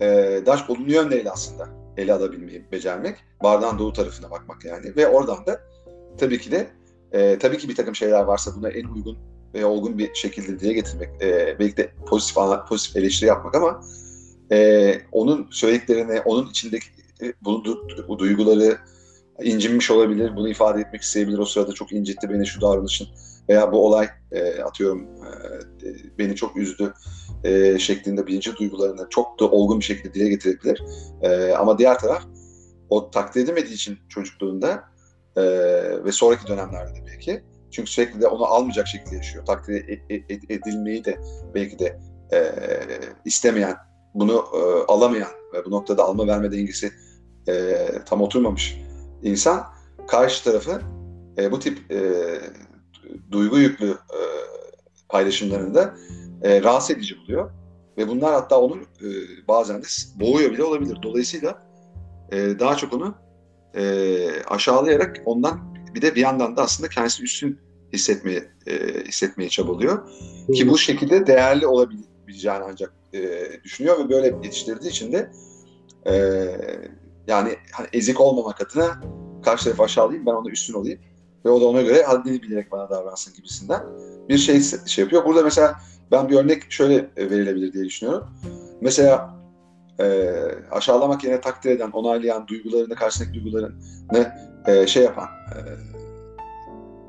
e, 0.01 0.43
çok 0.47 0.71
olumlu 0.71 0.93
yönleriyle 0.93 1.31
aslında 1.31 1.69
ele 1.97 2.13
alabilmeyi 2.13 2.73
becermek. 2.73 3.17
Bardağın 3.43 3.79
doğu 3.79 3.93
tarafına 3.93 4.31
bakmak 4.31 4.65
yani. 4.65 4.97
Ve 4.97 5.09
oradan 5.09 5.47
da 5.47 5.61
tabii 6.19 6.41
ki 6.41 6.51
de 6.51 6.67
e, 7.13 7.39
tabii 7.39 7.59
ki 7.59 7.69
bir 7.69 7.77
takım 7.77 7.95
şeyler 7.95 8.21
varsa 8.21 8.51
buna 8.57 8.69
en 8.69 8.85
uygun 8.85 9.19
ve 9.55 9.65
olgun 9.65 9.99
bir 9.99 10.15
şekilde 10.15 10.61
diye 10.61 10.73
getirmek. 10.73 11.23
E, 11.23 11.57
belki 11.59 11.77
de 11.77 11.91
pozitif, 12.07 12.37
pozitif 12.69 12.97
eleştiri 12.97 13.29
yapmak 13.29 13.55
ama 13.55 13.81
e, 14.53 14.95
onun 15.13 15.49
söylediklerini, 15.51 16.21
onun 16.21 16.51
içindeki 16.51 16.87
e, 17.23 17.33
bulunduğu 17.43 17.89
bu 18.09 18.19
duyguları 18.19 18.79
incinmiş 19.43 19.91
olabilir. 19.91 20.37
Bunu 20.37 20.49
ifade 20.49 20.81
etmek 20.81 21.03
isteyebilir. 21.03 21.39
O 21.39 21.45
sırada 21.45 21.73
çok 21.73 21.93
incitti 21.93 22.31
beni 22.31 22.47
şu 22.47 22.61
davranışın 22.61 23.09
veya 23.49 23.73
bu 23.73 23.87
olay 23.87 24.09
e, 24.33 24.63
atıyorum 24.63 25.03
e, 25.03 26.19
beni 26.19 26.37
çok 26.37 26.57
üzdü 26.57 26.95
e, 27.45 27.79
şeklinde 27.79 28.27
birinci 28.27 28.57
duygularını 28.57 29.07
çok 29.11 29.41
da 29.41 29.51
olgun 29.51 29.81
bir 29.81 29.85
şekilde 29.85 30.15
dile 30.15 30.29
getirebilir. 30.29 30.83
E, 31.23 31.53
ama 31.53 31.79
diğer 31.79 31.99
taraf 31.99 32.23
o 32.91 33.11
takdir 33.11 33.45
edemediği 33.45 33.75
için 33.75 33.99
çocukluğunda 34.09 34.85
e, 35.37 35.43
ve 36.05 36.13
sonraki 36.13 36.47
dönemlerde 36.47 36.95
de 36.95 37.07
belki 37.07 37.43
çünkü 37.71 37.91
sürekli 37.91 38.21
de 38.21 38.27
onu 38.27 38.45
almayacak 38.45 38.87
şekilde 38.87 39.17
yaşıyor. 39.17 39.47
Takdir 39.47 39.89
e, 39.89 40.15
e, 40.15 40.25
edilmeyi 40.49 41.05
de 41.05 41.21
belki 41.55 41.79
de 41.79 41.99
e, 42.33 42.55
istemeyen, 43.25 43.77
bunu 44.15 44.45
e, 44.55 44.93
alamayan 44.93 45.31
ve 45.55 45.65
bu 45.65 45.71
noktada 45.71 46.05
alma 46.05 46.27
verme 46.27 46.53
dengesi 46.53 46.93
e, 47.49 47.75
tam 48.07 48.23
oturmamış 48.23 48.81
insan 49.23 49.67
karşı 50.09 50.45
tarafı 50.45 50.81
e, 51.39 51.53
bu 51.53 51.59
tip 51.59 51.93
e, 51.93 52.01
duygu 53.31 53.59
yüklü 53.59 53.91
e, 53.91 54.21
paylaşımlarında 55.09 55.95
e, 56.43 56.63
rahatsız 56.63 56.97
edici 56.97 57.19
buluyor. 57.19 57.51
Ve 57.99 58.09
bunlar 58.09 58.33
hatta 58.33 58.61
onu 58.61 58.77
e, 58.77 59.09
bazen 59.49 59.83
de 59.83 59.87
boğuyor 60.15 60.53
bile 60.53 60.65
olabilir. 60.65 60.99
Dolayısıyla 61.03 61.63
e, 62.33 62.59
daha 62.59 62.77
çok 62.77 62.93
onu 62.93 63.15
e, 63.75 64.43
aşağılayarak 64.47 65.17
ondan 65.25 65.75
bir 65.95 66.03
de 66.03 66.15
bir 66.15 66.21
yandan 66.21 66.57
da 66.57 66.63
aslında 66.63 66.89
kendisini 66.89 67.25
üstün 67.25 67.59
hissetmeye 67.93 68.51
e, 68.67 68.77
hissetmeye 69.05 69.49
çabalıyor. 69.49 70.09
Hı. 70.47 70.53
Ki 70.53 70.69
bu 70.69 70.79
şekilde 70.79 71.27
değerli 71.27 71.67
olabileceğini 71.67 72.65
ancak 72.65 72.93
e, 73.15 73.49
düşünüyor 73.65 73.99
ve 73.99 74.11
böyle 74.11 74.27
yetiştirdiği 74.27 74.91
için 74.91 75.13
de 75.13 75.31
e, 76.07 76.15
yani 77.27 77.57
hani 77.73 77.89
ezik 77.93 78.21
olmamak 78.21 78.61
adına 78.61 79.01
karşı 79.45 79.65
tarafı 79.65 79.83
aşağılayayım 79.83 80.27
ben 80.27 80.33
ona 80.33 80.51
üstün 80.51 80.75
olayım 80.75 81.01
ve 81.45 81.51
o 81.51 81.61
da 81.61 81.67
ona 81.69 81.83
göre 81.83 82.03
haddini 82.03 82.43
bilerek 82.43 82.73
bana 82.73 82.91
davransın 82.91 83.35
gibisinden 83.35 83.83
bir 84.29 84.39
şey 84.39 84.61
şey 84.87 85.05
yapıyor. 85.05 85.25
Burada 85.25 85.43
mesela 85.43 85.81
ben 86.11 86.29
bir 86.29 86.37
örnek 86.37 86.73
şöyle 86.73 86.95
e, 86.95 87.31
verilebilir 87.31 87.73
diye 87.73 87.85
düşünüyorum. 87.85 88.29
Mesela 88.81 89.39
e, 90.01 90.35
aşağılamak 90.71 91.25
yerine 91.25 91.41
takdir 91.41 91.71
eden, 91.71 91.91
onaylayan, 91.91 92.47
duygularını, 92.47 92.95
karşısındaki 92.95 93.35
duygularını 93.35 94.33
e, 94.67 94.87
şey 94.87 95.03
yapan, 95.03 95.25
e, 95.25 95.59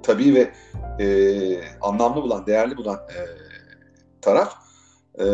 tabii 0.03 0.36
ve 0.36 0.51
e, 1.03 1.61
anlamlı 1.82 2.21
bulan, 2.21 2.45
değerli 2.45 2.77
bulan 2.77 2.95
e, 2.95 3.19
taraf 4.21 4.53
e, 5.19 5.25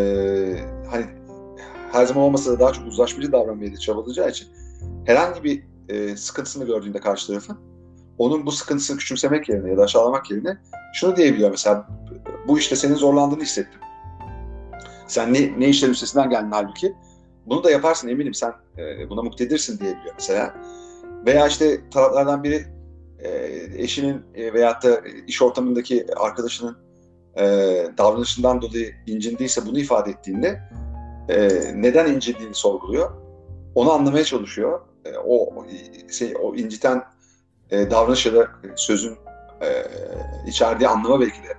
hani 0.92 1.06
her 1.92 2.06
zaman 2.06 2.24
olmasa 2.24 2.52
da 2.52 2.60
daha 2.60 2.74
çok 2.74 2.88
uzlaşmacı 2.88 3.32
davranmaya 3.32 3.74
da 3.74 3.78
çabalayacağı 3.78 4.30
için 4.30 4.48
herhangi 5.06 5.44
bir 5.44 5.64
e, 5.90 6.18
sıkıntısını 6.18 6.66
gördüğünde 6.66 7.00
karşı 7.00 7.28
tarafın 7.28 7.75
onun 8.18 8.46
bu 8.46 8.52
sıkıntısını 8.52 8.98
küçümsemek 8.98 9.50
yerine 9.50 9.70
ya 9.70 9.78
da 9.78 9.84
aşağılamak 9.84 10.32
yerine 10.32 10.58
şunu 10.94 11.16
diyebiliyor 11.16 11.52
mesela 11.52 11.88
bu 12.48 12.60
işte 12.60 12.76
senin 12.76 12.96
zorlandığını 12.96 13.42
hissettim. 13.44 13.82
Sen 15.08 15.34
ne, 15.34 15.60
ne 15.60 15.70
işlerin 15.70 15.92
üstesinden 15.92 16.30
geldin 16.30 16.52
halbuki. 16.52 16.94
Bunu 17.46 17.64
da 17.64 17.72
yaparsın 17.72 18.08
eminim 18.08 18.34
sen 18.34 18.54
e, 18.78 19.10
buna 19.10 19.22
muktedirsin 19.22 19.80
diyebiliyor 19.80 20.14
mesela. 20.16 20.54
Veya 21.26 21.48
işte 21.48 21.90
taraflardan 21.90 22.44
biri 22.44 22.66
e, 23.20 23.30
eşinin 23.78 24.22
e, 24.36 24.54
veyahut 24.54 24.84
da 24.84 25.02
iş 25.28 25.42
ortamındaki 25.42 26.06
arkadaşının 26.16 26.78
e, 27.38 27.44
davranışından 27.98 28.62
dolayı 28.62 28.94
incindiyse 29.08 29.66
bunu 29.66 29.80
ifade 29.80 30.12
ettiğinde 30.12 30.62
e, 31.30 31.50
neden 31.76 32.14
incindiğini 32.14 32.54
sorguluyor. 32.54 33.12
Onu 33.76 33.92
anlamaya 33.92 34.24
çalışıyor. 34.24 34.82
E, 35.06 35.18
o 35.18 35.66
şey, 36.12 36.34
o 36.42 36.56
inciten 36.56 37.04
e, 37.72 37.92
davranış 37.92 38.26
ya 38.26 38.34
da 38.34 38.48
sözün 38.76 39.18
e, 39.62 39.86
içerdiği 40.48 40.90
anlama 40.90 41.22
belki 41.22 41.44
de 41.44 41.58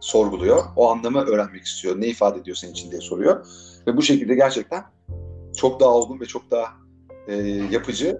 sorguluyor. 0.00 0.64
O 0.76 0.90
anlamı 0.90 1.20
öğrenmek 1.20 1.62
istiyor. 1.62 2.00
Ne 2.00 2.06
ifade 2.06 2.38
ediyor 2.38 2.56
senin 2.56 2.72
için 2.72 2.90
diye 2.90 3.00
soruyor. 3.00 3.46
Ve 3.86 3.96
bu 3.96 4.02
şekilde 4.02 4.34
gerçekten 4.34 4.84
çok 5.56 5.80
daha 5.80 5.90
olgun 5.90 6.20
ve 6.20 6.24
çok 6.24 6.50
daha 6.50 6.72
e, 7.28 7.34
yapıcı, 7.70 8.18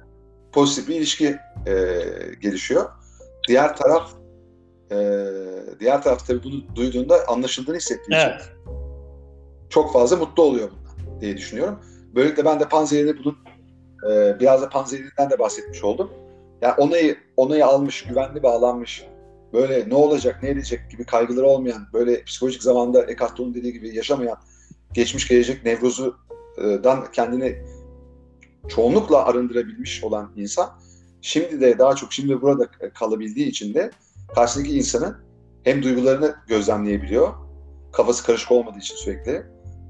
pozitif 0.53 0.89
bir 0.89 0.95
ilişki 0.95 1.37
e, 1.67 2.03
gelişiyor. 2.41 2.91
Diğer 3.49 3.77
taraf 3.77 4.11
e, 4.91 4.97
diğer 5.81 6.03
taraf 6.03 6.27
tabii 6.27 6.45
bunu 6.45 6.77
duyduğunda 6.77 7.29
anlaşıldığını 7.29 7.77
hissettiği 7.77 8.17
evet. 8.17 8.43
için 8.43 8.55
çok 9.71 9.93
fazla 9.93 10.17
mutlu 10.17 10.43
oluyor 10.43 10.71
bundan 10.71 11.21
diye 11.21 11.37
düşünüyorum. 11.37 11.79
Böylelikle 12.15 12.45
ben 12.45 12.61
de 12.61 12.69
Panzehir'de 12.69 13.19
bunun 13.19 13.37
e, 14.11 14.41
biraz 14.41 14.63
da 14.63 14.69
Panzehir'den 14.69 15.31
de 15.31 15.39
bahsetmiş 15.39 15.85
oldum. 15.85 16.11
Yani 16.63 16.75
onayı, 16.79 17.17
onayı 17.37 17.67
almış, 17.67 18.05
güvenli 18.05 18.43
bağlanmış, 18.43 19.07
böyle 19.53 19.89
ne 19.89 19.95
olacak, 19.95 20.43
ne 20.43 20.49
edecek 20.49 20.91
gibi 20.91 21.05
kaygıları 21.05 21.47
olmayan, 21.47 21.87
böyle 21.93 22.25
psikolojik 22.25 22.63
zamanda 22.63 23.11
Eckhart 23.11 23.37
Tolle'un 23.37 23.55
dediği 23.55 23.73
gibi 23.73 23.97
yaşamayan, 23.97 24.37
geçmiş 24.93 25.29
gelecek 25.29 25.65
nevrozudan 25.65 27.13
kendini 27.13 27.59
çoğunlukla 28.69 29.25
arındırabilmiş 29.25 30.05
olan 30.05 30.33
insan, 30.37 30.71
şimdi 31.23 31.61
de 31.61 31.79
daha 31.79 31.97
çok 31.97 32.13
şimdi 32.13 32.43
burada 32.43 32.69
kalabildiği 32.95 33.47
için 33.47 33.75
de 33.75 33.91
karşısındaki 34.35 34.79
insanın 34.79 35.17
hem 35.65 35.83
duygularını 35.83 36.35
gözlemleyebiliyor, 36.49 37.35
kafası 37.93 38.27
karışık 38.27 38.53
olmadığı 38.53 38.79
için 38.79 38.97
sürekli, 38.97 39.43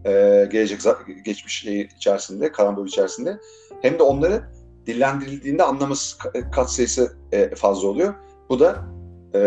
e, 0.05 0.49
gelecek 0.53 0.81
geçmiş 1.25 1.61
şey 1.61 1.81
içerisinde, 1.97 2.53
karambol 2.53 2.87
içerisinde 2.87 3.39
hem 3.83 3.99
de 3.99 4.03
onları 4.03 4.54
dillendirildiğinde 4.87 5.63
anlaması 5.63 6.19
katsayısı 6.53 7.17
e, 7.33 7.55
fazla 7.55 7.89
oluyor. 7.89 8.15
Bu 8.49 8.61
da 8.61 8.85
e, 9.35 9.41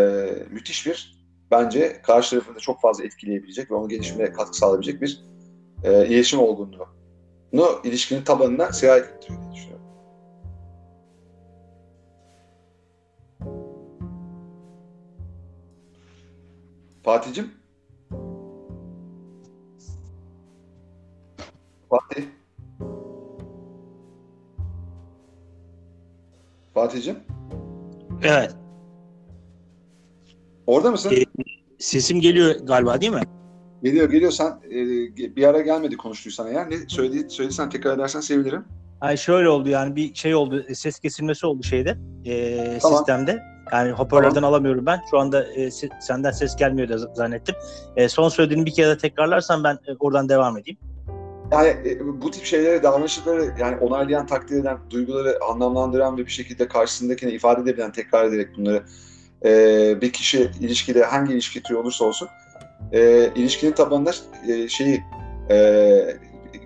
müthiş 0.50 0.86
bir 0.86 1.18
bence 1.50 2.02
karşı 2.02 2.30
tarafını 2.30 2.58
çok 2.58 2.80
fazla 2.80 3.04
etkileyebilecek 3.04 3.70
ve 3.70 3.74
onun 3.74 3.88
gelişimine 3.88 4.32
katkı 4.32 4.56
sağlayabilecek 4.56 5.02
bir 5.02 5.24
e, 5.84 6.06
iletişim 6.06 6.40
olgunluğunu 6.40 7.80
ilişkinin 7.84 8.24
tabanına 8.24 8.72
sirayet 8.72 9.06
ettiriyor 9.06 9.40
diye 9.42 9.52
düşünüyorum. 9.52 9.84
Fatih'cim? 17.04 17.50
Fatih? 21.90 22.37
Fatih'cim? 26.78 27.16
Evet. 28.22 28.50
Orada 30.66 30.90
mısın? 30.90 31.12
Ee, 31.16 31.24
sesim 31.78 32.20
geliyor 32.20 32.54
galiba 32.62 33.00
değil 33.00 33.12
mi? 33.12 33.22
Geliyor 33.82 34.10
geliyor. 34.10 34.30
Sen 34.32 34.46
e, 34.46 34.76
bir 35.36 35.44
ara 35.48 35.60
gelmedi 35.60 35.96
konuştuysan 35.96 36.46
eğer. 36.46 36.70
Ne 36.70 36.76
söyledi, 36.88 37.30
söylediysen 37.30 37.70
tekrar 37.70 37.94
edersen 37.96 38.20
sevinirim. 38.20 38.64
Ay 39.00 39.16
şöyle 39.16 39.48
oldu 39.48 39.68
yani 39.68 39.96
bir 39.96 40.14
şey 40.14 40.34
oldu. 40.34 40.64
Ses 40.74 40.98
kesilmesi 41.00 41.46
oldu 41.46 41.62
şeyde. 41.62 41.98
E, 42.24 42.78
Tamam. 42.82 42.96
Sistemde. 42.98 43.42
Yani 43.72 43.90
hoparlörden 43.90 44.42
alamıyorum 44.42 44.86
ben. 44.86 45.00
Şu 45.10 45.18
anda 45.18 45.44
e, 45.44 45.66
se- 45.66 46.00
senden 46.00 46.30
ses 46.30 46.56
gelmiyor 46.56 46.88
da 46.88 46.98
zannettim. 46.98 47.54
E, 47.96 48.08
son 48.08 48.28
söylediğini 48.28 48.66
bir 48.66 48.72
kere 48.74 48.88
de 48.88 48.98
tekrarlarsan 48.98 49.64
ben 49.64 49.74
e, 49.74 49.94
oradan 50.00 50.28
devam 50.28 50.58
edeyim. 50.58 50.78
Yani 51.52 51.68
e, 51.68 52.20
bu 52.22 52.30
tip 52.30 52.44
şeyleri, 52.44 52.82
davranışları 52.82 53.54
yani 53.60 53.76
onaylayan, 53.76 54.26
takdir 54.26 54.60
eden, 54.60 54.78
duyguları 54.90 55.38
anlamlandıran 55.44 56.18
ve 56.18 56.26
bir 56.26 56.30
şekilde 56.30 56.68
karşısındakine 56.68 57.32
ifade 57.32 57.62
edebilen, 57.62 57.92
tekrar 57.92 58.24
ederek 58.24 58.48
bunları 58.56 58.82
e, 59.44 60.00
bir 60.00 60.12
kişi 60.12 60.50
ilişkide 60.60 61.04
hangi 61.04 61.32
ilişki 61.32 61.62
türü 61.62 61.78
olursa 61.78 62.04
olsun 62.04 62.28
e, 62.92 63.30
ilişkinin 63.34 63.72
tabanında 63.72 64.12
e, 64.48 64.68
şeyi 64.68 65.02
e, 65.50 66.16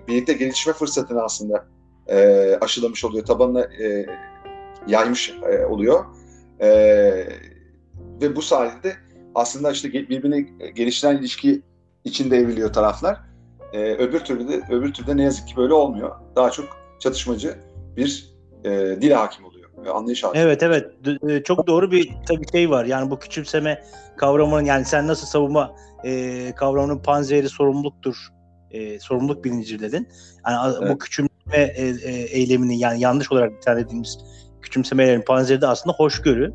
birlikte 0.07 0.33
gelişme 0.33 0.73
fırsatını 0.73 1.21
aslında 1.21 1.65
e, 2.07 2.57
aşılamış 2.61 3.05
oluyor. 3.05 3.25
Tabanına 3.25 3.61
e, 3.61 4.05
yaymış 4.87 5.33
e, 5.51 5.65
oluyor. 5.65 6.05
E, 6.59 6.69
ve 8.21 8.35
bu 8.35 8.41
sayede 8.41 8.93
aslında 9.35 9.71
işte 9.71 9.93
birbirine 9.93 10.41
geliştiren 10.75 11.17
ilişki 11.17 11.61
içinde 12.03 12.37
evriliyor 12.37 12.73
taraflar. 12.73 13.32
E, 13.73 13.79
öbür 13.93 14.19
türlü 14.19 14.47
de 14.47 14.61
öbür 14.69 14.93
türlü 14.93 15.07
de 15.07 15.17
ne 15.17 15.23
yazık 15.23 15.47
ki 15.47 15.55
böyle 15.57 15.73
olmuyor. 15.73 16.11
Daha 16.35 16.51
çok 16.51 16.77
çatışmacı 16.99 17.55
bir 17.97 18.33
e, 18.63 18.69
dil 19.01 19.11
hakim 19.11 19.45
oluyor. 19.45 19.69
ve 19.85 19.91
Anlayış 19.91 20.23
hakim. 20.23 20.41
Evet 20.41 20.63
evet 20.63 20.91
D- 21.05 21.33
e, 21.35 21.43
çok 21.43 21.67
doğru 21.67 21.91
bir 21.91 22.09
tabii 22.27 22.51
şey 22.51 22.69
var. 22.69 22.85
Yani 22.85 23.11
bu 23.11 23.19
küçümseme 23.19 23.83
kavramının 24.17 24.65
yani 24.65 24.85
sen 24.85 25.07
nasıl 25.07 25.27
savunma 25.27 25.75
e, 26.05 26.51
kavramının 26.55 26.99
panzehri 26.99 27.49
sorumluluktur. 27.49 28.15
E, 28.71 28.99
sorumluluk 28.99 29.43
bilincir 29.45 29.79
dedin. 29.79 30.07
Yani 30.47 30.57
a- 30.57 30.81
bu 30.81 30.85
Evet. 30.85 30.97
küçümseme 30.99 31.63
e, 31.75 31.85
e, 32.03 32.11
eylemini 32.11 32.79
yani 32.79 32.99
yanlış 32.99 33.31
olarak 33.31 33.51
nitelediğimiz 33.51 34.17
küçümsemelerin 34.61 35.21
panzehri 35.21 35.61
de 35.61 35.67
aslında 35.67 35.95
hoşgörü. 35.95 36.53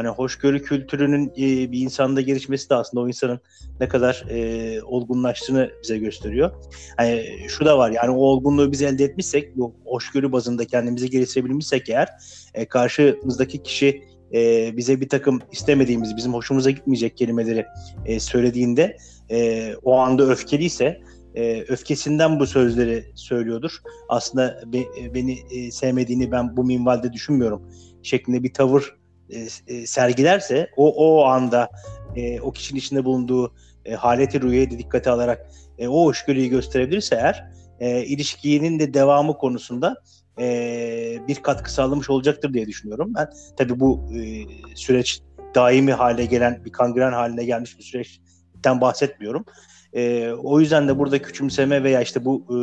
Hani 0.00 0.08
hoşgörü 0.08 0.62
kültürünün 0.62 1.28
e, 1.28 1.72
bir 1.72 1.80
insanda 1.80 2.20
gelişmesi 2.20 2.70
de 2.70 2.74
aslında 2.74 3.04
o 3.04 3.08
insanın 3.08 3.40
ne 3.80 3.88
kadar 3.88 4.24
e, 4.30 4.82
olgunlaştığını 4.82 5.70
bize 5.82 5.98
gösteriyor. 5.98 6.50
Hani 6.96 7.26
şu 7.48 7.64
da 7.64 7.78
var 7.78 7.90
yani 7.90 8.10
o 8.10 8.20
olgunluğu 8.20 8.72
biz 8.72 8.82
elde 8.82 9.04
etmişsek, 9.04 9.56
bu 9.56 9.74
hoşgörü 9.84 10.32
bazında 10.32 10.64
kendimizi 10.64 11.10
geliştirebilmişsek 11.10 11.88
eğer 11.88 12.08
e, 12.54 12.64
karşımızdaki 12.64 13.62
kişi 13.62 14.02
e, 14.34 14.70
bize 14.76 15.00
bir 15.00 15.08
takım 15.08 15.40
istemediğimiz, 15.52 16.16
bizim 16.16 16.34
hoşumuza 16.34 16.70
gitmeyecek 16.70 17.16
kelimeleri 17.16 17.66
e, 18.06 18.20
söylediğinde 18.20 18.96
e, 19.30 19.72
o 19.82 19.96
anda 19.96 20.22
öfkeliyse 20.30 21.00
e, 21.34 21.64
öfkesinden 21.68 22.40
bu 22.40 22.46
sözleri 22.46 23.04
söylüyordur. 23.14 23.72
Aslında 24.08 24.60
be- 24.66 25.14
beni 25.14 25.38
e, 25.50 25.70
sevmediğini 25.70 26.32
ben 26.32 26.56
bu 26.56 26.64
minvalde 26.64 27.12
düşünmüyorum 27.12 27.62
şeklinde 28.02 28.42
bir 28.42 28.52
tavır 28.52 28.99
e, 29.32 29.46
e, 29.74 29.86
sergilerse 29.86 30.70
o 30.76 30.94
o 31.06 31.24
anda 31.24 31.70
e, 32.16 32.40
o 32.40 32.52
kişinin 32.52 32.78
içinde 32.78 33.04
bulunduğu 33.04 33.54
e, 33.84 33.94
haleti 33.94 34.40
ruhiye 34.40 34.70
de 34.70 34.78
dikkate 34.78 35.10
alarak 35.10 35.50
e, 35.78 35.88
o 35.88 36.04
hoşgörüyü 36.04 36.48
gösterebilirse 36.48 37.14
eğer 37.14 37.50
e, 37.80 38.04
ilişkinin 38.04 38.78
de 38.78 38.94
devamı 38.94 39.38
konusunda 39.38 39.96
e, 40.38 41.18
bir 41.28 41.34
katkı 41.34 41.72
sağlamış 41.72 42.10
olacaktır 42.10 42.54
diye 42.54 42.66
düşünüyorum. 42.66 43.12
Ben 43.16 43.28
tabii 43.56 43.80
bu 43.80 44.08
e, 44.16 44.20
süreç 44.74 45.20
daimi 45.54 45.92
hale 45.92 46.24
gelen 46.24 46.64
bir 46.64 46.72
kangren 46.72 47.12
haline 47.12 47.44
gelmiş 47.44 47.78
bir 47.78 47.84
süreçten 47.84 48.80
bahsetmiyorum. 48.80 49.44
E, 49.92 50.32
o 50.32 50.60
yüzden 50.60 50.88
de 50.88 50.98
burada 50.98 51.22
küçümseme 51.22 51.82
veya 51.82 52.00
işte 52.00 52.24
bu 52.24 52.46
e, 52.50 52.58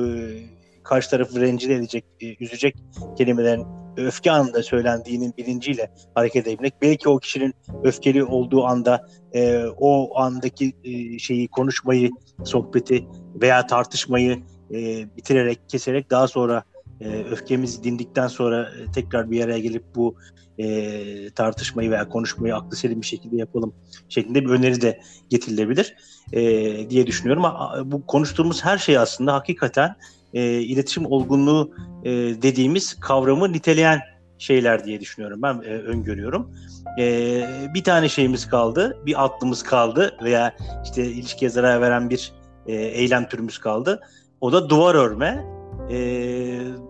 karşı 0.84 1.10
tarafı 1.10 1.42
rencide 1.42 1.76
edecek, 1.76 2.06
e, 2.22 2.44
üzecek 2.44 2.76
kelimelerin 3.18 3.66
öfke 3.98 4.32
anında 4.32 4.64
söylendiğinin 4.64 5.34
bilinciyle 5.38 5.92
hareket 6.16 6.48
edebilmek. 6.48 6.74
Belki 6.82 7.10
o 7.10 7.20
kişinin 7.20 7.54
öfkeli 7.84 8.24
olduğu 8.24 8.66
anda 8.66 9.08
e, 9.34 9.64
o 9.78 10.20
andaki 10.20 10.74
e, 10.84 11.20
şeyi 11.20 11.48
konuşmayı, 11.48 12.10
sohbeti 12.44 13.08
veya 13.42 13.68
tartışmayı 13.68 14.40
e, 14.74 15.06
bitirerek, 15.18 15.60
keserek 15.70 16.12
daha 16.12 16.28
sonra 16.28 16.64
e, 17.02 17.08
öfkemiz 17.08 17.84
dindikten 17.84 18.28
sonra 18.28 18.62
e, 18.70 18.92
tekrar 18.92 19.32
bir 19.32 19.44
araya 19.44 19.60
gelip 19.60 19.84
bu 19.96 20.16
e, 20.58 21.30
tartışmayı 21.30 21.92
veya 21.92 22.10
konuşmayı 22.10 22.56
aklı 22.56 22.78
selim 22.78 23.02
bir 23.02 23.06
şekilde 23.06 23.38
yapalım 23.38 23.74
şeklinde 24.10 24.46
bir 24.46 24.50
öneri 24.50 24.82
de 24.82 25.00
getirilebilir 25.30 25.96
e, 26.34 26.42
diye 26.90 27.08
düşünüyorum. 27.08 27.46
A- 27.46 27.92
Bu 27.92 28.06
konuştuğumuz 28.06 28.66
her 28.66 28.78
şey 28.78 28.98
aslında 28.98 29.34
hakikaten 29.34 29.96
e, 30.34 30.62
iletişim 30.62 31.06
olgunluğu 31.06 31.72
e, 32.04 32.12
dediğimiz 32.42 33.00
kavramı 33.00 33.54
niteleyen 33.54 34.00
şeyler 34.38 34.86
diye 34.86 35.00
düşünüyorum. 35.00 35.42
Ben 35.42 35.54
e, 35.54 35.70
öngörüyorum. 35.70 36.52
E, 37.00 37.44
bir 37.74 37.84
tane 37.84 38.10
şeyimiz 38.10 38.48
kaldı, 38.48 38.98
bir 39.06 39.26
aklımız 39.26 39.64
kaldı 39.64 40.18
veya 40.24 40.56
işte 40.84 41.06
ilişkiye 41.06 41.50
zarar 41.50 41.82
veren 41.82 42.10
bir 42.10 42.34
e, 42.68 42.76
eylem 42.76 43.28
türümüz 43.28 43.58
kaldı. 43.58 44.02
O 44.42 44.54
da 44.54 44.70
duvar 44.70 44.96
örme. 44.96 45.46
E, 45.92 45.98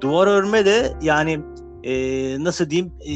duvar 0.01 0.27
örme 0.27 0.65
de 0.65 0.93
yani 1.01 1.39
e, 1.83 1.93
nasıl 2.43 2.69
diyeyim 2.69 2.93
e, 3.05 3.13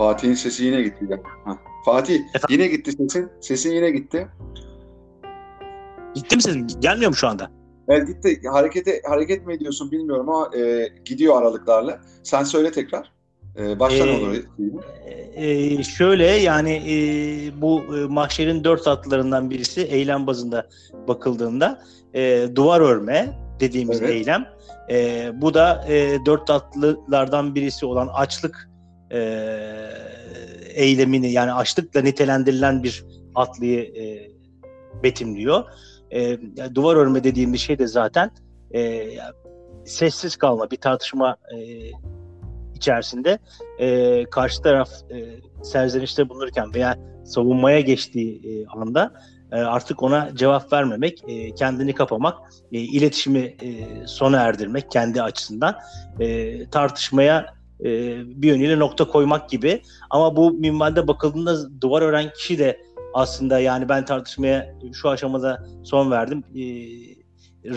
Fatih'in 0.00 0.34
sesi 0.34 0.64
yine 0.64 0.82
gitti. 0.82 1.04
ya. 1.08 1.18
Hah. 1.44 1.56
Fatih 1.84 2.20
yine 2.48 2.66
gitti 2.66 2.92
sesin. 2.92 3.28
Sesin 3.40 3.72
yine 3.72 3.90
gitti. 3.90 4.28
gitti 6.14 6.36
mi 6.36 6.42
sesim? 6.42 6.66
Gelmiyor 6.80 7.10
mu 7.10 7.16
şu 7.16 7.28
anda? 7.28 7.50
Evet 7.88 8.06
gitti. 8.08 8.40
Harekete 8.52 9.02
hareket 9.08 9.46
mi 9.46 9.54
ediyorsun 9.54 9.90
bilmiyorum 9.90 10.28
ama 10.28 10.56
e, 10.56 10.88
gidiyor 11.04 11.42
aralıklarla. 11.42 12.00
Sen 12.22 12.44
söyle 12.44 12.72
tekrar. 12.72 13.12
E, 13.58 13.78
baştan 13.80 14.08
Ee, 14.08 14.12
olur. 14.12 14.36
Ee, 15.34 15.82
şöyle 15.82 16.26
yani 16.26 16.72
e, 16.72 16.94
bu 17.60 17.82
e, 17.96 18.06
mahşerin 18.06 18.64
dört 18.64 18.88
atlarından 18.88 19.50
birisi 19.50 19.80
eylem 19.80 20.26
bazında 20.26 20.68
bakıldığında 21.08 21.82
e, 22.14 22.46
duvar 22.54 22.80
örme 22.80 23.38
dediğimiz 23.60 24.00
Evet. 24.02 24.10
eylem. 24.10 24.46
E, 24.90 25.30
bu 25.34 25.54
da 25.54 25.84
e, 25.88 26.18
dört 26.26 26.46
tatlılardan 26.46 27.54
birisi 27.54 27.86
olan 27.86 28.08
açlık 28.14 28.69
e, 29.12 29.20
eylemini 30.74 31.32
yani 31.32 31.52
açlıkla 31.52 32.00
nitelendirilen 32.00 32.82
bir 32.82 33.04
atlıyı 33.34 33.80
e, 33.80 34.30
betimliyor. 35.02 35.64
E, 36.10 36.38
duvar 36.74 36.96
örme 36.96 37.24
dediğimiz 37.24 37.60
şey 37.60 37.78
de 37.78 37.86
zaten 37.86 38.30
e, 38.74 39.08
sessiz 39.84 40.36
kalma 40.36 40.70
bir 40.70 40.76
tartışma 40.76 41.36
e, 41.56 41.58
içerisinde 42.74 43.38
e, 43.78 44.24
karşı 44.24 44.62
taraf 44.62 44.88
e, 45.10 45.40
serzenişte 45.62 46.28
bulunurken 46.28 46.74
veya 46.74 46.98
savunmaya 47.24 47.80
geçtiği 47.80 48.40
e, 48.44 48.66
anda 48.66 49.12
e, 49.52 49.56
artık 49.56 50.02
ona 50.02 50.30
cevap 50.34 50.72
vermemek, 50.72 51.22
e, 51.28 51.54
kendini 51.54 51.94
kapamak, 51.94 52.38
e, 52.72 52.78
iletişimi 52.78 53.38
e, 53.38 53.86
sona 54.06 54.36
erdirmek 54.40 54.90
kendi 54.90 55.22
açısından 55.22 55.76
e, 56.20 56.66
tartışmaya 56.66 57.59
e, 57.84 57.86
bir 58.42 58.48
yönüyle 58.48 58.78
nokta 58.78 59.04
koymak 59.04 59.50
gibi. 59.50 59.82
Ama 60.10 60.36
bu 60.36 60.52
minvalde 60.52 61.08
bakıldığında 61.08 61.80
duvar 61.80 62.02
ören 62.02 62.32
kişi 62.32 62.58
de 62.58 62.80
aslında 63.14 63.58
yani 63.58 63.88
ben 63.88 64.04
tartışmaya 64.04 64.74
şu 64.92 65.08
aşamada 65.08 65.66
son 65.84 66.10
verdim, 66.10 66.44
e, 66.54 66.64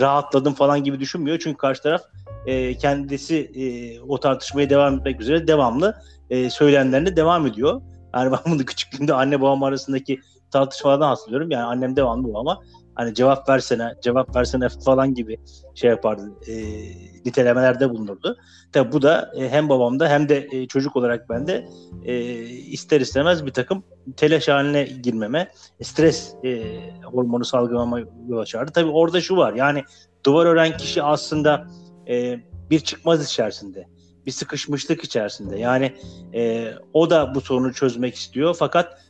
rahatladım 0.00 0.54
falan 0.54 0.84
gibi 0.84 1.00
düşünmüyor. 1.00 1.38
Çünkü 1.38 1.56
karşı 1.56 1.82
taraf 1.82 2.02
e, 2.46 2.74
kendisi 2.74 3.36
e, 3.36 3.64
o 4.00 4.20
tartışmaya 4.20 4.70
devam 4.70 4.94
etmek 4.94 5.20
üzere 5.20 5.46
devamlı 5.46 5.94
e, 6.30 6.38
e, 6.38 6.50
söylemlerine 6.50 7.16
devam 7.16 7.46
ediyor. 7.46 7.82
Yani 8.14 8.32
ben 8.46 8.52
bunu 8.52 8.64
küçüklüğümde 8.64 9.14
anne 9.14 9.40
babam 9.40 9.62
arasındaki 9.62 10.20
tartışmalardan 10.50 11.08
hatırlıyorum. 11.08 11.50
Yani 11.50 11.64
annem 11.64 11.96
devamlı 11.96 12.24
bu 12.24 12.38
ama 12.38 12.60
hani 12.94 13.14
cevap 13.14 13.48
versene, 13.48 13.94
cevap 14.02 14.36
versene 14.36 14.68
falan 14.68 15.14
gibi 15.14 15.38
şey 15.74 15.90
yapardı. 15.90 16.32
E, 16.48 16.54
nitelemelerde 17.24 17.90
bulunurdu. 17.90 18.36
Tabi 18.72 18.92
bu 18.92 19.02
da 19.02 19.32
e, 19.36 19.48
hem 19.48 19.68
babamda 19.68 20.08
hem 20.08 20.28
de 20.28 20.48
e, 20.52 20.66
çocuk 20.66 20.96
olarak 20.96 21.28
bende 21.28 21.68
e, 22.04 22.14
ister 22.48 23.00
istemez 23.00 23.46
bir 23.46 23.50
takım 23.50 23.84
telaş 24.16 24.48
haline 24.48 24.82
girmeme, 24.84 25.50
stres 25.82 26.34
hormonu 27.04 27.44
salgılama 27.44 28.00
yol 28.28 28.38
açardı. 28.38 28.72
Tabi 28.72 28.90
orada 28.90 29.20
şu 29.20 29.36
var 29.36 29.52
yani 29.52 29.84
duvar 30.26 30.46
ören 30.46 30.76
kişi 30.76 31.02
aslında 31.02 31.66
bir 32.70 32.80
çıkmaz 32.80 33.24
içerisinde 33.26 33.88
bir 34.26 34.30
sıkışmışlık 34.30 35.04
içerisinde. 35.04 35.58
Yani 35.58 35.92
o 36.92 37.10
da 37.10 37.34
bu 37.34 37.40
sorunu 37.40 37.72
çözmek 37.72 38.14
istiyor 38.14 38.56
fakat 38.58 39.00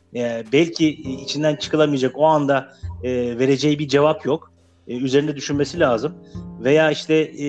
belki 0.53 0.89
içinden 1.21 1.55
çıkılamayacak 1.55 2.17
o 2.17 2.25
anda 2.25 2.73
vereceği 3.03 3.79
bir 3.79 3.87
cevap 3.87 4.25
yok. 4.25 4.54
E, 4.87 4.97
üzerinde 4.97 5.35
düşünmesi 5.35 5.79
lazım. 5.79 6.15
Veya 6.59 6.91
işte 6.91 7.13
e, 7.15 7.47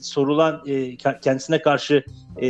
sorulan 0.00 0.62
e, 0.66 0.96
kendisine 0.96 1.62
karşı 1.62 2.04
e, 2.42 2.48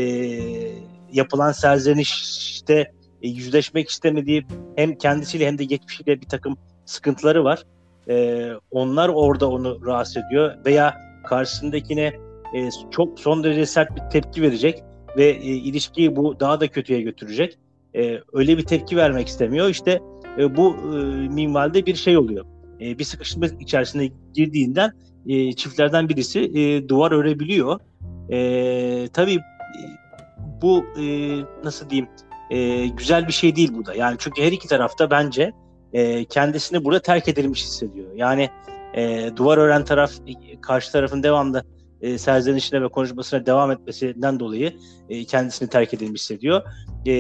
yapılan 1.13 1.53
serzenişte 1.53 2.93
e, 3.23 3.29
yüzleşmek 3.29 3.89
istemediği 3.89 4.47
hem 4.77 4.99
kendisiyle 4.99 5.47
hem 5.47 5.59
de 5.59 5.65
geçmişiyle 5.65 6.21
bir 6.21 6.27
takım 6.27 6.57
sıkıntıları 6.85 7.45
var. 7.45 7.63
E, 8.09 8.47
onlar 8.71 9.09
orada 9.09 9.51
onu 9.51 9.87
rahatsız 9.87 10.17
ediyor 10.17 10.55
veya 10.67 10.95
karşısındakine 11.27 12.13
e, 12.55 12.69
çok 12.91 13.21
son 13.21 13.45
derece 13.45 13.67
sert 13.67 13.97
bir 13.97 14.11
tepki 14.11 14.43
verecek 14.43 14.83
ve 15.17 15.29
e, 15.29 15.47
ilişkiyi 15.47 16.17
bu 16.17 16.41
daha 16.41 16.61
da 16.61 16.69
kötüye 16.69 17.01
götürecek. 17.01 17.59
E, 17.95 18.19
öyle 18.33 18.59
bir 18.59 18.63
tepki 18.63 18.97
vermek 18.97 19.29
istemiyor. 19.29 19.69
İşte 19.69 20.01
e, 20.39 20.57
bu 20.57 20.77
e, 20.77 20.97
minvalde 21.29 21.87
bir 21.87 21.95
şey 21.95 22.19
oluyor. 22.19 22.45
E, 22.81 22.99
bir 22.99 23.05
sıkışma 23.05 23.47
içerisine 23.47 24.11
girdiğinden 24.35 24.93
e, 25.27 25.53
çiftlerden 25.53 26.09
birisi 26.09 26.41
e, 26.41 26.89
duvar 26.89 27.13
örebiliyor. 27.13 27.81
E, 28.31 29.09
tabii 29.13 29.35
e, 29.35 29.83
bu 30.63 30.85
e, 31.01 31.05
nasıl 31.65 31.91
diyeyim 31.91 32.09
e, 32.51 32.87
güzel 32.87 33.27
bir 33.27 33.33
şey 33.33 33.57
değil 33.57 33.71
bu 33.75 33.87
da. 33.87 33.95
Yani 33.95 34.17
çünkü 34.19 34.43
her 34.43 34.53
iki 34.53 34.69
tarafta 34.69 35.11
bence 35.11 35.53
e, 35.93 36.25
kendisini 36.25 36.85
burada 36.85 37.03
terk 37.03 37.29
edilmiş 37.29 37.63
hissediyor. 37.63 38.07
Yani 38.17 38.51
e, 38.95 39.31
duvar 39.37 39.59
ören 39.59 39.85
taraf 39.85 40.13
karşı 40.61 40.93
tarafın 40.93 41.23
devamlı 41.23 41.65
e, 42.01 42.19
serzenişine 42.19 42.83
ve 42.83 42.89
konuşmasına 42.89 43.47
devam 43.47 43.71
etmesinden 43.71 44.41
dolayı 44.41 44.77
e, 45.09 45.25
kendisini 45.25 45.69
terk 45.69 45.95
edilmiş 45.95 46.21
hissediyor. 46.21 46.63
E, 47.07 47.13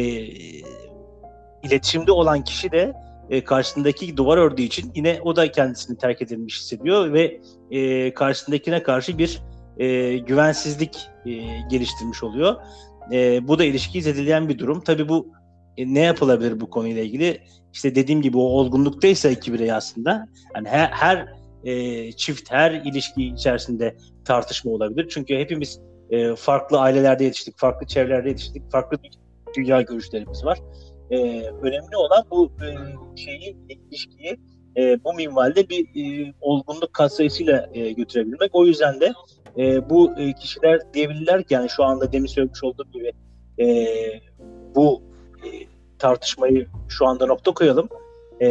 iletişimde 1.62 2.12
olan 2.12 2.44
kişi 2.44 2.72
de 2.72 2.92
e, 3.30 3.44
karşısındaki 3.44 4.16
duvar 4.16 4.38
ördüğü 4.38 4.62
için 4.62 4.92
yine 4.94 5.20
o 5.24 5.36
da 5.36 5.52
kendisini 5.52 5.98
terk 5.98 6.22
edilmiş 6.22 6.60
hissediyor 6.60 7.12
ve 7.12 7.40
e, 7.70 8.14
karşısındakine 8.14 8.82
karşı 8.82 9.18
bir 9.18 9.42
e, 9.78 10.16
güvensizlik 10.16 11.08
e, 11.26 11.32
geliştirmiş 11.70 12.22
oluyor. 12.22 12.56
E, 13.12 13.48
bu 13.48 13.58
da 13.58 13.64
ilişkiyi 13.64 14.02
zedeleyen 14.02 14.48
bir 14.48 14.58
durum. 14.58 14.80
Tabii 14.80 15.08
bu 15.08 15.28
e, 15.76 15.94
ne 15.94 16.00
yapılabilir 16.00 16.60
bu 16.60 16.70
konuyla 16.70 17.02
ilgili? 17.02 17.40
İşte 17.72 17.94
dediğim 17.94 18.22
gibi 18.22 18.38
o 18.38 18.40
olgunluktaysa 18.40 19.28
iki 19.28 19.52
birey 19.52 19.72
aslında 19.72 20.26
yani 20.54 20.68
her, 20.68 20.88
her 20.88 21.28
e, 21.64 22.12
çift, 22.12 22.52
her 22.52 22.70
ilişki 22.70 23.26
içerisinde 23.26 23.96
tartışma 24.24 24.70
olabilir. 24.70 25.08
Çünkü 25.10 25.36
hepimiz 25.36 25.80
e, 26.10 26.34
farklı 26.34 26.80
ailelerde 26.80 27.24
yetiştik, 27.24 27.58
farklı 27.58 27.86
çevrelerde 27.86 28.28
yetiştik, 28.28 28.70
farklı 28.72 28.98
dünya 29.56 29.82
görüşlerimiz 29.82 30.44
var. 30.44 30.58
E, 31.10 31.16
önemli 31.62 31.96
olan 31.96 32.24
bu 32.30 32.52
e, 32.62 32.68
şeyi, 33.16 33.56
ilişkiyi 33.68 34.36
e, 34.76 35.04
bu 35.04 35.14
minvalde 35.14 35.68
bir 35.68 35.84
e, 35.84 36.32
olgunluk 36.40 36.92
katsayısıyla 36.92 37.68
e, 37.74 37.92
götürebilmek. 37.92 38.54
O 38.54 38.66
yüzden 38.66 39.00
de 39.00 39.12
e, 39.58 39.90
bu 39.90 40.18
e, 40.18 40.32
kişiler 40.32 40.80
diyebilirler 40.94 41.44
yani 41.50 41.68
şu 41.68 41.84
anda 41.84 42.12
demin 42.12 42.26
söylemiş 42.26 42.64
olduğum 42.64 42.90
gibi 42.92 43.12
e, 43.60 43.86
bu 44.74 45.02
e, 45.44 45.48
tartışmayı 45.98 46.66
şu 46.88 47.06
anda 47.06 47.26
nokta 47.26 47.54
koyalım. 47.54 47.88
E, 48.40 48.48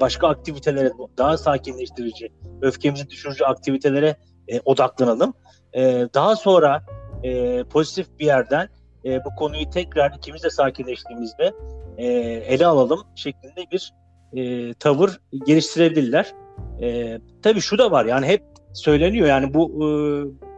başka 0.00 0.28
aktivitelere 0.28 0.92
daha 1.18 1.38
sakinleştirici, 1.38 2.32
öfkemizi 2.62 3.10
düşürücü 3.10 3.44
aktivitelere 3.44 4.16
e, 4.48 4.60
odaklanalım. 4.64 5.34
E, 5.72 6.08
daha 6.14 6.36
sonra 6.36 6.82
e, 7.22 7.64
pozitif 7.64 8.18
bir 8.18 8.26
yerden 8.26 8.68
e, 9.06 9.24
bu 9.24 9.34
konuyu 9.34 9.70
tekrar 9.70 10.12
ikimiz 10.16 10.42
de 10.42 10.50
sakinleştiğimizde 10.50 11.52
e, 11.98 12.06
ele 12.46 12.66
alalım 12.66 13.00
şeklinde 13.14 13.64
bir 13.72 13.92
e, 14.36 14.74
tavır 14.74 15.20
geliştirebilirler. 15.46 16.34
E, 16.82 17.18
tabii 17.42 17.60
şu 17.60 17.78
da 17.78 17.90
var 17.90 18.04
yani 18.04 18.26
hep 18.26 18.42
söyleniyor 18.74 19.26
yani 19.26 19.54
bu 19.54 19.68
e, 19.68 19.88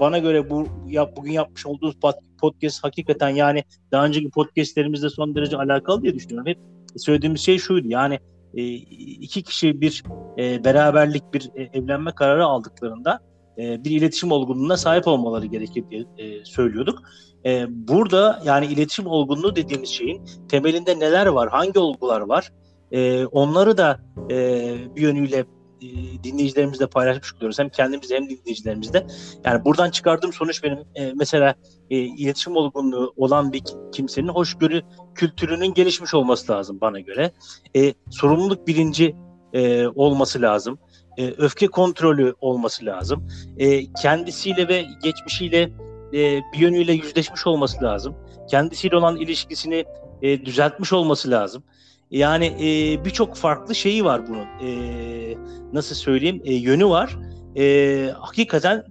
bana 0.01 0.19
göre 0.19 0.51
bu 0.51 0.67
yap, 0.87 1.17
bugün 1.17 1.33
yapmış 1.33 1.67
olduğumuz 1.67 1.95
podcast 2.41 2.85
hakikaten 2.85 3.29
yani 3.29 3.65
daha 3.93 4.05
önceki 4.05 4.31
podcastlerimizde 4.31 5.11
son 5.11 5.35
derece 5.35 5.57
alakalı 5.57 6.03
diye 6.03 6.15
düşünüyorum. 6.15 6.47
Hep 6.47 6.59
söylediğimiz 6.97 7.41
şey 7.41 7.59
şuydu 7.59 7.89
yani 7.89 8.19
e, 8.55 8.65
iki 8.65 9.43
kişi 9.43 9.81
bir 9.81 10.03
e, 10.39 10.65
beraberlik 10.65 11.35
bir 11.35 11.51
e, 11.55 11.63
evlenme 11.63 12.13
kararı 12.15 12.45
aldıklarında 12.45 13.21
e, 13.59 13.85
bir 13.85 13.91
iletişim 13.91 14.33
olgunluğuna 14.33 14.77
sahip 14.77 15.07
olmaları 15.07 15.47
gerekir 15.47 15.85
diye 15.91 16.05
e, 16.19 16.45
söylüyorduk. 16.45 17.03
E, 17.47 17.67
burada 17.69 18.43
yani 18.45 18.67
iletişim 18.67 19.07
olgunluğu 19.07 19.57
dediğimiz 19.57 19.89
şeyin 19.89 20.23
temelinde 20.49 20.99
neler 20.99 21.27
var, 21.27 21.49
hangi 21.49 21.79
olgular 21.79 22.21
var? 22.21 22.53
E, 22.93 23.27
onları 23.27 23.77
da 23.79 24.01
e, 24.31 24.37
bir 24.97 25.03
yönüyle 25.03 25.45
e, 25.83 25.89
dinleyicilerimizle 26.25 26.87
paylaşmış 26.87 27.35
oluyoruz. 27.35 27.59
Hem 27.59 27.69
kendimizde 27.69 28.17
hem 28.17 28.29
dinleyicilerimizde. 28.29 29.07
Yani 29.45 29.65
buradan 29.65 29.91
çıkardığım 29.91 30.33
sonuç 30.33 30.63
benim 30.65 30.79
e, 30.95 31.13
mesela 31.13 31.55
e, 31.91 31.99
iletişim 31.99 32.57
olgunluğu 32.57 33.13
olan 33.17 33.53
bir 33.53 33.63
kimsenin 33.93 34.29
hoşgörü 34.29 34.83
kültürünün 35.15 35.75
gelişmiş 35.75 36.15
olması 36.15 36.53
lazım 36.53 36.79
bana 36.81 37.01
göre. 37.01 37.33
E, 37.77 37.95
sorumluluk 38.11 38.67
bilinci 38.67 39.17
e, 39.53 39.87
olması 39.87 40.43
lazım. 40.43 40.79
E, 41.19 41.27
öfke 41.27 41.67
kontrolü 41.67 42.35
olması 42.41 42.85
lazım. 42.85 43.29
E, 43.59 43.93
kendisiyle 43.93 44.69
ve 44.69 44.87
geçmişiyle 45.03 45.71
e, 46.15 46.43
bir 46.53 46.59
yönüyle 46.59 46.93
yüzleşmiş 46.93 47.47
olması 47.47 47.85
lazım. 47.85 48.15
Kendisiyle 48.51 48.97
olan 48.97 49.17
ilişkisini 49.17 49.85
e, 50.23 50.45
düzeltmiş 50.45 50.93
olması 50.93 51.31
lazım. 51.31 51.63
Yani 52.11 52.47
e, 52.47 53.05
birçok 53.05 53.37
farklı 53.37 53.75
şeyi 53.75 54.05
var 54.05 54.23
bunun. 54.29 54.69
E, 54.69 55.39
nasıl 55.73 55.95
söyleyeyim? 55.95 56.43
E, 56.45 56.55
yönü 56.55 56.89
var. 56.89 57.19
E, 57.57 58.11
hakikaten 58.19 58.85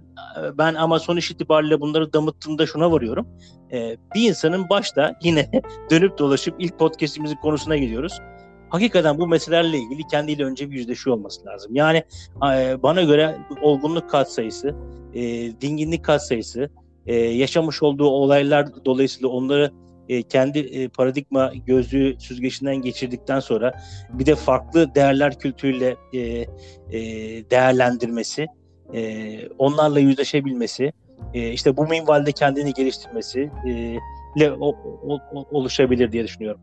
ben 0.58 0.74
ama 0.74 0.98
sonuç 0.98 1.30
itibariyle 1.30 1.80
bunları 1.80 2.12
damıttığımda 2.12 2.66
şuna 2.66 2.92
varıyorum. 2.92 3.28
E, 3.72 3.96
bir 4.14 4.28
insanın 4.28 4.68
başta 4.68 5.18
yine 5.22 5.50
dönüp 5.90 6.18
dolaşıp 6.18 6.54
ilk 6.58 6.78
podcastimizin 6.78 7.36
konusuna 7.36 7.76
gidiyoruz. 7.76 8.20
Hakikaten 8.70 9.18
bu 9.18 9.28
meselelerle 9.28 9.78
ilgili 9.78 10.06
kendiyle 10.06 10.44
önce 10.44 10.70
bir 10.70 10.76
yüzleşiyor 10.76 11.16
olması 11.16 11.46
lazım. 11.46 11.74
Yani 11.74 12.04
e, 12.54 12.82
bana 12.82 13.02
göre 13.02 13.38
olgunluk 13.62 14.10
katsayısı, 14.10 14.74
e, 15.14 15.22
dinginlik 15.60 16.04
katsayısı, 16.04 16.70
e, 17.08 17.14
yaşamış 17.14 17.82
olduğu 17.82 18.06
olaylar 18.06 18.84
dolayısıyla 18.84 19.28
onları 19.28 19.70
e, 20.08 20.22
kendi 20.22 20.58
e, 20.58 20.88
paradigma 20.88 21.52
gözlüğü 21.66 22.20
süzgeçinden 22.20 22.76
geçirdikten 22.76 23.40
sonra 23.40 23.72
bir 24.12 24.26
de 24.26 24.34
farklı 24.34 24.94
değerler 24.94 25.38
kültürüyle 25.38 25.96
e, 26.12 26.20
e, 26.20 27.00
değerlendirmesi, 27.50 28.46
e, 28.94 29.40
onlarla 29.58 30.00
yüzleşebilmesi, 30.00 30.92
e, 31.34 31.50
işte 31.50 31.76
bu 31.76 31.86
minvalde 31.86 32.32
kendini 32.32 32.72
geliştirmesi 32.72 33.50
e, 33.66 33.96
ile 34.36 34.52
o, 34.52 34.68
o, 35.08 35.20
oluşabilir 35.50 36.12
diye 36.12 36.24
düşünüyorum. 36.24 36.60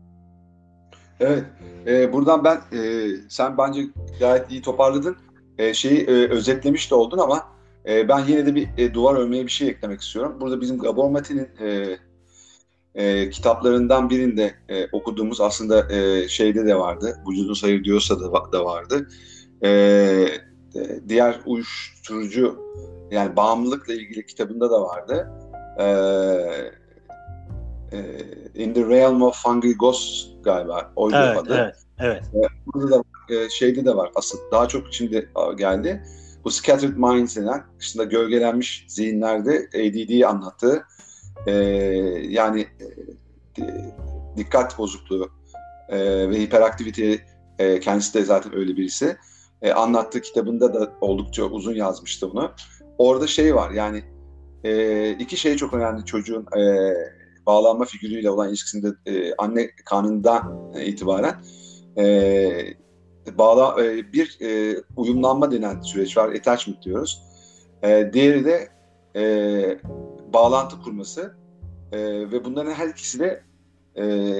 Evet, 1.20 1.44
e, 1.86 2.12
buradan 2.12 2.44
ben 2.44 2.56
e, 2.56 3.08
sen 3.28 3.58
bence 3.58 3.80
gayet 4.20 4.50
iyi 4.50 4.62
toparladın. 4.62 5.16
E, 5.58 5.74
şeyi 5.74 6.00
e, 6.00 6.28
özetlemiş 6.28 6.90
de 6.90 6.94
oldun 6.94 7.18
ama 7.18 7.55
e, 7.86 8.08
ben 8.08 8.24
yine 8.24 8.46
de 8.46 8.54
bir 8.54 8.68
e, 8.78 8.94
duvar 8.94 9.14
örmeye 9.14 9.44
bir 9.44 9.50
şey 9.50 9.68
eklemek 9.68 10.00
istiyorum. 10.00 10.36
Burada 10.40 10.60
bizim 10.60 10.78
Gabor 10.78 11.10
Mati'nin 11.10 11.48
e, 11.60 11.98
e, 12.94 13.30
kitaplarından 13.30 14.10
birinde 14.10 14.54
e, 14.68 14.86
okuduğumuz 14.92 15.40
aslında 15.40 15.92
e, 15.92 16.28
şeyde 16.28 16.66
de 16.66 16.78
vardı. 16.78 17.16
Vücudun 17.30 17.54
sayı 17.54 17.84
diyorsa 17.84 18.20
da, 18.20 18.52
da 18.52 18.64
vardı. 18.64 19.08
E, 19.62 19.68
e, 19.68 21.08
diğer 21.08 21.40
uyuşturucu 21.46 22.58
yani 23.10 23.36
bağımlılıkla 23.36 23.94
ilgili 23.94 24.26
kitabında 24.26 24.70
da 24.70 24.82
vardı. 24.82 25.30
E, 25.78 25.84
e, 27.92 27.98
In 28.54 28.74
the 28.74 28.84
Realm 28.84 29.22
of 29.22 29.44
Hungry 29.44 29.72
Ghosts 29.72 30.28
galiba 30.42 30.92
oydu 30.96 31.16
evet, 31.16 31.38
adı. 31.38 31.54
Evet, 31.54 31.76
evet. 31.98 32.22
E, 32.34 32.48
burada 32.66 32.90
da 32.90 33.02
e, 33.34 33.48
şeyde 33.50 33.84
de 33.84 33.96
var 33.96 34.10
aslında 34.14 34.42
daha 34.52 34.68
çok 34.68 34.86
şimdi 34.90 35.30
geldi. 35.56 36.02
Bu 36.46 36.50
Scattered 36.50 36.96
Minds 36.96 37.36
denen 37.36 37.64
dışında 37.78 38.04
gölgelenmiş 38.04 38.84
zihinlerde 38.88 39.68
ADD'yi 39.74 40.26
anlattığı 40.26 40.84
e, 41.46 41.52
yani 42.28 42.66
e, 43.58 43.64
dikkat 44.36 44.78
bozukluğu 44.78 45.30
e, 45.88 45.98
ve 46.30 46.40
hiperaktivite 46.40 47.26
e, 47.58 47.80
kendisi 47.80 48.14
de 48.14 48.24
zaten 48.24 48.56
öyle 48.56 48.76
birisi. 48.76 49.16
E, 49.62 49.72
anlattığı 49.72 50.20
kitabında 50.20 50.74
da 50.74 50.92
oldukça 51.00 51.44
uzun 51.44 51.74
yazmıştı 51.74 52.30
bunu. 52.30 52.52
Orada 52.98 53.26
şey 53.26 53.54
var 53.54 53.70
yani 53.70 54.04
e, 54.64 55.10
iki 55.10 55.36
şey 55.36 55.56
çok 55.56 55.74
önemli 55.74 56.04
çocuğun 56.04 56.46
e, 56.58 56.92
bağlanma 57.46 57.84
figürüyle 57.84 58.30
olan 58.30 58.48
ilişkisinde 58.48 58.88
e, 59.06 59.34
anne 59.34 59.70
karnından 59.84 60.72
itibaren 60.84 61.34
e, 61.98 62.85
bağla 63.38 63.84
e, 63.84 64.12
bir 64.12 64.38
e, 64.40 64.80
uyumlanma 64.96 65.50
denen 65.50 65.80
süreç 65.80 66.16
var. 66.16 66.32
Attachment 66.32 66.82
diyoruz. 66.82 67.22
E, 67.82 68.10
diğeri 68.12 68.44
de 68.44 68.68
e, 69.16 69.24
bağlantı 70.32 70.82
kurması 70.82 71.36
ve 71.92 72.44
bunların 72.44 72.72
her 72.72 72.88
ikisi 72.88 73.18
de 73.18 73.42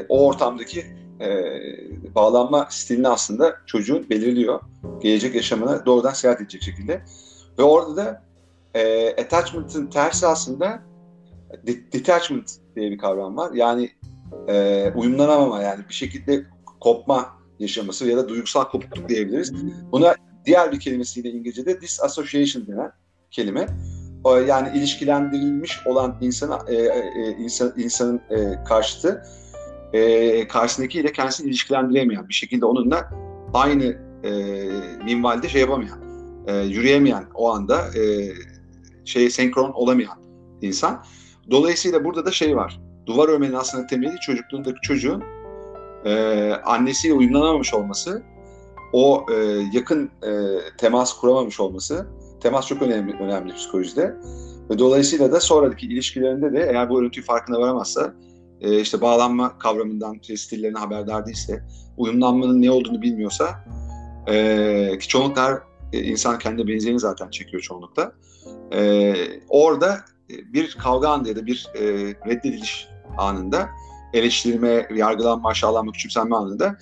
o 0.08 0.26
ortamdaki 0.26 0.84
bağlanma 2.14 2.66
stilini 2.70 3.08
aslında 3.08 3.56
çocuğun 3.66 4.10
belirliyor. 4.10 4.60
Gelecek 5.00 5.34
yaşamına 5.34 5.86
doğrudan 5.86 6.10
seyahat 6.10 6.40
edecek 6.40 6.62
şekilde. 6.62 7.02
Ve 7.58 7.62
orada 7.62 7.96
da 7.96 8.22
e, 8.74 9.10
attachment'ın 9.10 9.86
tersi 9.86 10.26
aslında 10.26 10.82
detachment 11.92 12.52
diye 12.76 12.90
bir 12.90 12.98
kavram 12.98 13.36
var. 13.36 13.52
Yani 13.52 13.90
uyumlanamama 14.94 15.62
yani 15.62 15.84
bir 15.88 15.94
şekilde 15.94 16.44
kopma 16.80 17.35
yaşaması 17.58 18.06
ya 18.06 18.16
da 18.16 18.28
duygusal 18.28 18.64
kopukluk 18.64 19.08
diyebiliriz. 19.08 19.52
Buna 19.92 20.14
diğer 20.44 20.72
bir 20.72 20.80
kelimesiyle 20.80 21.30
İngilizce'de 21.30 21.80
disassociation 21.80 22.66
denen 22.66 22.92
kelime. 23.30 23.66
Yani 24.46 24.78
ilişkilendirilmiş 24.78 25.86
olan 25.86 26.18
insana, 26.20 26.58
e, 26.68 26.74
e, 26.74 27.36
insan, 27.38 27.72
insanın 27.76 28.20
e, 28.30 28.64
karşıtı 28.64 29.22
e, 29.92 30.48
karşısındakiyle 30.48 31.12
kendisini 31.12 31.48
ilişkilendiremeyen, 31.48 32.28
bir 32.28 32.34
şekilde 32.34 32.66
onunla 32.66 33.10
aynı 33.54 33.84
e, 34.24 34.30
minvalde 35.04 35.48
şey 35.48 35.60
yapamayan, 35.60 36.00
e, 36.46 36.56
yürüyemeyen 36.56 37.24
o 37.34 37.52
anda 37.52 37.98
e, 37.98 38.32
şey 39.04 39.30
senkron 39.30 39.72
olamayan 39.72 40.18
insan. 40.62 41.04
Dolayısıyla 41.50 42.04
burada 42.04 42.26
da 42.26 42.30
şey 42.30 42.56
var. 42.56 42.80
Duvar 43.06 43.28
örmenin 43.28 43.52
aslında 43.52 43.86
temeli 43.86 44.20
çocukluğundaki 44.20 44.80
çocuğun 44.82 45.24
e, 46.04 46.52
annesiyle 46.64 47.14
uyumlanamamış 47.14 47.74
olması, 47.74 48.22
o 48.92 49.26
e, 49.32 49.34
yakın 49.72 50.10
e, 50.22 50.30
temas 50.78 51.12
kuramamış 51.12 51.60
olması, 51.60 52.06
temas 52.40 52.66
çok 52.66 52.82
önemli 52.82 53.12
önemli 53.12 53.54
psikolojide 53.54 54.14
ve 54.70 54.78
dolayısıyla 54.78 55.32
da 55.32 55.40
sonraki 55.40 55.86
ilişkilerinde 55.86 56.52
de 56.52 56.68
eğer 56.70 56.90
bu 56.90 57.00
örüntüyü 57.00 57.26
farkına 57.26 57.60
varamazsa 57.60 58.14
e, 58.60 58.80
işte 58.80 59.00
bağlanma 59.00 59.58
kavramından, 59.58 60.18
stillerine 60.36 60.78
haberdar 60.78 61.26
değilse, 61.26 61.62
uyumlanmanın 61.96 62.62
ne 62.62 62.70
olduğunu 62.70 63.02
bilmiyorsa 63.02 63.64
e, 64.26 64.98
ki 65.00 65.08
çoğunlukla 65.08 65.62
e, 65.92 66.02
insan 66.02 66.38
kendi 66.38 66.68
benzerini 66.68 67.00
zaten 67.00 67.30
çekiyor 67.30 67.62
çoğunlukla. 67.62 68.12
E, 68.72 69.14
orada 69.48 70.00
bir 70.28 70.74
kavga 70.74 71.08
anında 71.08 71.28
ya 71.28 71.36
da 71.36 71.46
bir 71.46 71.68
e, 71.74 71.82
reddediliş 72.26 72.88
anında 73.18 73.68
eleştirilme, 74.12 74.88
yargılanma, 74.94 75.48
aşağılanma, 75.48 75.92
küçümsenme 75.92 76.36
anında 76.36 76.78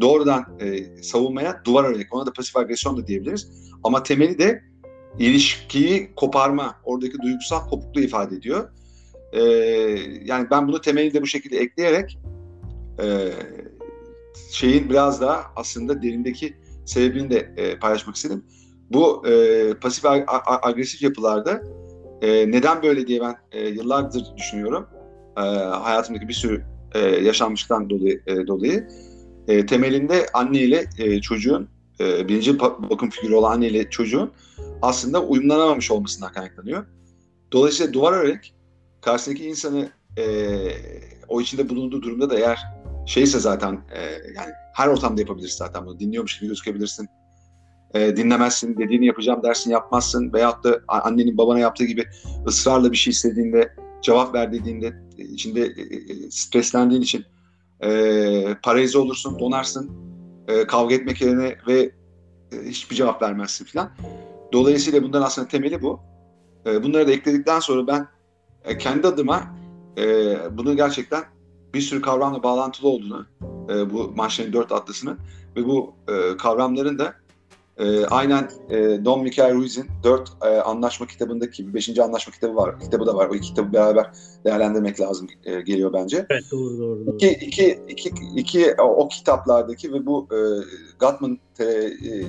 doğrudan 0.00 0.44
e, 0.60 1.02
savunmaya 1.02 1.60
duvar 1.64 1.84
örnek. 1.84 2.14
Ona 2.14 2.26
da 2.26 2.32
pasif 2.32 2.56
agresyon 2.56 2.96
da 2.96 3.06
diyebiliriz. 3.06 3.48
Ama 3.84 4.02
temeli 4.02 4.38
de 4.38 4.62
ilişkiyi 5.18 6.14
koparma, 6.14 6.76
oradaki 6.84 7.18
duygusal 7.22 7.68
kopukluğu 7.68 8.00
ifade 8.00 8.36
ediyor. 8.36 8.70
E, 9.32 9.40
yani 10.24 10.46
ben 10.50 10.68
bunu 10.68 10.80
temeli 10.80 11.14
de 11.14 11.22
bu 11.22 11.26
şekilde 11.26 11.58
ekleyerek 11.58 12.18
e, 13.02 13.30
şeyin 14.52 14.90
biraz 14.90 15.20
daha 15.20 15.44
aslında 15.56 16.02
derindeki 16.02 16.56
sebebini 16.84 17.30
de 17.30 17.54
e, 17.56 17.78
paylaşmak 17.78 18.16
istedim. 18.16 18.44
Bu 18.90 19.28
e, 19.28 19.74
pasif 19.74 20.04
ag- 20.04 20.68
agresif 20.68 21.02
yapılarda 21.02 21.62
e, 22.22 22.50
neden 22.50 22.82
böyle 22.82 23.06
diye 23.06 23.20
ben 23.20 23.36
e, 23.52 23.68
yıllardır 23.68 24.24
düşünüyorum. 24.36 24.86
E, 25.36 25.40
hayatımdaki 25.40 26.28
bir 26.28 26.32
sürü 26.34 26.64
e, 26.94 26.98
yaşanmıştan 26.98 27.90
dolayı, 27.90 28.22
e, 28.26 28.46
dolayı. 28.46 28.88
E, 29.48 29.66
temelinde 29.66 30.26
anne 30.34 30.58
ile 30.58 30.84
e, 30.98 31.20
çocuğun, 31.20 31.68
e, 32.00 32.28
birinci 32.28 32.60
bakım 32.60 33.10
figürü 33.10 33.34
olan 33.34 33.52
anne 33.52 33.68
ile 33.68 33.90
çocuğun 33.90 34.32
aslında 34.82 35.22
uyumlanamamış 35.22 35.90
olmasından 35.90 36.32
kaynaklanıyor. 36.32 36.86
Dolayısıyla 37.52 37.92
duvar 37.92 38.12
örerek 38.12 38.54
karşısındaki 39.00 39.48
insanı 39.48 39.88
e, 40.18 40.24
o 41.28 41.40
içinde 41.40 41.68
bulunduğu 41.68 42.02
durumda 42.02 42.30
da 42.30 42.38
eğer 42.38 42.58
şeyse 43.06 43.38
zaten 43.38 43.72
e, 43.72 44.00
yani 44.36 44.52
her 44.74 44.88
ortamda 44.88 45.20
yapabilirsin 45.20 45.58
zaten 45.58 45.86
bunu. 45.86 46.00
Dinliyormuş 46.00 46.38
gibi 46.38 46.48
gözükebilirsin. 46.48 47.08
E, 47.94 48.16
dinlemezsin, 48.16 48.78
dediğini 48.78 49.06
yapacağım 49.06 49.42
dersin 49.42 49.70
yapmazsın. 49.70 50.32
Veyahut 50.32 50.64
da 50.64 50.80
annenin 50.88 51.38
babana 51.38 51.58
yaptığı 51.58 51.84
gibi 51.84 52.04
ısrarla 52.46 52.92
bir 52.92 52.96
şey 52.96 53.10
istediğinde, 53.10 53.74
cevap 54.02 54.34
ver 54.34 54.52
dediğinde 54.52 55.03
içinde 55.18 55.60
e, 55.60 55.82
e, 56.12 56.30
streslendiğin 56.30 57.02
için 57.02 57.24
e, 57.80 58.56
paralize 58.62 58.98
olursun, 58.98 59.38
donarsın. 59.38 59.90
E, 60.48 60.66
kavga 60.66 60.94
etmek 60.94 61.20
yerine 61.20 61.56
ve 61.66 61.92
e, 62.52 62.68
hiçbir 62.68 62.96
cevap 62.96 63.22
vermezsin 63.22 63.64
falan. 63.64 63.90
Dolayısıyla 64.52 65.02
bundan 65.02 65.22
aslında 65.22 65.48
temeli 65.48 65.82
bu. 65.82 66.00
E, 66.66 66.82
bunları 66.82 67.06
da 67.08 67.12
ekledikten 67.12 67.60
sonra 67.60 67.86
ben 67.86 68.08
e, 68.64 68.78
kendi 68.78 69.06
adıma 69.06 69.56
e, 69.98 70.36
bunu 70.58 70.76
gerçekten 70.76 71.24
bir 71.74 71.80
sürü 71.80 72.00
kavramla 72.00 72.42
bağlantılı 72.42 72.88
olduğunu, 72.88 73.26
e, 73.68 73.90
bu 73.92 74.12
Manşe'nin 74.16 74.52
dört 74.52 74.72
atlısının 74.72 75.18
ve 75.56 75.64
bu 75.64 75.94
e, 76.08 76.36
kavramların 76.36 76.98
da 76.98 77.14
e, 77.78 78.06
aynen 78.06 78.50
e, 78.70 79.04
Don 79.04 79.22
Miguel 79.22 79.54
Ruiz'in 79.54 79.86
dört 80.04 80.28
e, 80.44 80.48
anlaşma 80.48 81.06
kitabındaki 81.06 81.68
bir 81.68 81.74
beşinci 81.74 82.02
anlaşma 82.02 82.32
kitabı 82.32 82.56
var. 82.56 82.80
Kitabı 82.80 83.06
da 83.06 83.14
var. 83.14 83.28
O 83.28 83.34
iki 83.34 83.48
kitabı 83.48 83.72
beraber 83.72 84.10
değerlendirmek 84.44 85.00
lazım 85.00 85.28
e, 85.44 85.60
geliyor 85.60 85.92
bence. 85.92 86.26
Evet 86.30 86.44
doğru 86.52 86.78
doğru. 86.78 87.06
doğru. 87.06 87.16
İki, 87.16 87.28
iki, 87.28 87.80
iki, 87.88 88.10
iki 88.36 88.74
o, 88.78 88.84
o 88.84 89.08
kitaplardaki 89.08 89.92
ve 89.92 90.06
bu 90.06 90.28
e, 90.32 90.38
Gottman 90.98 91.38
te, 91.54 91.64
e, 91.64 92.24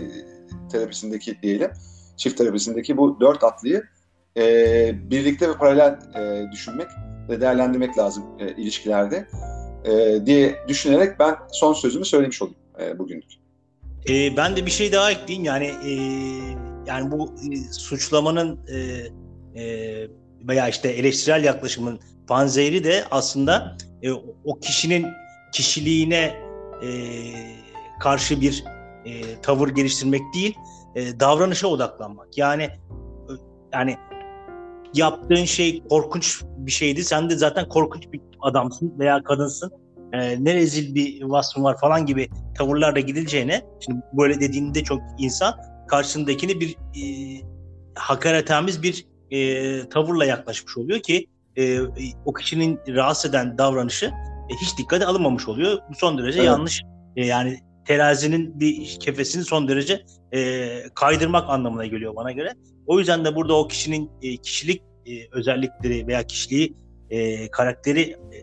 terapisindeki 0.71 1.41
diyelim, 1.41 1.71
çift 2.17 2.37
terapisindeki 2.37 2.97
bu 2.97 3.19
dört 3.19 3.43
atlıyı 3.43 3.83
e, 4.37 4.95
birlikte 5.11 5.49
ve 5.49 5.53
paralel 5.53 5.99
e, 6.15 6.51
düşünmek 6.51 6.87
ve 7.29 7.41
değerlendirmek 7.41 7.97
lazım 7.97 8.23
e, 8.39 8.51
ilişkilerde 8.51 9.27
e, 9.85 10.25
diye 10.25 10.55
düşünerek 10.67 11.19
ben 11.19 11.35
son 11.51 11.73
sözümü 11.73 12.05
söylemiş 12.05 12.41
olayım 12.41 12.57
e, 12.79 12.99
bugünlük. 12.99 13.44
E, 14.09 14.37
ben 14.37 14.55
de 14.55 14.65
bir 14.65 14.71
şey 14.71 14.91
daha 14.91 15.11
ekleyeyim 15.11 15.45
yani 15.45 15.65
e, 15.65 15.91
yani 16.85 17.11
bu 17.11 17.35
e, 17.51 17.73
suçlamanın 17.73 18.59
e, 18.67 18.77
e, 19.61 20.07
veya 20.47 20.67
işte 20.67 20.89
eleştirel 20.89 21.43
yaklaşımın 21.43 21.99
panzehri 22.27 22.83
de 22.83 23.03
aslında 23.11 23.77
e, 24.01 24.11
o 24.45 24.59
kişinin 24.61 25.07
kişiliğine 25.53 26.35
e, 26.83 26.89
karşı 27.99 28.41
bir 28.41 28.63
e, 29.05 29.41
tavır 29.41 29.69
geliştirmek 29.69 30.21
değil, 30.33 30.55
e, 30.95 31.19
davranışa 31.19 31.67
odaklanmak. 31.67 32.37
Yani 32.37 32.63
e, 32.63 33.31
yani 33.73 33.97
yaptığın 34.93 35.45
şey 35.45 35.83
korkunç 35.89 36.41
bir 36.57 36.71
şeydi. 36.71 37.03
Sen 37.03 37.29
de 37.29 37.35
zaten 37.35 37.69
korkunç 37.69 38.11
bir 38.11 38.21
adamsın 38.41 38.99
veya 38.99 39.23
kadınsın. 39.23 39.71
E, 40.19 40.43
ne 40.43 40.55
rezil 40.55 40.95
bir 40.95 41.23
vasfın 41.23 41.63
var 41.63 41.77
falan 41.77 42.05
gibi 42.05 42.29
tavırlarla 42.57 42.99
gidileceğine 42.99 43.61
şimdi 43.79 44.01
böyle 44.13 44.39
dediğinde 44.39 44.83
çok 44.83 45.01
insan 45.17 45.53
karşısındakini 45.87 46.59
bir 46.59 46.71
e, 46.71 47.03
hakaretamiz 47.95 48.83
bir 48.83 49.05
e, 49.31 49.89
tavırla 49.89 50.25
yaklaşmış 50.25 50.77
oluyor 50.77 50.99
ki 50.99 51.27
e, 51.57 51.79
o 52.25 52.33
kişinin 52.33 52.79
rahatsız 52.87 53.29
eden 53.29 53.57
davranışı 53.57 54.05
e, 54.05 54.53
hiç 54.61 54.77
dikkate 54.77 55.05
alınmamış 55.05 55.47
oluyor. 55.47 55.79
Bu 55.89 55.95
son 55.95 56.17
derece 56.17 56.39
evet. 56.39 56.47
yanlış. 56.47 56.81
E, 57.15 57.25
yani 57.25 57.59
terazinin 57.85 58.59
bir 58.59 58.97
kefesini 58.99 59.43
son 59.43 59.67
derece 59.67 60.05
e, 60.33 60.69
kaydırmak 60.95 61.49
anlamına 61.49 61.85
geliyor 61.85 62.15
bana 62.15 62.31
göre. 62.31 62.53
O 62.87 62.99
yüzden 62.99 63.25
de 63.25 63.35
burada 63.35 63.57
o 63.57 63.67
kişinin 63.67 64.11
e, 64.21 64.37
kişilik 64.37 64.81
e, 65.05 65.11
özellikleri 65.31 66.07
veya 66.07 66.23
kişiliği 66.23 66.73
e, 67.09 67.51
karakteri 67.51 68.01
e, 68.01 68.37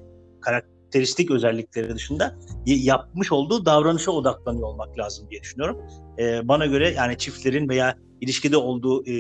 karakteristik 0.93 1.31
özellikleri 1.31 1.95
dışında 1.95 2.35
yapmış 2.67 3.33
olduğu 3.33 3.67
davranışa 3.67 4.11
odaklanıyor 4.11 4.69
olmak 4.69 4.99
lazım 4.99 5.31
diye 5.31 5.41
düşünüyorum. 5.41 5.79
E, 6.19 6.49
bana 6.49 6.67
göre 6.67 6.91
yani 6.91 7.19
çiftlerin 7.19 7.69
veya 7.69 7.95
ilişkide 8.21 8.57
olduğu 8.57 9.07
e, 9.07 9.13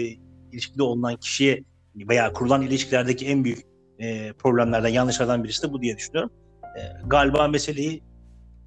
ilişkide 0.52 0.82
olunan 0.82 1.16
kişiye 1.16 1.64
veya 1.96 2.32
kurulan 2.32 2.62
ilişkilerdeki 2.62 3.26
en 3.26 3.44
büyük 3.44 3.58
e, 3.98 4.32
problemlerden, 4.32 4.88
yanlışlardan 4.88 5.44
birisi 5.44 5.62
de 5.62 5.72
bu 5.72 5.82
diye 5.82 5.96
düşünüyorum. 5.96 6.30
E, 6.62 6.80
galiba 7.06 7.48
meseleyi 7.48 8.02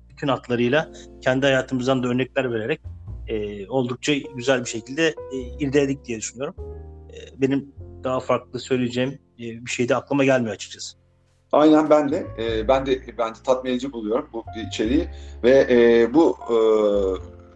bütün 0.10 0.28
hatlarıyla 0.28 0.92
kendi 1.22 1.46
hayatımızdan 1.46 2.04
da 2.04 2.08
örnekler 2.08 2.54
vererek 2.54 2.82
e, 3.28 3.68
oldukça 3.68 4.14
güzel 4.36 4.60
bir 4.62 4.70
şekilde 4.70 5.08
e, 5.08 5.38
irdeledik 5.60 6.06
diye 6.06 6.18
düşünüyorum. 6.18 6.56
E, 7.14 7.42
benim 7.42 7.74
daha 8.04 8.20
farklı 8.20 8.60
söyleyeceğim 8.60 9.20
e, 9.40 9.44
bir 9.66 9.72
şey 9.72 9.90
de 9.90 9.96
aklıma 9.96 10.26
gelmiyor 10.26 10.56
açıkçası. 10.56 11.05
Aynen 11.56 11.90
ben 11.90 12.12
de. 12.12 12.28
E, 12.38 12.68
ben 12.68 12.86
de 12.86 13.02
ben 13.18 13.36
de 13.36 13.40
tatmin 13.44 13.72
edici 13.72 13.92
buluyorum 13.92 14.30
bu 14.34 14.44
içeriği 14.68 15.08
ve 15.44 15.68
e, 15.70 16.14
bu 16.14 16.38
e, 16.50 16.56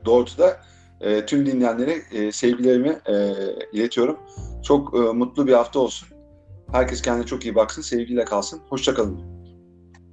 doğrultuda 0.06 0.60
e, 1.02 1.26
tüm 1.26 1.46
dinleyenlere 1.46 2.02
e, 2.12 2.32
sevgilerimi 2.32 3.00
e, 3.06 3.34
iletiyorum. 3.74 4.18
Çok 4.64 4.96
e, 4.96 4.98
mutlu 4.98 5.48
bir 5.48 5.54
hafta 5.54 5.80
olsun. 5.80 6.08
Herkes 6.72 7.02
kendine 7.02 7.26
çok 7.26 7.46
iyi 7.46 7.56
baksın, 7.56 7.82
sevgiyle 7.82 8.26
kalsın. 8.26 8.62
Hoşçakalın. 8.70 9.22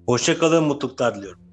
Hoşçakalın, 0.07 0.65
mutluluklar 0.65 1.15
diliyorum. 1.15 1.46